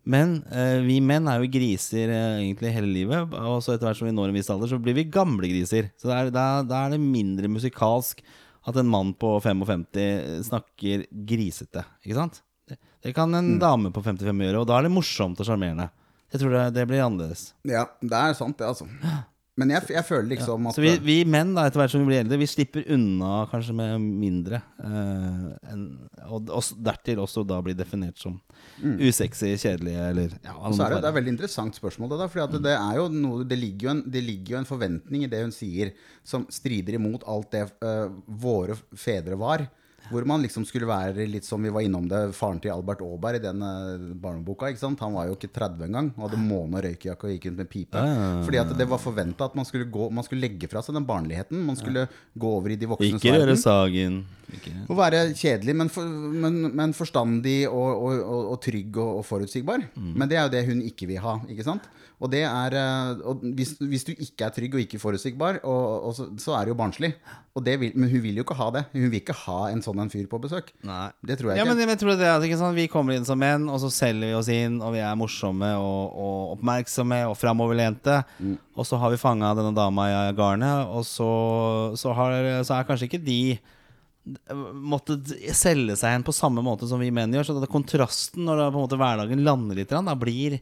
Men 0.09 0.39
eh, 0.49 0.79
vi 0.85 0.97
menn 1.05 1.27
er 1.29 1.41
jo 1.41 1.51
griser 1.53 2.09
egentlig 2.15 2.71
hele 2.73 2.89
livet. 2.89 3.33
Og 3.35 3.59
så 3.61 3.75
etter 3.75 3.89
hvert 3.89 3.99
som 3.99 4.07
vi 4.09 4.15
når 4.15 4.31
en 4.31 4.37
viss 4.39 4.49
alder, 4.49 4.71
så 4.71 4.79
blir 4.81 4.97
vi 4.97 5.09
gamle 5.11 5.49
griser. 5.51 5.91
Så 5.99 6.09
da 6.09 6.21
er, 6.23 6.31
da 6.33 6.83
er 6.85 6.95
det 6.95 7.01
mindre 7.03 7.51
musikalsk 7.51 8.23
at 8.69 8.79
en 8.79 8.89
mann 8.89 9.13
på 9.17 9.35
55 9.43 9.85
snakker 10.49 11.05
grisete. 11.29 11.85
Ikke 12.05 12.17
sant? 12.17 12.41
Det, 12.69 12.79
det 13.05 13.13
kan 13.17 13.33
en 13.37 13.57
dame 13.61 13.93
på 13.93 14.03
55 14.05 14.45
gjøre, 14.45 14.63
og 14.63 14.69
da 14.69 14.79
er 14.79 14.87
det 14.87 14.93
morsomt 14.93 15.39
og 15.41 15.47
sjarmerende. 15.47 15.89
Jeg 16.29 16.43
tror 16.43 16.53
det, 16.53 16.65
det 16.75 16.85
blir 16.89 17.01
annerledes. 17.01 17.51
Ja, 17.65 17.87
det 18.01 18.17
er 18.17 18.35
sant, 18.37 18.57
det, 18.59 18.67
altså. 18.69 18.85
Men 19.59 19.73
jeg, 19.73 19.89
jeg 19.91 20.05
føler 20.07 20.27
liksom 20.33 20.69
at 20.69 20.77
Så 20.77 20.83
vi, 20.83 20.93
vi 21.03 21.17
menn, 21.27 21.51
da, 21.57 21.65
etter 21.67 21.81
hvert 21.81 21.91
som 21.91 22.03
vi 22.03 22.09
blir 22.09 22.21
eldre, 22.23 22.39
vi 22.39 22.47
slipper 22.49 22.85
unna 22.95 23.41
kanskje 23.51 23.75
med 23.75 24.05
mindre. 24.05 24.61
Uh, 24.79 25.49
en, 25.73 25.83
og, 26.29 26.51
og 26.55 26.83
dertil 26.85 27.23
også 27.25 27.43
da 27.47 27.59
bli 27.65 27.75
definert 27.77 28.19
som 28.21 28.37
usexy, 28.79 29.51
kjedelige 29.59 30.05
eller 30.13 30.37
ja, 30.45 30.55
Og 30.55 30.77
så 30.77 30.85
er 30.85 30.95
det, 30.95 31.01
det 31.03 31.11
er 31.11 31.17
veldig 31.19 31.33
interessant 31.35 31.79
spørsmål. 31.79 32.13
Det, 32.13 32.21
der, 32.23 32.31
For 32.31 32.45
at 32.45 32.55
det, 32.69 32.75
er 32.77 33.01
jo 33.01 33.09
noe, 33.13 33.47
det, 33.47 33.59
ligger 33.59 33.89
jo 33.89 33.95
en, 33.97 34.05
det 34.15 34.23
ligger 34.25 34.55
jo 34.55 34.61
en 34.61 34.69
forventning 34.69 35.25
i 35.25 35.31
det 35.31 35.43
hun 35.43 35.55
sier, 35.55 35.91
som 36.23 36.47
strider 36.53 36.99
imot 36.99 37.27
alt 37.27 37.51
det 37.55 37.65
uh, 37.83 38.07
våre 38.25 38.77
fedre 38.95 39.39
var. 39.39 39.67
Hvor 40.09 40.25
man 40.27 40.41
liksom 40.43 40.65
skulle 40.67 40.87
være 40.89 41.27
litt 41.29 41.45
som 41.47 41.61
vi 41.63 41.71
var 41.73 41.85
innom 41.85 42.07
det, 42.09 42.21
faren 42.37 42.59
til 42.61 42.73
Albert 42.73 43.03
Aaberg 43.05 43.39
i 43.39 43.43
den 43.43 43.61
uh, 43.61 44.09
barneboka. 44.19 44.69
ikke 44.71 44.81
sant? 44.81 45.01
Han 45.05 45.15
var 45.17 45.29
jo 45.29 45.37
ikke 45.37 45.51
30 45.55 45.85
engang. 45.89 46.09
Han 46.15 46.25
hadde 46.25 46.41
måne- 46.41 46.79
og 46.79 46.85
røykejakke 46.87 47.29
og 47.29 47.35
gikk 47.35 47.49
rundt 47.49 47.61
med 47.63 47.69
pipe. 47.71 48.03
Fordi 48.47 48.61
at 48.61 48.73
det 48.79 48.89
var 48.89 49.01
forventa 49.03 49.49
at 49.49 49.55
man 49.59 49.67
skulle, 49.69 49.87
gå, 49.89 50.09
man 50.13 50.25
skulle 50.25 50.45
legge 50.45 50.69
fra 50.71 50.83
seg 50.85 50.97
den 50.97 51.07
barnligheten. 51.09 51.61
Man 51.65 51.79
skulle 51.79 52.07
gå 52.33 52.53
over 52.59 52.73
i 52.73 52.79
de 52.79 52.89
voksnes 52.89 53.19
Ikke 53.21 53.35
røre. 53.37 53.57
Sagen. 53.59 54.21
Ikke. 54.49 54.73
Å 54.89 54.95
være 54.97 55.23
kjedelig, 55.37 55.75
men, 55.77 55.89
for, 55.93 56.09
men, 56.43 56.61
men 56.73 56.93
forstandig 56.97 57.61
og, 57.69 57.89
og, 57.91 58.21
og, 58.23 58.51
og 58.55 58.61
trygg 58.65 58.97
og, 58.97 59.19
og 59.21 59.25
forutsigbar. 59.27 59.83
Men 59.95 60.29
det 60.29 60.39
er 60.39 60.47
jo 60.47 60.53
det 60.57 60.65
hun 60.69 60.85
ikke 60.87 61.09
vil 61.09 61.21
ha. 61.23 61.37
ikke 61.49 61.67
sant? 61.67 61.85
Og 62.19 62.27
det 62.33 62.41
er, 62.43 62.73
eh, 62.75 63.19
og 63.23 63.43
hvis, 63.55 63.77
hvis 63.79 64.03
du 64.03 64.09
ikke 64.11 64.47
er 64.49 64.51
trygg 64.51 64.73
og 64.75 64.81
ikke 64.83 64.99
forutsigbar, 64.99 65.61
og, 65.63 66.09
og 66.09 66.15
så, 66.17 66.25
så 66.43 66.55
er 66.57 66.67
det 66.67 66.73
jo 66.73 66.79
barnslig. 66.81 67.13
Og 67.55 67.63
det 67.63 67.77
vil, 67.79 67.93
men 67.95 68.11
hun 68.11 68.23
vil 68.25 68.41
jo 68.41 68.43
ikke 68.43 68.57
ha 68.59 68.67
det. 68.75 68.81
Hun 68.91 69.05
vil 69.07 69.21
ikke 69.21 69.37
ha 69.45 69.59
en 69.71 69.83
sånn 69.85 70.01
en 70.03 70.11
fyr 70.11 70.27
på 70.31 70.41
besøk. 70.43 70.73
Nei. 70.87 71.05
Det 71.23 71.39
tror 71.39 71.53
jeg 71.53 71.61
Ja, 71.61 71.63
ikke. 71.63 71.77
men 71.79 71.93
jeg 71.95 72.01
tror 72.03 72.19
det 72.19 72.27
er 72.27 72.45
ikke 72.49 72.59
sånn 72.59 72.75
Vi 72.75 72.89
kommer 72.91 73.15
inn 73.15 73.27
som 73.27 73.39
menn, 73.39 73.69
og 73.71 73.79
så 73.83 73.91
selger 73.93 74.33
vi 74.33 74.35
oss 74.35 74.51
inn, 74.51 74.81
og 74.83 74.93
vi 74.97 75.01
er 75.03 75.15
morsomme 75.19 75.71
og, 75.79 76.19
og 76.19 76.53
oppmerksomme 76.57 77.21
og 77.31 77.37
framoverlente. 77.39 78.19
Mm. 78.43 78.57
Og 78.75 78.87
så 78.87 78.99
har 78.99 79.15
vi 79.15 79.21
fanga 79.23 79.55
denne 79.55 79.75
dama 79.75 80.09
i 80.11 80.19
garnet, 80.35 80.91
og 80.91 81.07
så, 81.07 81.31
så, 81.99 82.13
har, 82.19 82.35
så 82.67 82.77
er 82.77 82.87
kanskje 82.87 83.07
ikke 83.07 83.23
de 83.23 83.41
måtte 84.75 85.15
selge 85.57 85.95
seg 85.97 86.13
hen 86.13 86.25
på 86.27 86.35
samme 86.35 86.61
måte 86.65 86.87
som 86.89 86.99
vi 87.01 87.09
menn 87.15 87.33
gjør. 87.33 87.47
Så 87.47 87.57
det 87.63 87.71
kontrasten 87.71 88.45
når 88.45 88.59
da 88.63 88.67
på 88.69 88.77
en 88.79 88.85
måte 88.85 88.99
hverdagen 88.99 89.43
lander 89.45 89.79
litt, 89.79 89.93
da 89.95 90.15
blir, 90.19 90.59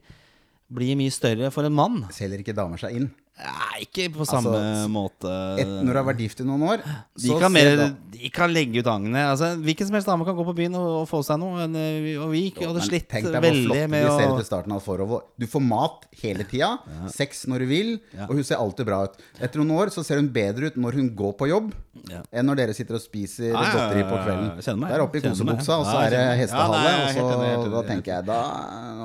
blir 0.70 0.98
mye 1.00 1.14
større 1.14 1.52
for 1.54 1.64
en 1.68 1.74
mann. 1.78 2.04
Selger 2.16 2.44
ikke 2.44 2.56
damer 2.58 2.78
seg 2.82 2.96
inn? 3.00 3.08
Nei, 3.38 3.84
ikke 3.86 4.08
på 4.16 4.26
samme 4.26 4.50
Altså, 4.58 4.90
måte. 4.90 5.30
Et, 5.62 5.70
når 5.86 5.94
du 5.94 5.98
har 6.00 6.06
vært 6.08 6.22
gift 6.24 6.40
i 6.42 6.46
noen 6.48 6.64
år, 6.66 6.82
De 7.22 7.36
kan, 7.38 7.54
mer, 7.54 7.84
de 8.16 8.32
kan 8.34 8.50
legge 8.50 8.82
ut 8.82 8.88
agnet. 8.90 9.20
Altså, 9.30 9.52
hvilken 9.62 9.86
som 9.86 9.94
helst 9.94 10.10
dame 10.10 10.26
kan 10.26 10.34
gå 10.40 10.46
på 10.48 10.56
byen 10.58 10.74
og, 10.80 10.88
og 11.04 11.06
få 11.12 11.20
seg 11.28 11.38
noe. 11.44 11.68
Men, 11.68 11.78
og 12.18 12.32
vi- 12.34 12.48
ikke 12.50 12.66
hadde 12.66 12.82
slitt 12.88 13.14
veldig 13.14 13.84
med 13.94 14.08
de 14.08 14.16
ser 14.18 14.34
ut 14.34 14.42
i 14.42 14.48
starten 14.48 14.74
av 14.74 14.82
forhold. 14.82 15.22
Du 15.38 15.46
får 15.46 15.62
mat 15.70 16.08
hele 16.24 16.48
tida, 16.50 16.72
sex 17.14 17.46
når 17.46 17.60
du 17.60 17.66
vil, 17.70 17.94
og 18.26 18.34
hun 18.40 18.44
ser 18.44 18.58
alltid 18.58 18.90
bra 18.90 19.04
ut. 19.06 19.22
Etter 19.38 19.62
noen 19.62 19.78
år 19.86 19.94
så 19.94 20.02
ser 20.04 20.18
hun 20.18 20.30
bedre 20.34 20.72
ut 20.74 20.82
når 20.82 20.98
hun 20.98 21.14
går 21.22 21.38
på 21.38 21.52
jobb, 21.54 21.76
Ja. 22.12 22.22
enn 22.32 22.48
når 22.48 22.60
dere 22.62 22.76
sitter 22.78 22.98
og 22.98 23.04
spiser 23.04 23.50
Ja, 23.52 23.64
godteri 23.74 24.04
på 24.08 24.20
kvelden. 24.24 24.86
Der 24.88 25.04
oppe 25.04 25.20
i 25.20 25.24
kosebuksa, 25.26 25.78
og 25.82 25.86
så 25.90 25.98
er 26.06 26.16
det 26.16 26.24
hestehale, 26.44 26.94
og 27.04 27.12
så 27.16 27.26
enig, 27.48 27.72
da 27.74 27.84
tenker 27.88 28.14
jeg 28.16 28.28
Da 28.28 28.40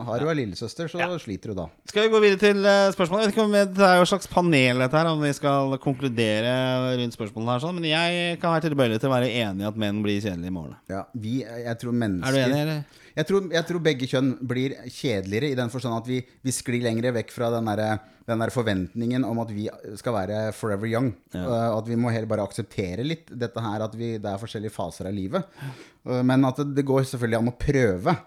har 0.09 0.23
du 0.23 0.31
ei 0.31 0.37
lillesøster, 0.43 0.91
så 0.93 1.09
sliter 1.23 1.53
du 1.53 1.59
da. 1.63 1.67
Skal 1.89 2.07
vi 2.07 2.13
gå 2.15 2.23
videre 2.23 2.41
til 2.43 2.65
eh, 2.65 2.89
spørsmålet? 2.95 3.27
Jeg 3.27 3.33
vet 3.33 3.37
ikke 3.37 3.47
om 3.47 3.59
Det 3.77 3.87
er 3.89 4.01
jo 4.01 4.07
et 4.07 4.13
slags 4.13 4.31
panel 4.31 4.83
dette 4.85 4.99
her, 5.03 5.13
om 5.13 5.23
vi 5.23 5.33
skal 5.37 5.77
konkludere 5.83 6.57
rundt 7.01 7.17
spørsmålene 7.19 7.57
her. 7.57 7.65
Sånn. 7.67 7.79
Men 7.79 7.91
jeg 7.91 8.41
kan 8.43 8.57
være 8.57 8.69
tilbøyelig 8.69 9.03
til 9.03 9.11
å 9.11 9.15
være 9.15 9.31
enig 9.43 9.65
i 9.67 9.71
at 9.71 9.79
menn 9.85 10.03
blir 10.05 10.21
kjedelige 10.21 10.53
i 10.53 10.57
morgen. 10.57 10.77
Ja, 10.93 11.05
vi, 11.15 11.41
jeg 11.43 11.79
tror 11.81 11.93
Er 11.93 12.35
du 12.37 12.43
enig, 12.43 12.61
eller? 12.67 13.02
Jeg 13.17 13.29
tror, 13.29 13.47
jeg 13.53 13.69
tror 13.69 13.85
begge 13.85 14.09
kjønn 14.09 14.33
blir 14.49 14.75
kjedeligere 14.87 15.53
i 15.53 15.59
den 15.59 15.73
forstand 15.73 15.99
at 15.99 16.09
vi, 16.09 16.23
vi 16.23 16.55
sklir 16.55 16.85
lenger 16.87 17.13
vekk 17.19 17.33
fra 17.35 17.51
den 17.53 17.69
der, 17.69 18.01
den 18.29 18.45
der 18.45 18.55
forventningen 18.55 19.27
om 19.29 19.43
at 19.43 19.53
vi 19.53 19.69
skal 20.01 20.17
være 20.17 20.41
forever 20.57 20.89
young. 20.89 21.13
Uh, 21.35 21.71
at 21.77 21.89
vi 21.91 21.99
må 22.01 22.13
heller 22.15 22.31
bare 22.31 22.49
akseptere 22.49 23.05
litt 23.07 23.31
dette 23.31 23.63
her 23.65 23.85
at 23.85 23.97
vi, 23.99 24.15
det 24.23 24.33
er 24.33 24.43
forskjellige 24.43 24.75
faser 24.75 25.11
av 25.11 25.17
livet. 25.17 25.63
Uh, 26.09 26.23
men 26.25 26.49
at 26.49 26.63
det, 26.63 26.73
det 26.81 26.89
går 26.89 27.05
selvfølgelig 27.13 27.43
an 27.43 27.53
å 27.53 27.59
prøve 27.69 28.19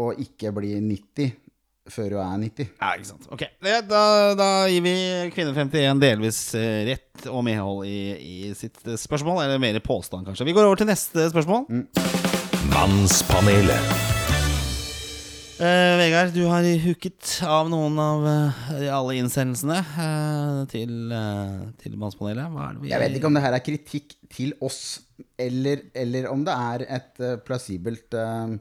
å 0.00 0.10
ikke 0.22 0.52
bli 0.54 0.76
90 0.78 1.38
før 1.90 2.12
du 2.12 2.18
er 2.22 2.36
90. 2.38 2.68
Ja, 2.78 2.92
ikke 2.94 3.08
sant. 3.08 3.26
Ok, 3.34 3.42
da, 3.88 4.02
da 4.38 4.50
gir 4.70 4.84
vi 4.84 4.94
Kvinne 5.34 5.54
51 5.56 6.02
delvis 6.02 6.38
eh, 6.58 6.84
rett 6.90 7.26
og 7.30 7.42
medhold 7.46 7.88
i, 7.88 7.98
i 8.20 8.54
sitt 8.58 8.78
spørsmål. 8.78 9.42
Eller 9.46 9.62
mer 9.62 9.80
påstand, 9.84 10.28
kanskje. 10.28 10.46
Vi 10.48 10.56
går 10.56 10.68
over 10.68 10.80
til 10.80 10.90
neste 10.92 11.30
spørsmål. 11.32 11.66
Mannspanelet. 12.70 14.19
Eh, 15.60 15.94
Vegard, 16.00 16.30
du 16.32 16.46
har 16.48 16.64
hooket 16.86 17.34
av 17.44 17.66
noen 17.68 17.98
av 18.00 18.22
uh, 18.24 18.76
alle 18.96 19.18
innsendelsene 19.20 19.76
uh, 19.92 20.60
til, 20.72 20.92
uh, 21.12 21.66
til 21.82 21.96
Mannspanelet. 22.00 22.86
Jeg 22.88 23.00
vet 23.02 23.16
ikke 23.18 23.28
om 23.28 23.34
det 23.36 23.42
her 23.44 23.56
er 23.58 23.64
kritikk 23.66 24.14
til 24.32 24.54
oss, 24.64 25.02
eller, 25.36 25.82
eller 25.92 26.30
om 26.32 26.46
det 26.46 26.54
er 26.54 26.84
et 26.96 27.20
uh, 27.20 27.34
plausibelt 27.44 28.16
uh, 28.16 28.54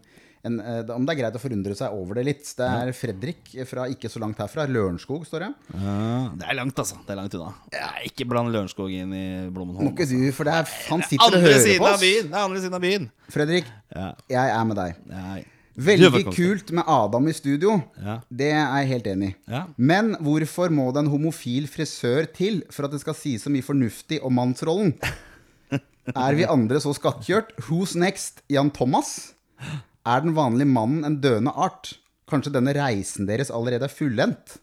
en, 0.44 0.58
uh, 0.60 0.82
Om 0.98 1.06
det 1.08 1.14
er 1.14 1.20
greit 1.22 1.38
å 1.40 1.40
forundre 1.40 1.78
seg 1.80 1.96
over 1.96 2.20
det 2.20 2.26
litt. 2.28 2.50
Det 2.60 2.68
er 2.68 2.92
Fredrik 2.98 3.54
fra 3.70 3.86
ikke 3.94 4.12
så 4.12 4.20
langt 4.24 4.42
herfra. 4.44 4.66
Lørenskog, 4.68 5.24
står 5.30 5.46
det. 5.46 5.50
Det 5.72 6.50
er 6.52 6.58
langt, 6.60 6.82
altså. 6.84 6.98
Det 7.08 7.16
er 7.16 7.20
langt 7.22 7.38
unna. 7.40 7.54
Ikke 8.10 8.28
bland 8.28 8.52
Lørenskog 8.52 8.92
inn 8.96 9.14
i 9.16 9.24
Blommenholm. 9.56 9.88
Må 9.88 9.94
ikke 9.96 10.10
du, 10.12 10.18
for 10.36 10.52
det 10.52 10.58
er, 10.58 10.76
han 10.92 11.06
sitter 11.08 11.32
og 11.40 11.48
hører 11.48 11.64
på 11.80 11.88
oss. 11.94 12.04
byen! 12.04 12.28
Det 12.28 12.36
er 12.36 12.44
andre 12.44 12.66
siden 12.66 12.76
av 12.82 12.84
byen. 12.84 13.08
Fredrik, 13.32 13.72
Ja. 13.96 14.10
jeg 14.36 14.54
er 14.58 14.68
med 14.74 14.80
deg. 14.82 15.00
Nei. 15.14 15.40
Veldig 15.80 16.26
kult 16.36 16.72
med 16.76 16.88
Adam 16.92 17.30
i 17.32 17.34
studio. 17.36 17.78
Ja. 18.04 18.18
Det 18.28 18.50
er 18.52 18.64
jeg 18.82 18.90
helt 18.94 19.10
enig 19.14 19.30
i. 19.32 19.36
Ja. 19.54 19.64
Men 19.78 20.14
hvorfor 20.20 20.74
må 20.74 20.90
det 20.92 21.06
en 21.06 21.12
homofil 21.14 21.70
frisør 21.72 22.28
til 22.36 22.62
for 22.74 22.88
at 22.88 22.96
det 22.96 23.02
skal 23.04 23.18
sies 23.18 23.46
så 23.46 23.54
mye 23.54 23.66
fornuftig 23.66 24.20
om 24.26 24.36
mannsrollen? 24.36 24.96
Er 26.10 26.34
vi 26.34 26.48
andre 26.50 26.80
så 26.82 26.90
skattkjørt? 26.98 27.52
Who's 27.68 27.94
next? 28.00 28.42
Jan 28.50 28.72
Thomas? 28.74 29.36
Er 30.08 30.24
den 30.24 30.34
vanlige 30.34 30.72
mannen 30.72 31.06
en 31.06 31.20
døende 31.22 31.54
art? 31.54 31.92
Kanskje 32.30 32.54
denne 32.56 32.74
reisen 32.74 33.28
deres 33.30 33.52
allerede 33.54 33.86
er 33.86 33.94
fullendt? 33.94 34.58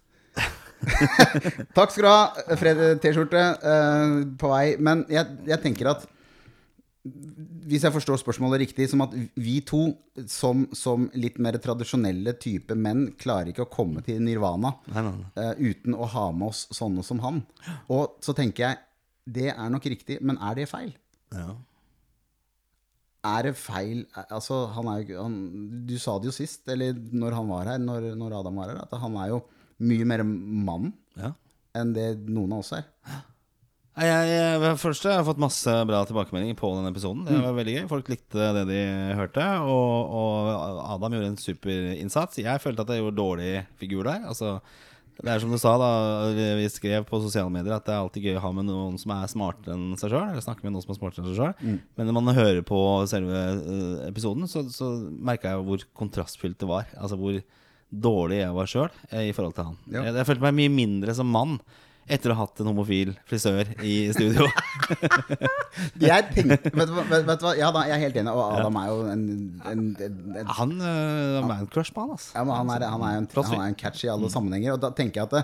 Takk 1.77 1.93
skal 1.93 2.03
du 2.03 2.11
ha, 2.11 2.57
Fred 2.59 2.83
T-skjorte 3.03 3.45
uh, 3.63 4.19
på 4.39 4.51
vei. 4.51 4.65
Men 4.83 5.05
jeg, 5.13 5.39
jeg 5.47 5.63
tenker 5.63 5.93
at 5.95 6.07
hvis 7.67 7.85
jeg 7.87 7.93
forstår 7.95 8.19
spørsmålet 8.23 8.63
riktig, 8.65 8.89
som 8.91 9.03
at 9.05 9.13
vi 9.39 9.59
to 9.67 9.83
som, 10.31 10.65
som 10.77 11.07
litt 11.15 11.39
mer 11.43 11.59
tradisjonelle 11.63 12.33
type 12.43 12.75
menn 12.79 13.09
klarer 13.21 13.53
ikke 13.53 13.67
å 13.67 13.71
komme 13.73 14.03
til 14.07 14.19
nirvana 14.25 14.75
Nei, 14.91 15.03
nei, 15.07 15.13
nei. 15.21 15.31
Uh, 15.37 15.71
uten 15.73 15.95
å 15.97 16.09
ha 16.13 16.27
med 16.33 16.49
oss 16.51 16.65
sånne 16.75 17.05
som 17.07 17.21
han. 17.25 17.43
Og 17.93 18.19
så 18.25 18.35
tenker 18.37 18.69
jeg 18.69 18.83
det 19.27 19.49
er 19.55 19.71
nok 19.75 19.87
riktig, 19.91 20.21
men 20.23 20.39
er 20.39 20.55
det 20.61 20.69
feil? 20.71 20.93
Ja. 21.35 21.57
Er 23.27 23.49
det 23.49 23.57
feil 23.59 24.05
Altså, 24.31 24.61
han 24.77 24.87
er 24.93 25.01
jo 25.03 25.23
han, 25.25 25.39
Du 25.89 25.97
sa 25.99 26.15
det 26.23 26.29
jo 26.31 26.35
sist, 26.37 26.63
eller 26.71 26.95
når 26.95 27.35
han 27.35 27.49
var 27.51 27.73
her, 27.73 27.81
når, 27.83 28.13
når 28.19 28.37
Adam 28.39 28.61
var 28.63 28.71
her, 28.71 28.83
at 28.85 28.95
han 29.03 29.17
er 29.19 29.33
jo 29.35 29.41
mye 29.83 30.07
mer 30.09 30.23
mann 30.25 30.93
Ja. 31.19 31.33
enn 31.77 31.91
det 31.97 32.07
noen 32.31 32.55
av 32.57 32.63
oss 32.63 32.71
er. 32.79 32.87
Jeg, 33.97 34.29
jeg, 34.29 34.77
først, 34.77 35.07
jeg 35.09 35.17
har 35.17 35.25
fått 35.25 35.39
masse 35.41 35.73
bra 35.89 36.03
tilbakemeldinger 36.05 36.57
på 36.59 36.69
den 36.77 36.89
episoden. 36.91 37.23
Det 37.25 37.39
var 37.41 37.55
veldig 37.57 37.77
gøy. 37.79 37.85
Folk 37.89 38.11
likte 38.13 38.49
det 38.53 38.65
de 38.69 38.81
hørte. 39.17 39.45
Og, 39.65 40.11
og 40.19 40.83
Adam 40.93 41.17
gjorde 41.17 41.31
en 41.31 41.39
superinnsats. 41.41 42.43
Jeg 42.43 42.61
følte 42.61 42.85
at 42.85 42.93
jeg 42.93 43.01
gjorde 43.01 43.17
dårlig 43.17 43.55
figur 43.81 44.05
der. 44.05 44.27
Altså, 44.29 44.59
det 45.17 45.33
er 45.33 45.41
som 45.41 45.55
du 45.55 45.57
sa, 45.57 45.73
da 45.81 45.89
vi 46.59 46.67
skrev 46.69 47.07
på 47.09 47.23
sosiale 47.25 47.49
medier, 47.55 47.73
at 47.79 47.87
det 47.89 47.95
er 47.95 48.03
alltid 48.03 48.27
gøy 48.29 48.37
å 48.37 48.43
ha 48.45 48.51
med 48.59 48.69
noen 48.69 48.99
som 49.01 49.15
er 49.17 49.33
smartere 49.33 49.79
enn 49.79 49.97
seg 49.97 50.13
sjøl. 50.13 50.29
Eller 50.29 50.45
snakke 50.45 50.67
med 50.67 50.77
noen 50.77 50.85
som 50.85 50.93
er 50.93 51.01
smartere 51.01 51.25
enn 51.25 51.31
seg 51.31 51.41
sjøl. 51.41 51.81
Men 51.97 52.11
når 52.11 52.19
man 52.19 52.37
hører 52.37 52.61
på 52.69 52.83
selve 53.09 53.47
eh, 53.55 54.05
episoden, 54.11 54.45
så, 54.53 54.67
så 54.77 54.91
merka 55.09 55.55
jeg 55.55 55.65
hvor 55.71 55.89
kontrastfylt 56.03 56.61
det 56.61 56.69
var. 56.69 56.93
Altså 57.01 57.17
hvor 57.23 57.41
dårlig 57.89 58.43
jeg 58.43 58.53
var 58.61 58.69
sjøl 58.69 59.03
i 59.25 59.33
forhold 59.33 59.57
til 59.57 59.71
han. 59.71 59.83
Ja. 59.89 60.05
Jeg, 60.11 60.19
jeg 60.21 60.29
følte 60.35 60.51
meg 60.51 60.61
mye 60.61 60.77
mindre 60.83 61.17
som 61.17 61.33
mann 61.33 61.57
etter 62.07 62.31
å 62.31 62.37
ha 62.39 62.45
hatt 62.47 62.61
en 62.63 62.69
homofil 62.71 63.15
frisør 63.27 63.69
i 63.83 63.95
studio. 64.15 64.47
Jeg 66.01 66.27
tenkte, 66.33 66.71
vet, 66.73 66.89
du 66.89 66.95
hva- 66.97 67.07
vet, 67.11 67.25
vet 67.29 67.47
ja 67.59 67.69
da, 67.75 67.83
jeg 67.89 67.97
er 67.97 68.03
helt 68.07 68.19
enig, 68.23 68.33
og 68.33 68.57
Adam 68.57 68.77
er 68.81 68.89
jo 68.91 68.99
en, 69.13 69.23
en, 69.69 69.85
en, 70.07 70.19
en 70.41 70.51
Han 70.59 70.75
uh, 70.81 71.39
man-crush 71.47 71.93
på 71.95 72.05
han, 72.05 72.13
altså. 72.17 72.33
Ja, 72.37 72.45
men 72.47 72.55
han 72.57 72.71
er, 72.77 72.85
han 72.93 73.03
er, 73.05 73.17
en, 73.23 73.29
han 73.37 73.57
er 73.61 73.71
en 73.73 73.79
catch 73.79 74.05
i 74.07 74.13
alle 74.13 74.31
sammenhenger. 74.33 74.77
Og 74.77 74.85
da 74.85 74.91
tenker 74.97 75.21
jeg 75.21 75.29
at 75.29 75.35
det, 75.37 75.43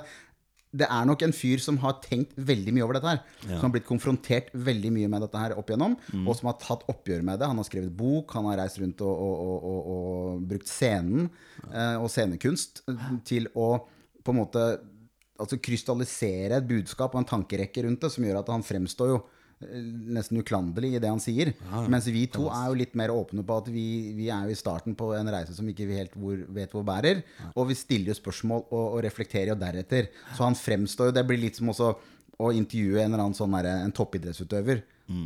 det 0.82 0.86
er 0.88 1.04
nok 1.08 1.20
en 1.26 1.34
fyr 1.36 1.60
som 1.60 1.76
har 1.82 1.98
tenkt 2.04 2.32
veldig 2.38 2.72
mye 2.72 2.84
over 2.86 2.96
dette 2.96 3.10
her. 3.10 3.20
Som 3.44 3.66
har 3.66 3.74
blitt 3.74 3.88
konfrontert 3.88 4.48
veldig 4.56 4.92
mye 4.94 5.10
med 5.12 5.26
dette 5.26 5.42
her 5.42 5.56
opp 5.60 5.68
igjennom. 5.68 5.98
Og 6.22 6.32
som 6.38 6.48
har 6.48 6.56
tatt 6.62 6.86
oppgjør 6.88 7.26
med 7.28 7.42
det. 7.42 7.50
Han 7.50 7.60
har 7.60 7.68
skrevet 7.68 7.92
bok, 7.98 8.32
han 8.38 8.48
har 8.48 8.62
reist 8.62 8.80
rundt 8.80 9.02
og, 9.04 9.12
og, 9.12 9.42
og, 9.42 9.66
og, 9.68 9.90
og 9.96 10.46
brukt 10.54 10.70
scenen 10.72 11.26
eh, 11.68 11.98
og 12.00 12.08
scenekunst 12.14 12.86
til 13.28 13.50
å 13.52 13.68
på 14.22 14.30
en 14.32 14.38
måte 14.38 14.64
altså 15.42 15.60
krystallisere 15.62 16.58
et 16.58 16.68
budskap 16.68 17.14
og 17.14 17.22
en 17.22 17.30
tankerekke 17.34 17.86
rundt 17.86 18.04
det, 18.04 18.12
som 18.14 18.26
gjør 18.26 18.40
at 18.42 18.52
han 18.52 18.64
fremstår 18.66 19.12
jo 19.12 19.18
eh, 19.64 19.82
nesten 20.16 20.40
uklanderlig 20.42 20.94
i 20.94 21.02
det 21.02 21.10
han 21.10 21.22
sier. 21.22 21.52
Mens 21.92 22.08
vi 22.12 22.24
to 22.32 22.48
er 22.52 22.70
jo 22.70 22.78
litt 22.78 22.96
mer 22.98 23.14
åpne 23.14 23.44
på 23.46 23.58
at 23.62 23.72
vi, 23.72 23.86
vi 24.18 24.30
er 24.32 24.46
jo 24.46 24.54
i 24.54 24.58
starten 24.58 24.96
på 24.98 25.12
en 25.18 25.32
reise 25.34 25.56
som 25.56 25.68
ikke 25.68 25.88
vi 25.90 26.00
helt 26.00 26.16
hvor, 26.16 26.40
vet 26.56 26.72
hvor 26.72 26.86
bærer. 26.86 27.24
Og 27.52 27.68
vi 27.72 27.78
stiller 27.78 28.14
jo 28.14 28.20
spørsmål 28.20 28.64
og, 28.70 28.86
og 28.86 29.02
reflekterer 29.06 29.52
jo 29.52 29.60
deretter. 29.60 30.10
Så 30.36 30.46
han 30.46 30.58
fremstår 30.58 31.10
jo 31.10 31.18
Det 31.18 31.26
blir 31.28 31.42
litt 31.42 31.60
som 31.60 31.70
også 31.74 31.92
å 32.42 32.48
intervjue 32.56 33.02
en 33.02 33.12
eller 33.12 33.26
annen 33.26 33.36
sånn 33.36 33.52
der, 33.54 33.68
en 33.84 33.94
toppidrettsutøver 33.94 34.80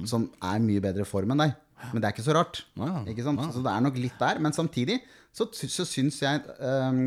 som 0.08 0.26
er 0.42 0.62
mye 0.64 0.82
bedre 0.82 1.06
form 1.08 1.34
enn 1.34 1.44
deg. 1.44 1.54
Men 1.92 2.00
det 2.00 2.08
er 2.08 2.14
ikke 2.14 2.24
så 2.26 2.34
rart. 2.36 2.62
Ja. 2.78 3.02
Ikke 3.10 3.24
sant? 3.26 3.42
Så 3.52 3.62
det 3.64 3.72
er 3.72 3.82
nok 3.84 3.98
litt 4.00 4.16
der. 4.20 4.40
Men 4.42 4.54
samtidig 4.56 5.00
så, 5.36 5.46
så 5.52 5.84
syns 5.84 6.22
jeg 6.22 6.40
um, 6.56 7.00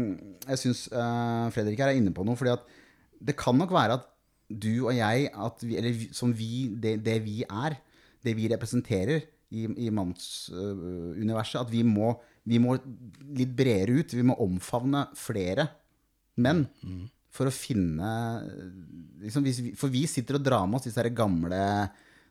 Jeg 0.45 0.61
syns 0.61 0.83
uh, 0.93 1.49
Fredrik 1.55 1.81
her 1.81 1.91
er 1.91 1.99
inne 1.99 2.13
på 2.15 2.25
noe. 2.27 2.37
Fordi 2.39 2.53
at 2.53 2.67
det 3.19 3.35
kan 3.39 3.57
nok 3.59 3.73
være 3.75 3.99
at 3.99 4.07
du 4.49 4.87
og 4.87 4.95
jeg, 4.97 5.29
vi, 5.61 5.75
eller 5.77 6.05
som 6.15 6.31
vi, 6.33 6.69
det, 6.81 6.97
det 7.05 7.19
vi 7.21 7.43
er, 7.45 7.77
det 8.25 8.33
vi 8.37 8.49
representerer 8.49 9.21
i, 9.49 9.67
i 9.85 9.89
mannsuniverset, 9.93 11.61
at 11.61 11.71
vi 11.71 11.83
må, 11.85 12.13
vi 12.49 12.59
må 12.61 12.75
litt 13.37 13.53
bredere 13.57 14.01
ut. 14.01 14.17
Vi 14.17 14.25
må 14.25 14.37
omfavne 14.41 15.07
flere 15.17 15.67
menn 16.41 16.65
for 17.33 17.49
å 17.49 17.53
finne 17.53 18.11
liksom, 19.21 19.45
vi, 19.45 19.73
For 19.77 19.91
vi 19.93 20.05
sitter 20.09 20.39
og 20.39 20.45
drar 20.45 20.65
med 20.67 20.79
oss 20.79 20.87
disse 20.87 21.09
gamle 21.13 21.59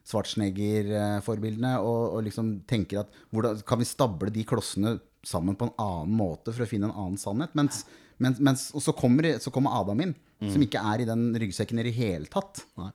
Schwarzenegger-forbildene 0.09 1.75
og, 1.83 2.17
og 2.17 2.25
liksom 2.25 2.61
tenker 2.69 3.03
at 3.03 3.13
hvordan 3.29 3.61
kan 3.67 3.79
vi 3.79 3.87
stable 3.87 4.33
de 4.33 4.45
klossene 4.47 4.97
sammen 5.27 5.57
på 5.59 5.67
en 5.67 5.75
annen 5.83 6.15
måte 6.17 6.53
for 6.55 6.65
å 6.65 6.69
finne 6.69 6.89
en 6.89 6.95
annen 6.95 7.19
sannhet? 7.19 7.53
Mens, 7.57 7.83
mens, 8.17 8.39
mens, 8.43 8.69
og 8.73 8.83
så 8.83 8.95
kommer, 8.97 9.35
så 9.43 9.53
kommer 9.53 9.75
Adam 9.77 10.01
inn, 10.07 10.15
som 10.39 10.61
ikke 10.63 10.79
er 10.93 11.01
i 11.03 11.07
den 11.09 11.29
ryggsekken 11.35 11.79
i 11.81 11.83
det 11.89 11.95
hele 11.97 12.29
tatt. 12.31 12.61
Nei. 12.79 12.91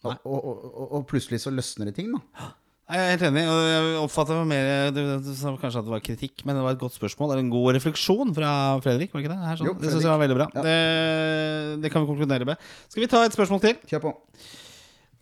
Og, 0.00 0.16
og, 0.24 0.48
og, 0.48 0.86
og 0.96 1.02
plutselig 1.10 1.42
så 1.42 1.52
løsner 1.52 1.90
det 1.90 1.94
ting, 1.98 2.08
da. 2.14 2.50
Jeg 2.90 2.98
er 3.04 3.10
helt 3.12 3.22
enig. 3.28 3.42
og 3.46 3.58
Jeg 3.70 3.98
oppfatter 4.00 4.38
det 4.40 4.46
mer 4.50 4.88
du, 4.96 5.00
du 5.22 5.28
sa 5.38 5.52
kanskje 5.60 5.78
at 5.78 5.86
det 5.86 5.92
var 5.92 6.00
kritikk, 6.02 6.42
men 6.48 6.56
det 6.58 6.64
var 6.64 6.74
et 6.74 6.80
godt 6.80 6.96
spørsmål. 6.96 7.30
Eller 7.36 7.44
en 7.44 7.52
god 7.52 7.68
refleksjon 7.76 8.32
fra 8.34 8.54
Fredrik. 8.82 9.12
var 9.12 9.20
det 9.20 9.28
ikke 9.28 9.34
det? 9.36 9.46
Her, 9.46 9.60
sånn. 9.60 9.68
Jo, 9.68 9.74
det 9.78 9.92
syns 9.92 10.06
jeg 10.08 10.10
var 10.10 10.22
veldig 10.24 10.38
bra. 10.40 10.48
Ja. 10.56 10.64
Det, 10.66 11.82
det 11.84 11.92
kan 11.94 12.02
vi 12.02 12.10
konkludere 12.10 12.48
med. 12.48 12.64
Skal 12.90 13.04
vi 13.04 13.10
ta 13.12 13.20
et 13.28 13.36
spørsmål 13.36 13.62
til? 13.62 13.78
Kjør 13.92 14.02
på. 14.08 14.14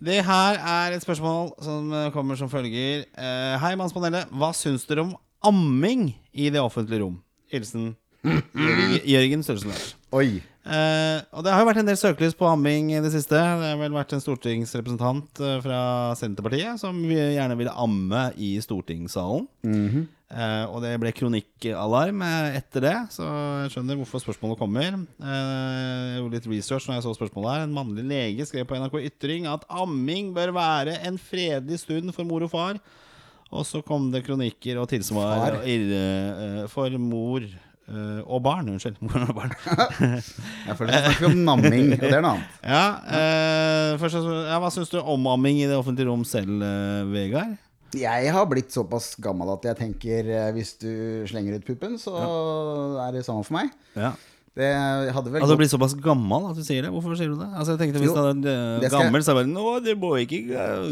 Det 0.08 0.20
her 0.24 0.60
er 0.72 0.94
et 0.96 1.04
spørsmål 1.04 1.50
som 1.66 1.92
eh, 1.92 2.08
kommer 2.14 2.38
som 2.40 2.48
følger. 2.48 3.02
Eh, 3.18 3.54
Hei, 3.60 3.74
Mannspanelet. 3.76 4.30
Hva 4.32 4.54
syns 4.56 4.86
dere 4.88 5.04
om 5.04 5.12
amming 5.44 6.12
i 6.32 6.48
det 6.54 6.62
offentlige 6.64 7.02
rom? 7.04 7.18
Hilsen 7.52 7.90
Jørgen- 9.04 9.42
Størrelsen. 9.44 9.74
Oi. 10.16 10.38
Eh, 10.68 11.20
og 11.32 11.44
det 11.44 11.52
har 11.54 11.62
jo 11.62 11.68
vært 11.70 11.80
en 11.80 11.88
del 11.88 11.96
søkelys 11.96 12.34
på 12.36 12.48
amming 12.48 12.90
i 12.92 13.00
det 13.00 13.10
siste. 13.14 13.38
Det 13.38 13.70
har 13.70 13.78
vel 13.80 13.94
vært 13.96 14.12
en 14.12 14.20
stortingsrepresentant 14.20 15.40
eh, 15.40 15.56
fra 15.64 15.80
Senterpartiet 16.18 16.80
som 16.82 16.98
vi 17.08 17.16
gjerne 17.16 17.56
ville 17.56 17.72
amme 17.72 18.26
i 18.36 18.50
stortingssalen. 18.60 19.46
eh, 20.28 20.64
og 20.68 20.82
det 20.84 20.92
ble 21.00 21.14
kronikkalarm 21.16 22.20
etter 22.52 22.84
det, 22.84 22.96
så 23.14 23.28
jeg 23.64 23.72
skjønner 23.72 23.96
hvorfor 24.02 24.20
spørsmålet 24.26 24.60
kommer. 24.60 24.98
Jeg 25.24 26.18
gjorde 26.18 26.36
litt 26.36 26.50
research 26.52 26.88
når 26.88 26.98
jeg 26.98 27.06
så 27.06 27.16
spørsmålet 27.16 27.54
her. 27.54 27.64
En 27.64 27.76
mannlig 27.78 28.04
lege 28.10 28.48
skrev 28.50 28.68
på 28.68 28.76
NRK 28.76 28.98
Ytring 29.08 29.48
at 29.48 29.64
amming 29.72 30.34
bør 30.36 30.52
være 30.58 30.98
en 31.08 31.16
fredelig 31.16 31.80
stund 31.86 32.12
for 32.16 32.28
mor 32.28 32.44
og 32.44 32.52
far. 32.52 32.82
Og 33.48 33.64
så 33.64 33.80
kom 33.80 34.10
det 34.12 34.26
kronikker 34.26 34.76
og 34.76 34.90
tilsvar 34.90 35.62
for 36.68 37.00
mor 37.00 37.46
eh, 37.88 38.20
og 38.24 38.42
barn. 38.44 38.68
Unnskyld. 38.74 38.98
Moren 39.04 39.28
og 39.28 39.36
barn. 39.36 39.54
Jeg 40.68 40.76
føler 40.78 40.92
vi 40.92 41.02
snakker 41.06 41.28
om 41.30 41.40
namming, 41.46 41.92
og 41.96 42.04
det 42.04 42.12
er 42.12 42.24
noe 42.24 42.34
annet. 42.36 42.58
Ja, 42.62 42.84
uh, 43.08 43.98
først, 44.02 44.20
ja 44.48 44.60
Hva 44.62 44.70
syns 44.74 44.92
du 44.92 45.00
om 45.00 45.26
amming 45.32 45.62
i 45.62 45.66
det 45.70 45.78
offentlige 45.78 46.10
rom 46.10 46.24
selv, 46.28 46.62
uh, 46.62 47.08
Vegard? 47.12 47.56
Jeg 47.96 48.32
har 48.36 48.48
blitt 48.50 48.74
såpass 48.74 49.14
gammel 49.24 49.48
at 49.54 49.62
jeg 49.64 49.78
tenker 49.78 50.26
hvis 50.52 50.74
du 50.76 50.90
slenger 51.30 51.56
ut 51.56 51.64
puppen, 51.64 51.94
så 51.96 52.12
er 53.06 53.14
det 53.16 53.22
samme 53.24 53.46
for 53.48 53.56
meg. 53.56 53.70
Ja. 53.96 54.12
Det 54.58 54.68
hadde 55.14 55.30
vel 55.30 55.42
altså, 55.44 55.54
du 55.54 55.60
blitt 55.60 55.70
såpass 55.70 55.94
gammel 56.02 56.48
at 56.50 56.56
du 56.58 56.64
sier 56.66 56.82
det? 56.82 56.90
Hvorfor 56.90 57.14
sier 57.18 57.30
du 57.30 57.38
det? 57.38 57.46
Altså 57.54 57.76
jeg 57.76 57.82
tenkte 57.84 58.00
Hvis 58.02 58.10
Jo, 58.10 58.24
du 58.34 58.48
det 58.82 58.90
gammel, 58.90 59.22
så 59.22 59.36
er 59.36 59.46
det 59.46 59.54
bare 59.54 59.82
det 59.84 59.94
må 60.02 60.10
ikke 60.18 60.40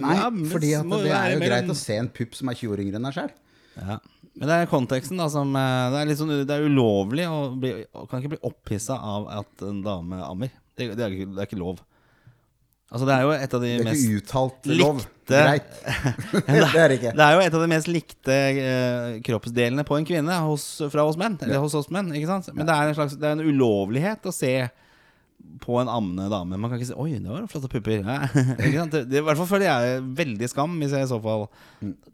Nei, 0.02 0.16
at 0.22 0.36
må 0.36 0.60
det 1.02 1.10
er 1.10 1.32
jo 1.34 1.40
mellom-» 1.40 1.48
greit 1.50 1.72
å 1.72 1.78
se 1.78 1.96
en 1.98 2.10
pupp 2.14 2.36
som 2.38 2.52
er 2.52 2.58
20 2.60 2.76
år 2.76 2.84
yngre 2.84 3.00
enn 3.00 3.08
deg 3.08 3.16
sjøl. 3.16 3.32
ja. 3.80 3.98
Men 4.36 4.50
det 4.50 4.56
er 4.60 4.68
konteksten 4.70 5.16
da 5.20 5.30
som 5.32 5.54
eh, 5.56 5.90
Det 5.94 6.00
er, 6.02 6.14
sånn, 6.18 6.32
det 6.44 6.52
er 6.56 6.66
ulovlig 6.68 7.24
å 7.30 7.36
bli, 7.56 7.70
Kan 8.10 8.20
ikke 8.20 8.34
bli 8.34 8.42
opphissa 8.44 8.98
av 9.00 9.28
at 9.42 9.64
en 9.64 9.78
dame 9.84 10.18
ammer. 10.26 10.50
Det, 10.76 10.90
det, 10.92 11.06
er, 11.06 11.14
det 11.24 11.40
er 11.40 11.48
ikke 11.48 11.60
lov. 11.60 11.78
Altså 12.92 13.06
Det 13.08 13.14
er 13.16 13.22
jo 13.24 13.30
et 13.34 13.54
av 13.56 13.62
de 13.64 13.70
Det 13.80 13.86
er 13.88 13.96
ikke 13.96 14.18
uttalt 14.20 14.68
lov. 14.76 15.00
likte- 15.00 15.12
Greit. 15.26 15.70
det 16.46 16.78
er 16.78 16.92
det 16.92 16.98
ikke. 17.00 17.12
Det 17.18 17.24
er 17.24 17.32
jo 17.34 17.40
et 17.42 17.54
av 17.58 17.62
de 17.64 17.70
mest 17.72 17.88
likte 17.90 18.34
eh, 18.62 19.16
kroppsdelene 19.26 19.82
på 19.88 19.96
en 19.98 20.04
kvinne 20.06 20.36
hos, 20.46 20.66
fra 20.92 21.02
oss 21.08 21.16
menn. 21.18 21.34
Eller 21.42 21.58
hos 21.64 21.74
oss 21.74 21.88
menn, 21.90 22.12
ikke 22.14 22.28
sant? 22.30 22.52
Men 22.54 22.68
det 22.68 22.76
er 22.76 22.92
en 22.92 22.98
slags 23.00 23.16
Det 23.18 23.26
er 23.26 23.34
en 23.40 23.42
ulovlighet 23.48 24.28
å 24.30 24.34
se 24.36 24.52
på 25.64 25.80
en 25.80 25.90
ammende 25.90 26.28
dame. 26.30 26.56
Man 26.60 26.70
kan 26.70 26.78
ikke 26.78 26.88
si 26.92 26.94
'oi, 26.96 27.18
det 27.18 27.26
var 27.32 27.48
flotte 27.50 27.68
pupper'. 27.72 28.04
Ja. 28.06 28.84
Det, 28.92 29.02
det, 29.10 29.18
I 29.18 29.24
hvert 29.26 29.38
fall 29.40 29.50
føler 29.50 29.66
jeg 29.66 30.04
veldig 30.22 30.48
skam 30.52 30.78
hvis 30.80 30.94
jeg 30.94 31.06
i 31.06 31.10
så 31.10 31.18
fall 31.22 31.48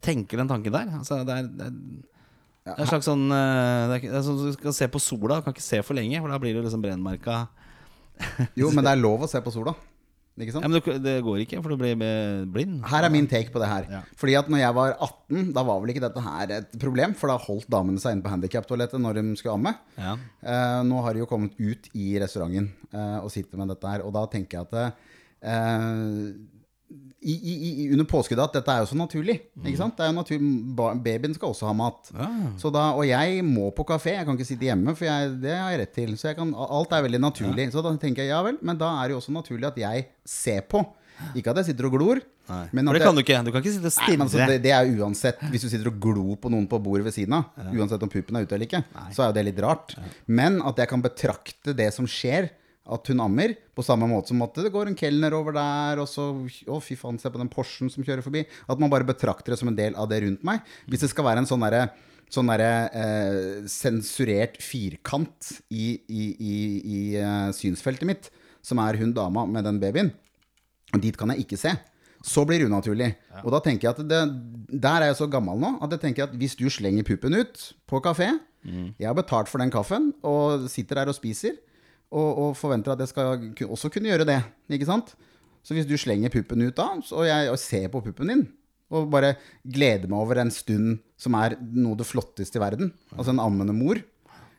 tenker 0.04 0.40
den 0.40 0.48
tanken 0.50 0.72
der. 0.74 0.88
Altså, 1.02 1.20
det, 1.26 1.36
er, 1.36 1.52
det, 1.52 1.68
er, 1.68 1.76
det 2.62 2.76
er 2.76 2.84
en 2.84 2.90
slags 2.92 3.08
sånn 3.08 3.24
eh, 3.34 3.84
Det 3.90 3.96
er, 3.96 4.02
det 4.12 4.18
er 4.20 4.26
sånn 4.26 4.36
Du 4.38 4.52
skal 4.54 4.74
se 4.76 4.86
på 4.92 5.00
sola, 5.02 5.40
du 5.40 5.46
kan 5.46 5.54
ikke 5.56 5.64
se 5.64 5.80
for 5.82 5.98
lenge, 5.98 6.20
for 6.22 6.30
da 6.30 6.38
blir 6.42 6.54
du 6.54 6.62
liksom 6.62 6.84
brennmerka. 6.84 7.46
Jo, 8.60 8.70
men 8.70 8.86
det 8.86 8.92
er 8.92 9.00
lov 9.02 9.24
å 9.24 9.30
se 9.30 9.40
på 9.42 9.50
sola. 9.54 9.74
Ikke 10.40 10.54
sant? 10.54 10.64
Ja, 10.64 10.70
men 10.70 10.78
du, 10.80 10.86
det 11.04 11.16
går 11.26 11.42
ikke, 11.42 11.58
for 11.60 11.74
du 11.74 11.80
blir 11.80 11.98
blind. 12.48 12.78
Her 12.88 13.04
er 13.04 13.12
min 13.12 13.26
take 13.28 13.52
på 13.52 13.60
det 13.60 13.68
her. 13.68 13.88
Ja. 13.90 13.98
Fordi 14.16 14.36
at 14.38 14.46
når 14.48 14.62
jeg 14.62 14.76
var 14.78 14.94
18, 14.94 15.50
da 15.52 15.64
var 15.68 15.82
vel 15.82 15.92
ikke 15.92 16.04
dette 16.06 16.22
her 16.24 16.54
et 16.56 16.78
problem, 16.80 17.12
for 17.18 17.28
da 17.28 17.36
holdt 17.42 17.68
damene 17.72 18.00
seg 18.00 18.16
inne 18.16 18.24
på 18.24 18.32
handikaptoalettet 18.32 19.02
når 19.02 19.18
de 19.18 19.26
skulle 19.36 19.58
amme. 19.58 19.74
Ja. 19.98 20.14
Eh, 20.40 20.78
nå 20.88 21.02
har 21.04 21.12
de 21.12 21.24
jo 21.24 21.28
kommet 21.28 21.58
ut 21.60 21.90
i 21.92 22.14
restauranten 22.22 22.70
eh, 22.94 23.18
og 23.20 23.28
sitter 23.34 23.60
med 23.60 23.74
dette 23.74 23.92
her, 23.92 24.06
og 24.06 24.14
da 24.16 24.24
tenker 24.32 24.62
jeg 24.62 24.70
at 24.70 24.78
eh, 25.52 26.32
i, 27.22 27.34
i, 27.34 27.52
i, 27.84 27.84
under 27.94 28.04
påskuddet 28.10 28.42
at 28.48 28.56
dette 28.58 28.72
er 28.74 28.80
jo 28.82 28.88
så 28.90 28.96
naturlig. 28.98 29.36
Ikke 29.62 29.78
sant? 29.78 29.94
Det 29.96 30.04
er 30.06 30.10
jo 30.10 30.16
natur, 30.18 30.42
babyen 31.04 31.34
skal 31.36 31.52
også 31.54 31.68
ha 31.68 31.74
mat. 31.78 32.10
Så 32.58 32.72
da, 32.74 32.88
og 32.98 33.04
jeg 33.06 33.44
må 33.46 33.70
på 33.76 33.84
kafé, 33.86 34.16
jeg 34.18 34.26
kan 34.26 34.34
ikke 34.38 34.48
sitte 34.48 34.66
hjemme, 34.66 34.94
for 34.98 35.06
jeg, 35.06 35.36
det 35.42 35.54
har 35.54 35.70
jeg 35.74 35.80
rett 35.84 35.94
til. 35.94 36.16
Så 36.18 36.32
jeg 36.32 36.36
kan, 36.40 36.50
alt 36.58 36.92
er 36.98 37.04
veldig 37.06 37.20
naturlig. 37.22 37.68
Så 37.74 37.82
da 37.84 37.94
tenker 38.02 38.24
jeg 38.26 38.32
ja 38.34 38.42
vel, 38.46 38.58
men 38.62 38.78
da 38.80 38.90
er 39.02 39.08
det 39.08 39.16
jo 39.16 39.22
også 39.22 39.34
naturlig 39.36 39.70
at 39.70 39.78
jeg 39.84 40.06
ser 40.26 40.62
på. 40.66 40.82
Ikke 41.38 41.52
at 41.52 41.60
jeg 41.62 41.68
sitter 41.70 41.86
og 41.86 41.92
glor. 41.94 42.20
Men 42.74 42.88
For 42.88 42.96
det 42.96 43.00
jeg- 43.00 43.06
kan 43.06 43.14
du 43.14 43.20
ikke. 43.22 43.36
Du 43.46 43.50
kan 43.54 43.62
ikke 43.62 43.72
sitte 43.76 43.92
Nei, 44.08 44.16
altså, 44.24 44.46
det, 44.50 44.56
det 44.64 44.72
er 44.74 44.88
uansett 44.98 45.38
Hvis 45.52 45.62
du 45.62 45.68
sitter 45.70 45.86
og 45.92 46.00
glor 46.02 46.34
på 46.42 46.50
noen 46.50 46.66
på 46.66 46.80
bordet 46.82 47.04
ved 47.06 47.14
siden 47.14 47.36
av, 47.38 47.44
uansett 47.70 48.02
om 48.02 48.10
puppen 48.10 48.36
er 48.36 48.42
ute 48.48 48.56
eller 48.56 48.66
ikke, 48.66 48.80
så 49.14 49.22
er 49.22 49.30
jo 49.30 49.36
det 49.38 49.44
litt 49.46 49.60
rart. 49.62 49.94
Men 50.26 50.58
at 50.66 50.76
jeg 50.82 50.90
kan 50.90 51.00
betrakte 51.04 51.76
det 51.78 51.92
som 51.94 52.08
skjer, 52.10 52.50
at 52.82 53.10
hun 53.12 53.22
ammer, 53.22 53.54
på 53.76 53.84
samme 53.86 54.08
måte 54.10 54.32
som 54.32 54.42
at 54.42 54.56
det 54.58 54.72
går 54.74 54.90
en 54.90 54.98
kelner 54.98 55.34
over 55.36 55.54
der, 55.54 56.00
og 56.02 56.08
så 56.10 56.32
Å, 56.34 56.78
fy 56.82 56.96
faen, 56.98 57.20
se 57.20 57.30
på 57.30 57.38
den 57.38 57.50
Porschen 57.52 57.90
som 57.92 58.02
kjører 58.02 58.24
forbi. 58.24 58.42
At 58.66 58.80
man 58.82 58.90
bare 58.90 59.06
betrakter 59.06 59.54
det 59.54 59.60
som 59.60 59.70
en 59.70 59.78
del 59.78 59.94
av 59.98 60.08
det 60.10 60.22
rundt 60.24 60.42
meg. 60.46 60.64
Hvis 60.90 61.04
det 61.04 61.12
skal 61.12 61.28
være 61.28 61.44
en 61.44 61.50
sånn 61.50 61.62
derre 61.62 61.90
Sånn 62.32 62.48
der, 62.48 62.62
eh, 62.96 63.64
sensurert 63.68 64.54
firkant 64.64 65.50
i, 65.68 65.98
i, 66.08 66.22
i, 66.32 66.54
i 66.80 67.00
uh, 67.20 67.50
synsfeltet 67.52 68.08
mitt, 68.08 68.30
som 68.64 68.80
er 68.80 68.96
hun 68.96 69.12
dama 69.12 69.44
med 69.44 69.66
den 69.68 69.76
babyen. 69.82 70.08
Dit 70.96 71.18
kan 71.20 71.28
jeg 71.34 71.44
ikke 71.44 71.58
se. 71.60 71.74
Så 72.24 72.46
blir 72.48 72.62
det 72.62 72.70
unaturlig. 72.70 73.10
Og 73.42 73.52
da 73.52 73.60
tenker 73.60 73.88
jeg 73.88 73.96
at 73.98 74.08
det, 74.08 74.22
Der 74.72 75.02
er 75.02 75.10
jeg 75.10 75.18
så 75.18 75.28
gammel 75.28 75.60
nå 75.60 75.74
at 75.82 75.92
jeg 75.92 76.04
tenker 76.06 76.24
at 76.24 76.36
hvis 76.38 76.54
du 76.56 76.68
slenger 76.70 77.04
puppen 77.04 77.34
ut 77.34 77.66
på 77.90 78.00
kafé 78.00 78.30
Jeg 78.62 79.08
har 79.08 79.16
betalt 79.18 79.50
for 79.50 79.58
den 79.58 79.72
kaffen 79.74 80.12
og 80.22 80.70
sitter 80.70 81.02
der 81.02 81.10
og 81.10 81.18
spiser, 81.18 81.58
og, 82.12 82.30
og 82.44 82.56
forventer 82.58 82.92
at 82.94 83.02
jeg 83.02 83.10
skal 83.12 83.46
også 83.66 83.90
kunne 83.92 84.10
gjøre 84.12 84.28
det. 84.28 84.40
Ikke 84.76 84.88
sant? 84.88 85.14
Så 85.64 85.76
hvis 85.76 85.86
du 85.88 85.94
slenger 86.00 86.32
puppen 86.34 86.64
ut 86.66 86.76
da, 86.76 86.88
og 86.98 87.26
jeg 87.28 87.50
og 87.52 87.58
ser 87.60 87.88
på 87.92 88.02
puppen 88.04 88.32
din, 88.32 88.46
og 88.92 89.08
bare 89.12 89.36
gleder 89.64 90.10
meg 90.10 90.20
over 90.20 90.42
en 90.42 90.50
stund 90.52 90.98
som 91.20 91.36
er 91.38 91.54
noe 91.72 91.94
av 91.94 92.02
det 92.02 92.08
flotteste 92.10 92.58
i 92.58 92.62
verden, 92.62 92.90
altså 93.16 93.32
en 93.32 93.40
ammende 93.40 93.72
mor, 93.76 94.00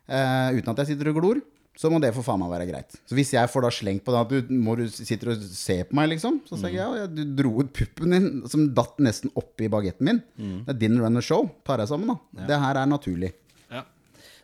eh, 0.07 0.55
uten 0.57 0.71
at 0.73 0.81
jeg 0.81 0.93
sitter 0.93 1.11
og 1.11 1.19
glor, 1.19 1.41
så 1.77 1.89
må 1.89 1.97
det 2.01 2.11
for 2.13 2.21
faen 2.25 2.37
meg 2.41 2.51
være 2.53 2.67
greit. 2.69 2.95
Så 3.09 3.15
hvis 3.17 3.31
jeg 3.33 3.49
får 3.49 3.65
da 3.65 3.69
slengt 3.73 4.03
på 4.05 4.13
det 4.13 4.19
at 4.21 4.33
du, 4.33 4.51
må 4.61 4.75
du 4.77 4.83
sitter 4.93 5.31
og 5.33 5.45
ser 5.57 5.87
på 5.89 5.97
meg, 5.97 6.11
liksom, 6.13 6.39
så 6.45 6.57
sier 6.61 6.75
jeg 6.75 6.81
ja, 6.81 6.89
ja, 7.01 7.07
du 7.09 7.23
dro 7.37 7.55
ut 7.63 7.71
puppen 7.73 8.13
din, 8.13 8.27
som 8.49 8.67
datt 8.77 8.99
nesten 9.01 9.33
oppi 9.39 9.69
bagetten 9.73 10.05
min. 10.09 10.19
Det 10.67 10.75
er 10.75 10.81
din 10.85 10.99
run 11.01 11.17
of 11.17 11.25
show. 11.25 11.47
Tar 11.65 11.81
jeg 11.81 11.89
sammen, 11.89 12.13
da. 12.13 12.45
Det 12.51 12.59
her 12.61 12.79
er 12.83 12.89
naturlig. 12.91 13.31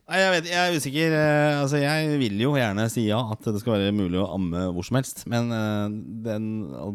Ja. 0.10 0.16
Nei, 0.16 0.20
jeg, 0.24 0.34
vet, 0.34 0.50
jeg 0.50 0.60
er 0.60 0.76
usikker. 0.82 1.14
eh, 1.14 1.60
Altså, 1.60 1.78
jeg 1.84 2.18
vil 2.18 2.42
jo 2.42 2.56
gjerne 2.58 2.88
si 2.90 3.06
ja, 3.06 3.22
at 3.30 3.46
det 3.46 3.62
skal 3.62 3.78
være 3.78 3.94
mulig 3.94 4.18
å 4.18 4.32
amme 4.34 4.66
hvor 4.74 4.88
som 4.88 4.98
helst. 4.98 5.22
Men 5.30 5.54
eh, 5.54 5.98
den, 6.26 6.48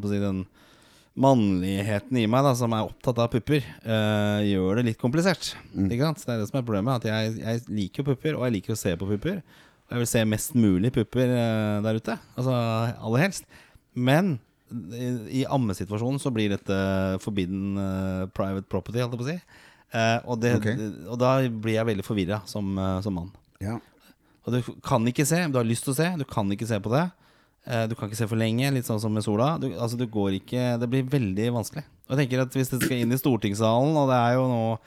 si, 0.02 0.18
den 0.18 0.44
mannligheten 1.14 2.18
i 2.18 2.24
meg, 2.26 2.42
da, 2.42 2.54
som 2.58 2.74
er 2.74 2.88
opptatt 2.88 3.20
av 3.22 3.28
pupper, 3.30 3.62
uh, 3.86 4.40
gjør 4.42 4.80
det 4.80 4.86
litt 4.88 4.98
komplisert. 4.98 5.52
Ikke 5.70 6.08
sant? 6.08 6.24
Det 6.24 6.32
er 6.34 6.40
det 6.42 6.48
som 6.48 6.58
er 6.58 6.64
problemet. 6.66 7.04
At 7.04 7.06
jeg, 7.06 7.36
jeg 7.38 7.60
liker 7.70 8.02
jo 8.02 8.08
pupper, 8.08 8.38
og 8.38 8.48
jeg 8.48 8.56
liker 8.56 8.74
å 8.74 8.80
se 8.80 8.94
på 8.98 9.08
pupper. 9.12 9.38
Og 9.84 9.94
jeg 9.94 10.02
vil 10.02 10.10
se 10.10 10.24
mest 10.26 10.56
mulig 10.58 10.90
pupper 10.96 11.30
uh, 11.30 11.78
der 11.86 12.00
ute. 12.02 12.18
Altså 12.34 12.56
aller 12.56 13.22
helst. 13.28 13.46
Men 13.94 14.34
i, 14.74 15.12
i 15.42 15.44
ammesituasjonen 15.54 16.18
så 16.18 16.34
blir 16.34 16.50
dette 16.56 16.80
forbidden 17.22 17.78
uh, 17.78 18.26
private 18.34 18.66
property, 18.66 18.98
holdt 19.04 19.14
jeg 19.14 19.22
på 19.22 19.28
å 19.28 19.30
si. 19.30 19.38
Eh, 19.94 20.18
og, 20.26 20.40
det, 20.42 20.56
Ok. 20.58 20.66
og 21.12 21.18
da 21.22 21.32
blir 21.48 21.76
jeg 21.78 21.86
veldig 21.86 22.04
forvirra 22.06 22.40
som, 22.50 22.72
eh, 22.78 23.00
som 23.04 23.14
mann. 23.14 23.30
Ja. 23.62 23.76
Og 24.44 24.52
du 24.52 24.72
kan 24.84 25.04
ikke 25.06 25.24
se, 25.26 25.38
du 25.48 25.56
har 25.60 25.64
lyst 25.64 25.84
til 25.86 25.94
å 25.94 25.96
se, 25.96 26.08
du 26.18 26.24
kan 26.28 26.50
ikke 26.50 26.66
se 26.68 26.80
på 26.82 26.90
det. 26.92 27.04
Eh, 27.66 27.86
Du 27.88 27.94
kan 27.94 28.10
ikke 28.10 28.18
se 28.18 28.26
for 28.28 28.36
lenge, 28.36 28.68
litt 28.74 28.84
sånn 28.84 29.00
som 29.00 29.14
med 29.14 29.22
sola. 29.24 29.54
Du, 29.58 29.70
altså 29.72 29.96
du 29.96 30.04
går 30.06 30.34
ikke, 30.42 30.78
det 30.82 30.88
blir 30.90 31.06
veldig 31.08 31.46
vanskelig. 31.54 31.84
Og 32.10 32.18
jeg 32.18 32.28
tenker 32.28 32.42
at 32.42 32.52
Hvis 32.52 32.68
det 32.68 32.82
skal 32.82 32.98
inn 33.00 33.12
i 33.14 33.16
stortingssalen, 33.16 33.96
og 33.96 34.10
det 34.10 34.18
er 34.18 34.34
jo 34.36 34.42
nå 34.50 34.78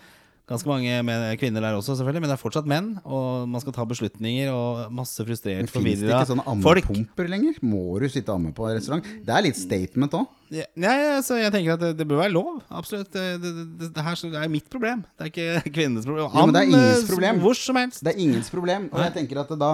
ganske 0.48 0.70
mange 0.70 1.02
med 1.04 1.40
kvinner 1.42 1.60
der 1.66 1.74
også, 1.76 1.96
selvfølgelig, 1.98 2.22
men 2.22 2.30
det 2.30 2.36
er 2.38 2.44
fortsatt 2.44 2.68
menn, 2.70 2.92
og 3.04 3.50
man 3.50 3.60
skal 3.60 3.74
ta 3.74 3.84
beslutninger, 3.84 4.52
og 4.54 4.92
masse 4.94 5.18
frustrert, 5.26 5.66
Men 5.66 5.68
Fins 5.68 5.84
det 5.84 6.06
forvirra 6.06 6.22
ikke 6.22 6.30
sånne 6.36 6.62
folk. 6.62 6.84
ammepumper 6.86 7.28
lenger? 7.34 7.58
Må 7.64 8.00
du 8.00 8.08
sitte 8.08 8.30
og 8.30 8.36
amme 8.40 8.54
på 8.54 8.70
restaurant? 8.70 9.04
Det 9.26 9.34
er 9.34 9.42
litt 9.42 9.58
statement 9.58 10.12
òg. 10.14 10.28
Ja, 10.54 10.64
Nei, 10.80 10.96
altså, 11.18 11.36
jeg 11.40 11.52
tenker 11.52 11.76
at 11.76 11.82
det, 11.82 11.90
det 12.00 12.06
bør 12.08 12.22
være 12.22 12.32
lov. 12.32 12.62
Absolutt. 12.72 13.10
Det, 13.12 13.24
det, 13.44 13.90
det, 13.96 14.04
her 14.06 14.22
er 14.40 14.52
mitt 14.52 14.68
problem. 14.72 15.04
Det 15.18 15.26
er 15.26 15.32
ikke 15.32 15.72
kvinnenes 15.78 16.08
problem. 16.08 16.30
Jo, 16.32 16.46
men 16.48 16.56
det 16.56 16.62
er 16.62 16.72
ingens 16.72 17.02
eh, 17.02 17.10
problem. 17.12 17.42
Hvor 17.44 17.60
som 17.60 17.80
helst. 17.82 18.04
Det 18.06 18.14
er 18.14 18.22
ingens 18.24 18.52
problem. 18.54 18.88
Og 18.94 19.04
jeg 19.04 19.16
tenker 19.18 19.42
at 19.44 19.54
da 19.60 19.72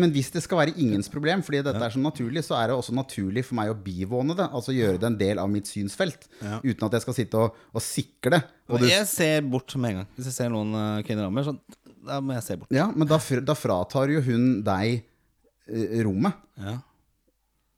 Men 0.00 0.14
hvis 0.14 0.32
det 0.32 0.42
skal 0.46 0.62
være 0.62 0.76
ingens 0.80 1.10
problem, 1.12 1.44
fordi 1.46 1.62
dette 1.66 1.84
er 1.88 1.96
så 1.96 2.02
naturlig, 2.02 2.44
så 2.46 2.56
er 2.58 2.72
det 2.72 2.78
også 2.78 2.96
naturlig 2.96 3.44
for 3.48 3.58
meg 3.60 3.72
å 3.72 3.76
bivåne 3.76 4.36
det. 4.38 4.48
Altså 4.48 4.76
gjøre 4.76 5.00
det 5.02 5.10
en 5.10 5.20
del 5.20 5.42
av 5.42 5.52
mitt 5.52 5.68
synsfelt. 5.70 6.28
Uten 6.40 6.88
at 6.88 6.96
jeg 6.96 7.06
skal 7.06 7.18
sitte 7.20 7.42
og, 7.46 7.60
og 7.76 7.84
sikle. 7.84 8.40
Og 8.70 8.80
du, 8.82 8.88
Jeg 8.90 9.04
ser 9.10 9.44
bort 9.46 9.76
med 9.76 9.92
en 9.92 10.00
gang. 10.00 10.10
Hvis 10.16 10.30
jeg 10.32 10.38
ser 10.40 10.52
noen 10.54 10.72
eh, 10.80 11.04
kvinner 11.06 11.28
rammer, 11.28 11.46
så 11.46 11.56
da 12.06 12.22
må 12.22 12.36
jeg 12.36 12.46
se 12.46 12.56
bort. 12.60 12.72
ja, 12.74 12.88
men 12.94 13.08
da, 13.10 13.18
da 13.18 13.54
fratar 13.58 14.10
jo 14.14 14.22
hun 14.24 14.60
deg 14.66 15.00
eh, 15.68 15.98
rommet. 16.06 16.40
Ja. 16.56 16.78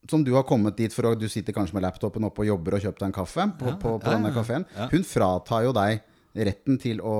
Som 0.07 0.23
du 0.23 0.31
har 0.37 0.45
kommet 0.47 0.77
dit 0.79 0.93
for 0.95 1.09
å 1.09 1.15
Du 1.19 1.27
sitter 1.29 1.51
kanskje 1.53 1.75
med 1.75 1.83
laptopen 1.83 2.23
oppe 2.23 2.45
og 2.45 2.47
jobber 2.47 2.77
og 2.77 2.85
kjøper 2.85 2.99
deg 3.03 3.09
en 3.09 3.17
kaffe 3.19 3.49
på, 3.59 3.73
på, 3.81 3.97
på 3.99 4.07
Ja, 4.07 4.13
denne 4.15 4.29
ja, 4.31 4.35
kafeen. 4.37 4.65
ja. 4.77 4.87
Hun 4.93 5.03
fratar 5.03 5.65
jo 5.67 5.73
deg 5.75 5.99
retten 6.39 6.77
til 6.79 6.99
å 7.03 7.13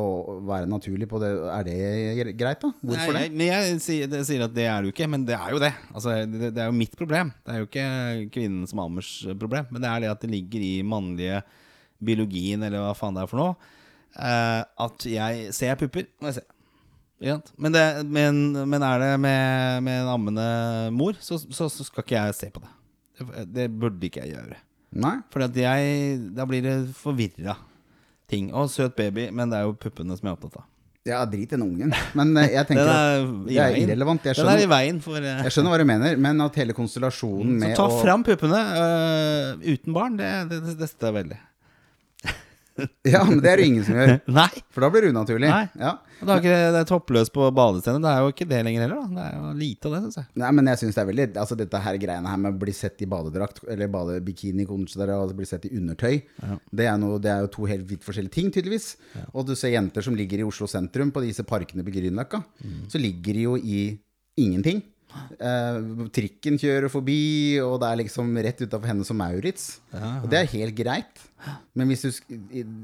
være 0.48 0.70
naturlig 0.70 1.08
på 1.10 1.18
det. 1.20 1.32
Er 1.52 1.66
det 1.66 2.36
greit, 2.38 2.62
da? 2.62 2.70
Hvorfor 2.86 3.16
Nei, 3.18 3.24
det? 3.28 3.34
Men 3.36 3.48
jeg 3.50 3.80
sier, 3.84 4.14
sier 4.24 4.44
at 4.46 4.54
det 4.56 4.68
er 4.70 4.78
det 4.86 4.92
jo 4.92 4.94
ikke, 4.94 5.08
men 5.12 5.26
det 5.28 5.34
er 5.36 5.50
jo 5.56 5.60
det. 5.60 5.72
Altså, 5.92 6.14
det, 6.30 6.52
det 6.56 6.62
er 6.64 6.70
jo 6.70 6.76
mitt 6.78 6.94
problem. 6.96 7.32
Det 7.44 7.56
er 7.56 7.60
jo 7.64 7.68
ikke 7.68 7.88
kvinnen 8.38 8.70
som 8.70 8.80
Amers 8.86 9.10
problem. 9.42 9.66
Men 9.74 9.82
det 9.84 9.90
er 9.92 10.06
det 10.06 10.12
at 10.14 10.22
det 10.24 10.30
ligger 10.32 10.64
i 10.64 10.72
mannlige 10.88 11.42
biologien, 12.00 12.64
eller 12.64 12.86
hva 12.86 12.94
faen 12.96 13.18
det 13.18 13.26
er 13.26 13.32
for 13.34 13.42
noe, 13.42 13.58
eh, 14.16 14.62
at 14.86 15.10
jeg 15.10 15.50
ser 15.58 15.76
pupper, 15.82 16.08
må 16.22 16.30
jeg 16.32 16.38
se. 16.40 16.46
Men, 17.20 17.74
det, 17.76 17.86
men, 18.08 18.42
men 18.72 18.84
er 18.86 19.02
det 19.04 19.14
med, 19.20 19.84
med 19.84 20.04
en 20.06 20.12
ammende 20.14 20.48
mor, 20.96 21.18
så, 21.20 21.40
så, 21.40 21.68
så 21.68 21.86
skal 21.88 22.06
ikke 22.06 22.16
jeg 22.16 22.38
se 22.38 22.52
på 22.56 22.64
det. 22.64 22.72
Det, 23.20 23.46
det 23.56 23.68
burde 23.76 24.08
ikke 24.08 24.24
jeg 24.24 24.38
gjøre. 24.38 24.60
Nei? 25.04 25.18
For 25.30 25.44
da 25.44 26.48
blir 26.50 26.66
det 26.66 26.78
forvirra 26.98 27.58
ting. 28.30 28.54
Å, 28.56 28.66
søt 28.72 28.96
baby, 28.98 29.30
men 29.36 29.52
det 29.52 29.60
er 29.60 29.68
jo 29.68 29.76
puppene 29.78 30.16
som 30.18 30.30
jeg 30.30 30.32
er 30.32 30.40
opptatt 30.40 30.62
av. 30.62 30.68
Ja, 31.08 31.24
drit 31.26 31.54
den 31.54 31.64
ungen. 31.64 31.94
Men 32.18 32.34
eh, 32.38 32.54
jeg 32.54 32.68
tenker 32.70 32.90
at 32.92 33.00
er 33.00 33.22
i 33.26 33.56
det 33.56 33.66
er 33.66 33.78
irrelevant. 33.84 34.26
Jeg 34.30 34.40
Den 34.40 34.52
er 34.52 34.64
i 34.64 34.70
veien 34.70 35.00
for 35.04 35.20
uh, 35.20 35.30
jeg 35.46 35.56
skjønner 35.56 35.74
hva 35.74 35.82
du 35.82 35.88
mener, 35.90 36.18
men 36.22 36.46
at 36.46 36.60
hele 36.60 36.76
konstellasjonen 36.78 37.64
Så 37.64 37.76
ta 37.80 37.88
fram 38.02 38.26
puppene 38.28 38.64
uh, 38.76 39.54
uten 39.64 39.96
barn, 39.96 40.20
det, 40.20 40.32
det, 40.52 40.62
det, 40.68 40.76
det 40.82 40.92
støtter 40.92 41.12
jeg 41.12 41.20
veldig. 41.22 41.40
Ja, 43.14 43.24
men 43.28 43.42
det 43.44 43.50
er 43.52 43.62
det 43.62 43.66
ingen 43.70 43.86
som 43.88 43.98
gjør. 43.98 44.14
Nei. 44.40 44.50
For 44.74 44.86
da 44.86 44.90
blir 44.94 45.06
det 45.06 45.12
unaturlig. 45.14 45.50
Nei. 45.50 45.66
Ja. 45.80 45.96
Og 46.20 46.28
Det, 46.28 46.34
er 46.34 46.42
ikke, 46.44 46.56
det 46.76 46.80
er 46.82 46.88
toppløst 46.90 47.34
på 47.36 47.46
badestedet. 47.56 48.02
Det 48.04 48.12
er 48.12 48.26
jo 48.26 48.34
ikke 48.34 48.48
det 48.50 48.60
lenger 48.68 48.84
heller. 48.86 49.00
Da. 49.00 49.08
Det 49.16 49.26
er 49.26 49.38
jo 49.38 49.54
lite 49.60 49.88
av 49.90 49.96
det, 49.96 50.02
syns 50.06 50.20
jeg. 50.20 50.28
Nei, 50.44 50.52
men 50.58 50.72
jeg 50.72 50.82
synes 50.82 50.98
det 50.98 51.04
er 51.04 51.10
veldig 51.10 51.28
Altså 51.44 51.58
dette 51.60 51.82
her 51.86 52.00
greiene 52.02 52.34
her 52.34 52.42
med 52.44 52.52
å 52.56 52.60
bli 52.66 52.76
sett 52.76 53.04
i 53.06 53.08
badedrakt 53.10 53.62
Eller 53.72 53.92
badebikini 53.94 54.66
og 54.68 55.34
bli 55.38 55.48
sett 55.48 55.68
i 55.70 55.74
undertøy 55.78 56.20
det, 56.20 56.86
er 56.86 56.98
noe, 57.00 57.20
det 57.24 57.32
er 57.32 57.46
jo 57.46 57.52
to 57.54 57.68
helt 57.70 57.88
vidt 57.90 58.04
forskjellige 58.06 58.36
ting 58.36 58.52
tydeligvis 58.54 58.92
Og 59.32 59.48
du 59.48 59.56
ser 59.60 59.74
jenter 59.74 60.06
som 60.06 60.18
ligger 60.18 60.44
i 60.44 60.48
Oslo 60.48 60.68
sentrum 60.70 61.14
På 61.16 61.24
disse 61.24 61.46
parkene 61.48 61.86
på 61.88 61.94
Grünerløkka 61.96 62.42
Så 62.92 63.02
ligger 63.02 63.40
de 63.40 63.46
jo 63.48 63.56
i 63.60 63.82
ingenting 64.40 64.84
eh, 65.40 65.80
Trikken 66.16 66.60
kjører 66.62 66.92
forbi 66.92 67.20
Og 67.64 67.80
det 67.82 67.90
er 67.90 68.02
liksom 68.04 68.30
rett 68.46 68.62
utenfor 68.66 68.88
henne 68.92 69.08
som 69.08 69.18
Maurits. 69.20 69.80
Og 69.94 70.30
det 70.32 70.40
er 70.44 70.54
helt 70.58 70.78
greit. 70.78 71.26
Men 71.80 71.88
hvis, 71.88 72.02
du, 72.04 72.34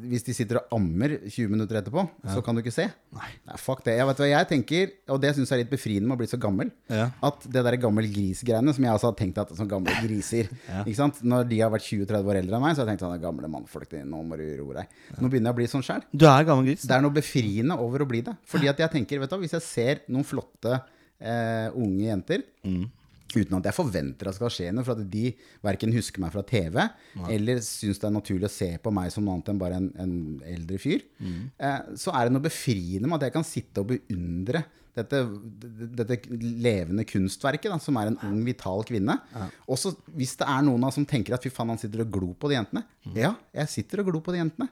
hvis 0.08 0.24
de 0.24 0.32
sitter 0.32 0.62
og 0.62 0.78
ammer 0.78 1.18
20 1.28 1.50
minutter 1.52 1.76
etterpå 1.82 2.06
Så 2.32 2.40
kan 2.46 2.56
du 2.56 2.62
ikke 2.62 2.72
se. 2.72 2.86
Nei, 3.12 3.58
fuck 3.60 3.82
det. 3.84 3.98
Jeg 4.00 4.08
vet 4.08 4.22
hva 4.24 4.30
jeg 4.30 4.48
tenker 4.48 4.94
Og 5.12 5.20
det 5.20 5.34
synes 5.36 5.52
jeg 5.52 5.58
er 5.60 5.64
litt 5.66 5.74
befriende 5.74 6.08
med 6.08 6.16
å 6.16 6.22
bli 6.22 6.30
så 6.32 6.40
gammel 6.40 6.72
Ja. 6.88 7.10
at 7.28 7.44
det 7.52 7.66
der 7.68 7.76
gammel 7.84 8.08
gris-greiene 8.08 8.72
Som 8.74 8.88
jeg 8.88 8.96
også 8.96 9.10
har 9.12 9.18
tenkt 9.20 9.42
at 9.44 9.52
som 9.60 9.68
gamle 9.68 9.92
griser 10.06 10.48
Ikke 10.86 10.96
sant? 11.02 11.20
Når 11.28 11.50
de 11.52 11.60
har 11.66 11.74
vært 11.74 11.84
20-30 11.90 12.32
år 12.32 12.40
eldre 12.42 12.56
enn 12.56 12.64
meg 12.64 12.78
Så 12.78 12.84
har 12.86 12.88
jeg 12.88 12.94
tenkt 12.96 13.04
sånn, 13.04 13.20
gamle 13.28 13.52
mannfolk 13.52 13.92
Nå 14.08 14.24
må 14.24 14.40
du 14.40 14.46
roe 14.62 14.80
deg. 14.80 14.96
Nå 15.20 15.28
begynner 15.28 15.52
jeg 15.52 15.58
å 15.58 15.60
bli 15.60 15.68
sånn 15.76 15.86
gris. 16.66 16.88
Det 16.88 16.96
er 16.96 17.04
noe 17.04 17.14
befriende 17.20 17.76
over 17.84 18.06
å 18.06 18.08
bli 18.08 18.24
det. 18.24 18.38
Fordi 18.48 18.72
at 18.72 18.80
jeg 18.80 18.94
tenker, 18.96 19.20
vet 19.20 19.36
du 19.36 19.42
Hvis 19.44 19.58
jeg 19.60 19.66
ser 19.68 20.02
noen 20.08 20.24
flotte 20.28 20.80
eh, 21.22 21.68
unge 21.76 22.06
jenter 22.10 22.44
Uten 23.36 23.58
at 23.58 23.66
jeg 23.68 23.74
forventer 23.76 24.28
at 24.30 24.36
det 24.36 24.38
skal 24.38 24.52
skje 24.54 24.68
noe 24.72 24.86
For 24.86 24.96
at 24.96 25.10
de 25.12 25.32
hverken 25.66 25.92
husker 25.96 26.22
meg 26.24 26.32
fra 26.32 26.44
TV 26.46 26.78
Eller 27.34 27.60
synes 27.66 27.98
det 28.00 28.08
er 28.08 28.14
naturlig 28.16 28.48
å 28.48 28.54
se 28.54 28.70
på 28.80 28.94
meg 28.94 29.12
Som 29.12 29.26
noe 29.26 29.34
annet 29.36 29.50
enn 29.52 29.60
bare 29.60 29.80
en, 29.82 29.90
en 30.00 30.14
eldre 30.46 30.78
fyr. 30.80 31.02
Eh, 31.60 31.80
Så 32.00 32.14
er 32.14 32.26
det 32.30 32.36
noe 32.36 32.46
befriende 32.46 33.10
med 33.10 33.18
at 33.18 33.28
jeg 33.28 33.34
kan 33.36 33.44
sitte 33.48 33.82
og 33.84 33.90
beundre 33.96 34.64
dette, 34.96 35.20
dette 36.00 36.16
levende 36.40 37.04
kunstverket 37.04 37.68
da, 37.74 37.80
Som 37.84 37.98
er 38.00 38.14
en 38.14 38.20
ung, 38.30 38.38
vital 38.48 38.86
kvinne. 38.88 39.18
Også 39.68 39.92
hvis 40.16 40.38
det 40.40 40.48
er 40.48 40.62
noen 40.64 40.86
av 40.88 40.94
som 40.96 41.04
tenker 41.10 41.36
at 41.36 41.44
Fy 41.44 41.52
faen, 41.52 41.74
han 41.74 41.82
sitter 41.82 42.06
og 42.06 42.14
glor 42.16 42.32
på 42.40 42.48
de 42.48 42.56
jentene. 42.62 42.86
Ja, 43.18 43.34
jeg 43.58 43.68
sitter 43.74 44.00
og 44.06 44.14
glor 44.14 44.24
på 44.24 44.32
de 44.32 44.40
jentene 44.46 44.70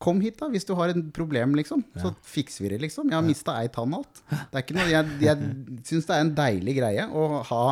Kom 0.00 0.22
hit 0.24 0.38
da, 0.40 0.48
hvis 0.48 0.64
du 0.64 0.72
har 0.78 0.94
et 0.94 1.00
problem 1.12 1.52
liksom 1.58 1.82
Så 2.00 2.14
fikser 2.24 2.64
vi 2.64 2.72
det 2.72 2.80
liksom. 2.86 3.10
Jeg 3.12 3.18
har 3.18 3.26
mistet 3.26 3.52
ei 3.52 3.68
tann 3.72 3.92
alt. 3.98 4.22
Det 4.30 4.56
er 4.56 4.64
ikke 4.64 4.78
noe, 4.78 4.88
jeg, 4.88 5.14
jeg 5.26 5.50
synes 5.90 6.08
det 6.08 6.16
er 6.16 6.24
en 6.24 6.34
deilig 6.38 6.76
greie 6.80 7.06
Å, 7.06 7.26
ha, 7.50 7.62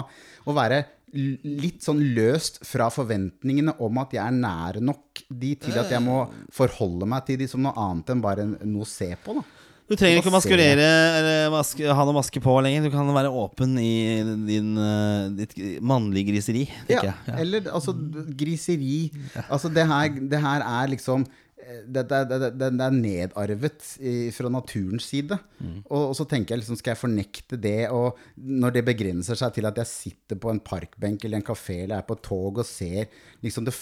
å 0.45 0.57
være 0.57 0.83
litt 1.17 1.81
sånn 1.81 2.03
løst 2.13 2.61
fra 2.69 2.91
forventningene 2.93 3.79
Om 3.81 4.03
at 4.03 4.13
jeg 4.19 4.21
er 4.27 4.35
nær 4.37 4.81
nok 4.85 5.23
de 5.29 5.55
Til 5.63 5.79
at 5.81 5.95
jeg 5.95 6.05
må 6.05 6.27
forholde 6.53 7.09
meg 7.09 7.25
til 7.29 7.41
de 7.41 7.49
Som 7.49 7.65
noe 7.65 7.73
annet 7.81 8.13
enn 8.13 8.25
bare 8.25 8.45
noe 8.45 8.85
å 8.85 8.89
se 8.89 9.09
på 9.25 9.39
da. 9.39 9.47
Du 9.89 9.95
trenger 9.97 10.21
ikke 10.21 10.29
å 10.29 10.35
maskurere 10.35 10.87
eller 11.17 11.47
maske, 11.53 11.81
ha 11.81 12.03
noe 12.05 12.17
maske 12.19 12.41
på 12.45 12.55
lenger. 12.61 12.85
Du 12.85 12.93
kan 12.93 13.09
være 13.17 13.31
åpen 13.33 13.71
i 13.81 14.21
din, 14.45 14.75
øh, 14.77 15.31
ditt 15.39 15.55
mannlige 15.81 16.29
griseri. 16.29 16.67
Ja. 16.93 17.01
Ja. 17.09 17.15
eller 17.41 17.71
altså 17.73 17.95
griseri. 18.37 19.09
Altså 19.47 19.73
det 19.73 19.87
her, 19.89 20.11
det 20.13 20.43
her 20.45 20.67
er 20.67 20.93
liksom 20.93 21.25
eh, 21.25 21.48
det, 21.59 22.05
det, 22.09 22.21
det, 22.31 22.51
det, 22.61 22.69
er 22.71 22.95
nedarvet 22.95 23.87
fra 24.35 24.51
naturens 24.53 25.09
side. 25.11 25.39
Og, 25.85 26.11
og 26.11 26.15
så 26.17 26.27
tenker 26.29 26.55
jeg 26.55 26.63
liksom, 26.63 26.79
skal 26.81 26.95
jeg 26.95 27.03
fornekte 27.03 27.59
det? 27.61 27.91
Og 27.95 28.19
når 28.37 28.79
det 28.79 28.85
begrenser 28.89 29.39
seg 29.39 29.57
til 29.57 29.69
at 29.69 29.81
jeg 29.83 29.91
sitter 29.91 30.41
på 30.41 30.53
en 30.53 30.63
parkbenk 30.65 31.25
eller 31.25 31.41
en 31.41 31.49
kafé 31.49 31.83
eller 31.85 31.99
er 31.99 32.09
på 32.09 32.19
et 32.19 32.25
tog 32.29 32.63
og 32.63 32.69
ser 32.69 33.11
liksom 33.45 33.69
det 33.69 33.77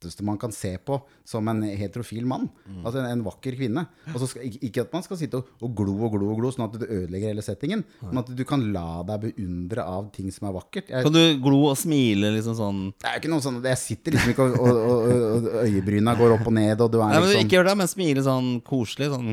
flotteste 0.00 0.22
man 0.24 0.38
kan 0.38 0.52
se 0.52 0.78
på 0.78 1.00
som 1.24 1.46
en 1.48 1.62
heterofil 1.62 2.24
mann. 2.26 2.48
Altså 2.84 3.00
en, 3.00 3.10
en 3.10 3.24
vakker 3.24 3.56
kvinne. 3.56 3.86
Og 4.14 4.20
så 4.20 4.28
skal, 4.28 4.42
ikke- 4.48 4.80
at 4.82 4.92
man 4.92 5.02
skal 5.02 5.16
sitte 5.16 5.36
og, 5.36 5.46
og 5.62 5.74
glo 5.76 5.94
og 6.06 6.12
glo 6.16 6.30
og 6.32 6.40
glo 6.40 6.50
sånn 6.50 6.66
at 6.66 6.78
du 6.80 6.86
ødelegger 6.86 7.30
hele 7.30 7.42
settingen, 7.42 7.84
men 8.02 8.18
at 8.18 8.30
du 8.34 8.44
kan 8.44 8.60
la 8.72 9.02
deg 9.06 9.20
beundre 9.28 9.84
av 9.84 10.10
ting 10.12 10.30
som 10.32 10.48
er 10.48 10.56
vakkert. 10.56 10.88
Jeg, 10.88 11.04
Kan 11.04 11.12
du 11.12 11.38
glo 11.42 11.68
og 11.70 11.76
smile 11.78 12.32
liksom 12.34 12.56
sånn 12.56 12.80
det 13.00 13.08
er 13.08 13.18
ikke 13.20 13.30
noe 13.30 13.42
sånn 13.42 13.58
Jeg 13.64 13.78
sitter 13.78 14.14
liksom 14.14 14.32
ikke 14.32 14.44
og, 14.46 14.56
og, 14.60 15.04
og, 15.10 15.48
øyebryna 15.64 16.14
går 16.18 16.34
opp 16.36 16.46
og 16.48 16.54
ned, 16.56 16.80
og 16.80 16.90
du 16.92 16.98
er 17.00 17.12
Nei, 17.12 17.20
men 17.20 17.28
liksom 17.28 17.46
Ikke 17.46 17.56
gjør 17.58 17.68
det, 17.70 17.76
men 17.80 17.90
smile 17.90 18.24
sånn 18.24 18.48
koselig. 18.66 19.10
Sånn, 19.12 19.28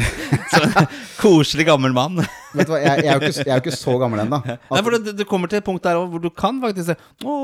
så, 0.52 0.86
koselig 1.20 1.66
gammel 1.68 1.94
mann. 1.96 2.20
Vet 2.50 2.66
du 2.66 2.72
hva, 2.72 2.80
jeg, 2.82 3.04
jeg, 3.04 3.10
er 3.12 3.20
jo 3.20 3.28
ikke, 3.30 3.44
jeg 3.44 3.52
er 3.52 3.60
jo 3.60 3.62
ikke 3.64 3.76
så 3.78 3.94
gammel 4.00 4.22
ennå. 4.24 4.40
Det, 5.06 5.14
det 5.20 5.26
kommer 5.30 5.50
til 5.50 5.60
et 5.60 5.66
punkt 5.66 5.84
der 5.86 6.00
hvor 6.00 6.22
du 6.22 6.30
kan 6.34 6.58
faktisk 6.62 6.90
se 6.90 6.96
Å, 7.22 7.36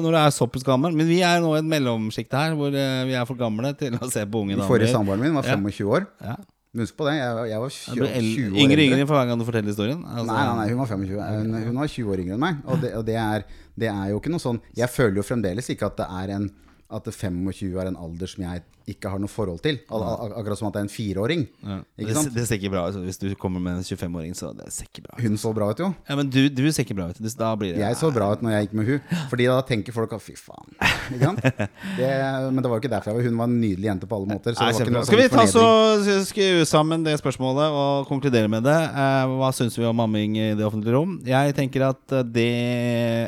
når 0.00 0.08
du 0.08 0.18
er 0.22 0.34
såpass 0.34 0.64
gammel. 0.66 0.96
Men 0.96 1.10
vi 1.10 1.20
er 1.26 1.42
nå 1.44 1.52
i 1.56 1.60
et 1.60 1.68
mellomsjikt 1.68 2.34
her 2.38 2.56
hvor 2.58 2.72
eh, 2.72 3.04
vi 3.08 3.16
er 3.18 3.28
for 3.28 3.38
gamle 3.40 3.74
til 3.78 3.98
å 3.98 4.08
se 4.10 4.24
på 4.24 4.44
unge 4.44 4.56
damer. 4.56 4.68
Forrige 4.70 4.92
samboeren 4.94 5.24
min 5.24 5.36
var 5.36 5.48
25 5.52 5.94
år. 5.98 6.08
Ja. 6.24 6.38
Husk 6.74 6.96
på 6.98 7.06
det, 7.06 7.12
jeg, 7.20 7.42
jeg 7.52 7.62
var 7.62 7.70
20, 7.70 8.00
blir 8.00 8.08
20 8.10 8.16
år 8.18 8.56
yngre 8.58 8.64
Yngre 8.64 8.84
yngre 8.88 9.04
for 9.06 9.14
hver 9.14 9.28
gang 9.28 9.38
du 9.38 9.44
forteller 9.46 9.70
historien. 9.70 10.00
Altså, 10.02 10.24
Nei, 10.26 10.40
nei, 10.42 10.54
nei, 10.58 10.66
hun 10.72 10.80
var 10.80 10.88
25. 10.90 11.20
Hun, 11.22 11.52
hun 11.68 11.78
var 11.78 11.92
20 11.92 12.10
år 12.10 12.22
yngre 12.24 12.34
enn 12.34 12.42
meg. 12.42 12.64
Og, 12.66 12.80
det, 12.82 12.90
og 12.98 13.04
det, 13.06 13.18
er, 13.20 13.44
det 13.78 13.90
er 13.92 14.08
jo 14.10 14.18
ikke 14.18 14.32
noe 14.34 14.42
sånn 14.42 14.58
Jeg 14.74 14.90
føler 14.90 15.20
jo 15.20 15.26
fremdeles 15.26 15.70
ikke 15.70 15.92
at 15.92 16.00
det 16.00 16.08
er 16.24 16.32
en 16.34 16.48
At 16.94 17.08
25 17.10 17.74
er 17.80 17.90
en 17.90 17.98
alder 17.98 18.30
som 18.30 18.44
jeg 18.46 18.62
ikke 18.90 19.08
har 19.08 19.20
noe 19.20 19.32
forhold 19.32 19.62
til. 19.64 19.78
Akkurat 19.88 20.60
som 20.60 20.68
at 20.68 20.74
det 20.76 20.82
er 20.82 20.86
en 20.86 20.92
fireåring. 20.92 21.44
Ja. 21.64 21.78
Det, 21.96 22.24
det 22.34 22.44
ser 22.44 22.58
ikke 22.58 22.72
bra 22.74 22.82
ut 22.90 22.98
hvis 23.06 23.20
du 23.20 23.26
kommer 23.40 23.62
med 23.64 23.78
en 23.80 23.86
25-åring. 23.86 24.34
Så 24.36 24.50
det 24.56 24.68
ser 24.74 24.88
ikke 24.90 25.06
bra 25.06 25.16
ut. 25.16 25.22
Hun 25.24 25.38
så 25.40 25.52
bra 25.56 25.70
ut, 25.72 25.80
jo. 25.80 25.88
Ja, 26.08 26.16
Men 26.20 26.28
du, 26.32 26.42
du 26.52 26.64
ser 26.68 26.84
ikke 26.84 26.96
bra 26.98 27.08
ut. 27.08 27.20
Da 27.40 27.54
blir 27.58 27.74
det 27.74 27.80
Jeg 27.80 27.96
så 28.00 28.10
bra 28.14 28.28
ut 28.34 28.44
når 28.44 28.54
jeg 28.54 28.66
gikk 28.66 28.74
med 28.78 28.90
hun 28.90 29.22
Fordi 29.30 29.46
da 29.48 29.56
tenker 29.66 29.96
folk 29.96 30.12
at 30.16 30.24
fy 30.24 30.34
faen. 30.38 30.74
Ikke 31.14 31.30
sant? 31.30 31.40
Det, 31.98 32.08
men 32.50 32.58
det 32.64 32.70
var 32.70 32.78
jo 32.78 32.82
ikke 32.82 32.90
derfor 32.92 33.12
jeg 33.12 33.18
var 33.18 33.26
Hun 33.28 33.38
var 33.38 33.48
en 33.50 33.56
nydelig 33.60 33.88
jente 33.88 34.08
på 34.10 34.18
alle 34.18 34.30
måter. 34.34 34.56
Så 34.56 34.66
Nei, 34.66 34.72
Skal 35.06 35.20
vi 35.20 35.26
sånn 35.28 35.38
ta 35.38 35.46
så 35.50 36.24
skru 36.28 36.64
sammen 36.68 37.06
det 37.06 37.16
spørsmålet 37.20 37.78
og 37.78 38.08
konkludere 38.10 38.50
med 38.52 38.66
det? 38.66 38.76
Eh, 38.76 39.36
hva 39.38 39.50
syns 39.56 39.76
vi 39.78 39.86
om 39.88 40.04
amming 40.04 40.36
i 40.40 40.50
det 40.58 40.66
offentlige 40.66 40.96
rom? 40.96 41.16
Jeg 41.28 41.56
tenker 41.56 41.88
at 41.88 42.16
eh, 42.18 42.26
det 42.36 42.50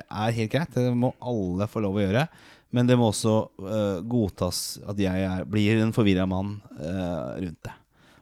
er 0.03 0.37
helt 0.41 0.53
greit. 0.53 0.77
Det 0.77 0.93
må 0.97 1.15
alle 1.21 1.69
få 1.71 1.83
lov 1.85 1.97
å 1.97 2.05
gjøre. 2.05 2.27
Men 2.77 2.89
det 2.89 2.99
må 3.01 3.09
også 3.09 3.35
uh, 3.65 4.05
godtas 4.05 4.77
at 4.85 5.01
jeg 5.01 5.27
er, 5.27 5.49
blir 5.49 5.81
en 5.81 5.95
forvirra 5.97 6.29
mann 6.29 6.59
uh, 6.77 7.35
rundt 7.41 7.61
det. 7.65 7.75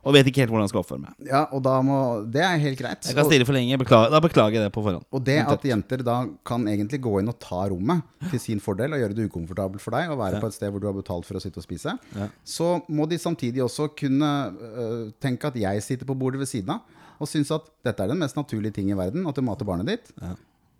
Og 0.04 0.12
vet 0.12 0.28
ikke 0.28 0.42
helt 0.42 0.52
hvordan 0.52 0.66
jeg 0.66 0.72
skal 0.74 0.82
oppføre 0.82 1.00
meg. 1.00 1.12
Ja, 1.24 1.40
og 1.56 1.62
da 1.64 1.78
må 1.84 1.96
Det 2.28 2.42
er 2.44 2.58
helt 2.60 2.76
greit. 2.76 3.06
Jeg 3.08 3.16
kan 3.16 3.24
stille 3.24 3.46
for 3.48 3.56
lenge. 3.56 3.78
Beklager, 3.80 4.12
da 4.12 4.20
beklager 4.20 4.58
jeg 4.58 4.66
det 4.66 4.72
på 4.74 4.82
forhånd. 4.84 5.06
og 5.08 5.24
det 5.24 5.38
at 5.40 5.64
jenter 5.64 6.04
da 6.04 6.18
kan 6.44 6.66
egentlig 6.68 7.00
gå 7.06 7.14
inn 7.22 7.32
og 7.32 7.38
ta 7.40 7.62
rommet 7.72 8.04
til 8.28 8.42
sin 8.42 8.60
fordel 8.60 8.92
og 8.92 9.00
gjøre 9.00 9.16
det 9.16 9.28
ukomfortabelt 9.30 9.80
for 9.80 9.96
deg, 9.96 10.12
og 10.12 10.20
være 10.20 10.42
på 10.44 10.50
et 10.52 10.58
sted 10.58 10.74
hvor 10.74 10.84
du 10.84 10.90
har 10.90 10.96
betalt 10.96 11.24
for 11.28 11.40
å 11.40 11.42
sitte 11.42 11.62
og 11.62 11.64
spise, 11.64 11.96
så 12.44 12.68
må 12.92 13.08
de 13.08 13.20
samtidig 13.20 13.64
også 13.64 13.88
kunne 13.96 14.32
uh, 14.52 15.08
tenke 15.24 15.48
at 15.48 15.56
jeg 15.56 15.86
sitter 15.86 16.08
på 16.08 16.18
bordet 16.20 16.42
ved 16.42 16.52
siden 16.52 16.76
av 16.76 16.84
og 17.22 17.30
syns 17.30 17.52
at 17.54 17.68
dette 17.86 18.02
er 18.02 18.10
den 18.10 18.18
mest 18.20 18.36
naturlige 18.36 18.74
ting 18.74 18.88
i 18.90 18.96
verden, 18.98 19.24
at 19.30 19.36
du 19.38 19.44
mater 19.46 19.66
barnet 19.66 19.86
ditt. 19.86 20.10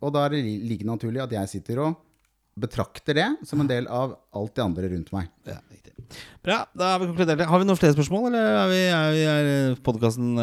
Og 0.04 0.10
da 0.12 0.26
er 0.26 0.34
det 0.34 0.42
like 0.66 0.84
naturlig 0.84 1.22
at 1.22 1.32
jeg 1.32 1.52
sitter 1.52 1.80
og 1.86 2.00
betrakter 2.54 3.14
det 3.18 3.28
som 3.48 3.60
en 3.64 3.66
del 3.70 3.86
av 3.90 4.16
alt 4.34 4.54
det 4.54 4.62
andre 4.64 4.88
rundt 4.92 5.10
meg. 5.14 5.26
Ja, 5.48 5.56
riktig. 5.72 5.80
Bra, 6.44 6.58
da 6.76 6.92
har 6.92 7.00
vi 7.00 7.06
konkludert. 7.08 7.38
det. 7.40 7.46
Har 7.48 7.58
vi 7.62 7.66
noen 7.66 7.78
flere 7.80 7.94
spørsmål, 7.96 8.26
eller 8.28 8.58
er, 8.60 8.68
vi, 8.70 8.80
er, 8.92 9.48
er 9.48 9.76
podkasten 9.82 10.34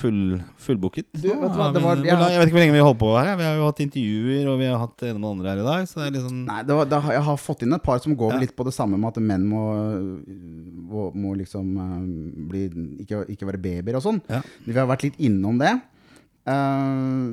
full, 0.00 0.18
fullbooket? 0.60 1.06
Du, 1.14 1.28
vet 1.30 1.54
hva, 1.54 1.68
det 1.72 1.80
var- 1.84 2.00
hvor 2.00 2.04
jeg 2.04 2.10
jeg 2.10 2.40
vet 2.42 2.48
ikke 2.50 2.56
hvor 2.56 2.64
lenge 2.64 2.74
vi 2.74 2.80
har 2.82 2.88
holdt 2.88 3.00
på 3.00 3.12
her. 3.14 3.30
Vi 3.38 3.46
har 3.46 3.54
jo 3.60 3.68
hatt 3.68 3.80
intervjuer, 3.84 4.48
og 4.50 4.58
vi 4.60 4.68
har 4.68 4.82
hatt 4.82 4.96
det 5.00 5.08
ene 5.12 5.20
med 5.20 5.24
det 5.24 5.30
andre 5.30 5.52
her 5.54 5.62
i 5.62 5.66
dag. 5.70 5.88
Så 5.88 6.00
det 6.02 6.06
er 6.08 6.14
liksom 6.18 6.42
Nei, 6.50 6.58
det 6.68 6.78
var, 6.80 6.90
det, 6.90 7.00
jeg 7.14 7.24
har 7.30 7.40
fått 7.46 7.62
inn 7.64 7.78
et 7.78 7.86
par 7.86 8.02
som 8.04 8.16
går 8.24 8.36
litt 8.42 8.56
på 8.58 8.66
det 8.68 8.74
samme 8.76 8.98
med 9.00 9.12
at 9.14 9.22
menn 9.22 9.46
må, 9.48 9.64
må, 10.90 11.08
må 11.14 11.34
liksom 11.38 11.72
øh, 11.86 12.04
bli, 12.50 12.64
ikke, 13.06 13.24
ikke 13.36 13.48
være 13.52 13.62
babyer 13.64 14.00
og 14.00 14.04
sånn. 14.04 14.20
Ja. 14.28 14.42
Vi 14.66 14.76
har 14.76 14.90
vært 14.90 15.06
litt 15.08 15.20
innom 15.22 15.60
det. 15.62 15.76
Eh, 16.44 17.24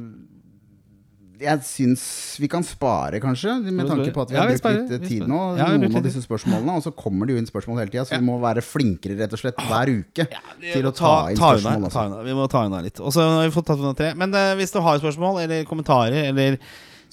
jeg 1.42 1.64
syns 1.66 2.04
vi 2.42 2.48
kan 2.52 2.64
spare, 2.66 3.20
kanskje, 3.24 3.56
med 3.66 3.90
tanke 3.90 4.12
på 4.14 4.24
at 4.24 4.32
vi 4.32 4.38
Ja, 4.38 4.44
har 4.44 4.52
vi 4.52 4.60
brukt 4.62 4.94
litt 4.94 5.08
tid 5.10 5.26
nå. 5.30 5.40
Ja, 5.60 5.70
noen 5.74 5.98
av 5.98 6.06
disse 6.06 6.22
spørsmålene, 6.24 6.78
og 6.78 6.86
så 6.86 6.94
kommer 6.96 7.28
det 7.28 7.36
jo 7.36 7.42
inn 7.42 7.50
spørsmål 7.50 7.82
hele 7.82 7.94
tida, 7.94 8.06
så 8.08 8.20
vi 8.20 8.28
må 8.28 8.38
være 8.44 8.64
flinkere 8.66 9.18
rett 9.20 9.34
og 9.36 9.42
slett 9.42 9.60
hver 9.70 9.92
uke 9.92 10.28
ja, 10.28 10.44
til 10.62 10.88
å 10.88 10.94
ta 10.96 11.16
inn 11.32 11.42
spørsmål. 11.42 11.82
unna, 11.82 11.90
ta 11.90 12.06
også. 12.06 12.06
unna. 12.12 12.22
Vi 12.28 12.38
må 12.38 12.48
ta 12.52 12.64
unna 12.70 12.84
litt. 12.86 13.02
Og 13.02 13.16
så 13.16 13.26
har 13.26 13.44
vi 13.48 13.56
fått 13.56 13.70
tatt 13.72 13.82
unna 13.82 13.98
tre. 13.98 14.14
Men 14.18 14.38
uh, 14.38 14.54
hvis 14.60 14.76
du 14.76 14.80
har 14.86 15.02
spørsmål 15.02 15.44
eller 15.46 15.68
kommentarer 15.70 16.32
eller 16.32 16.60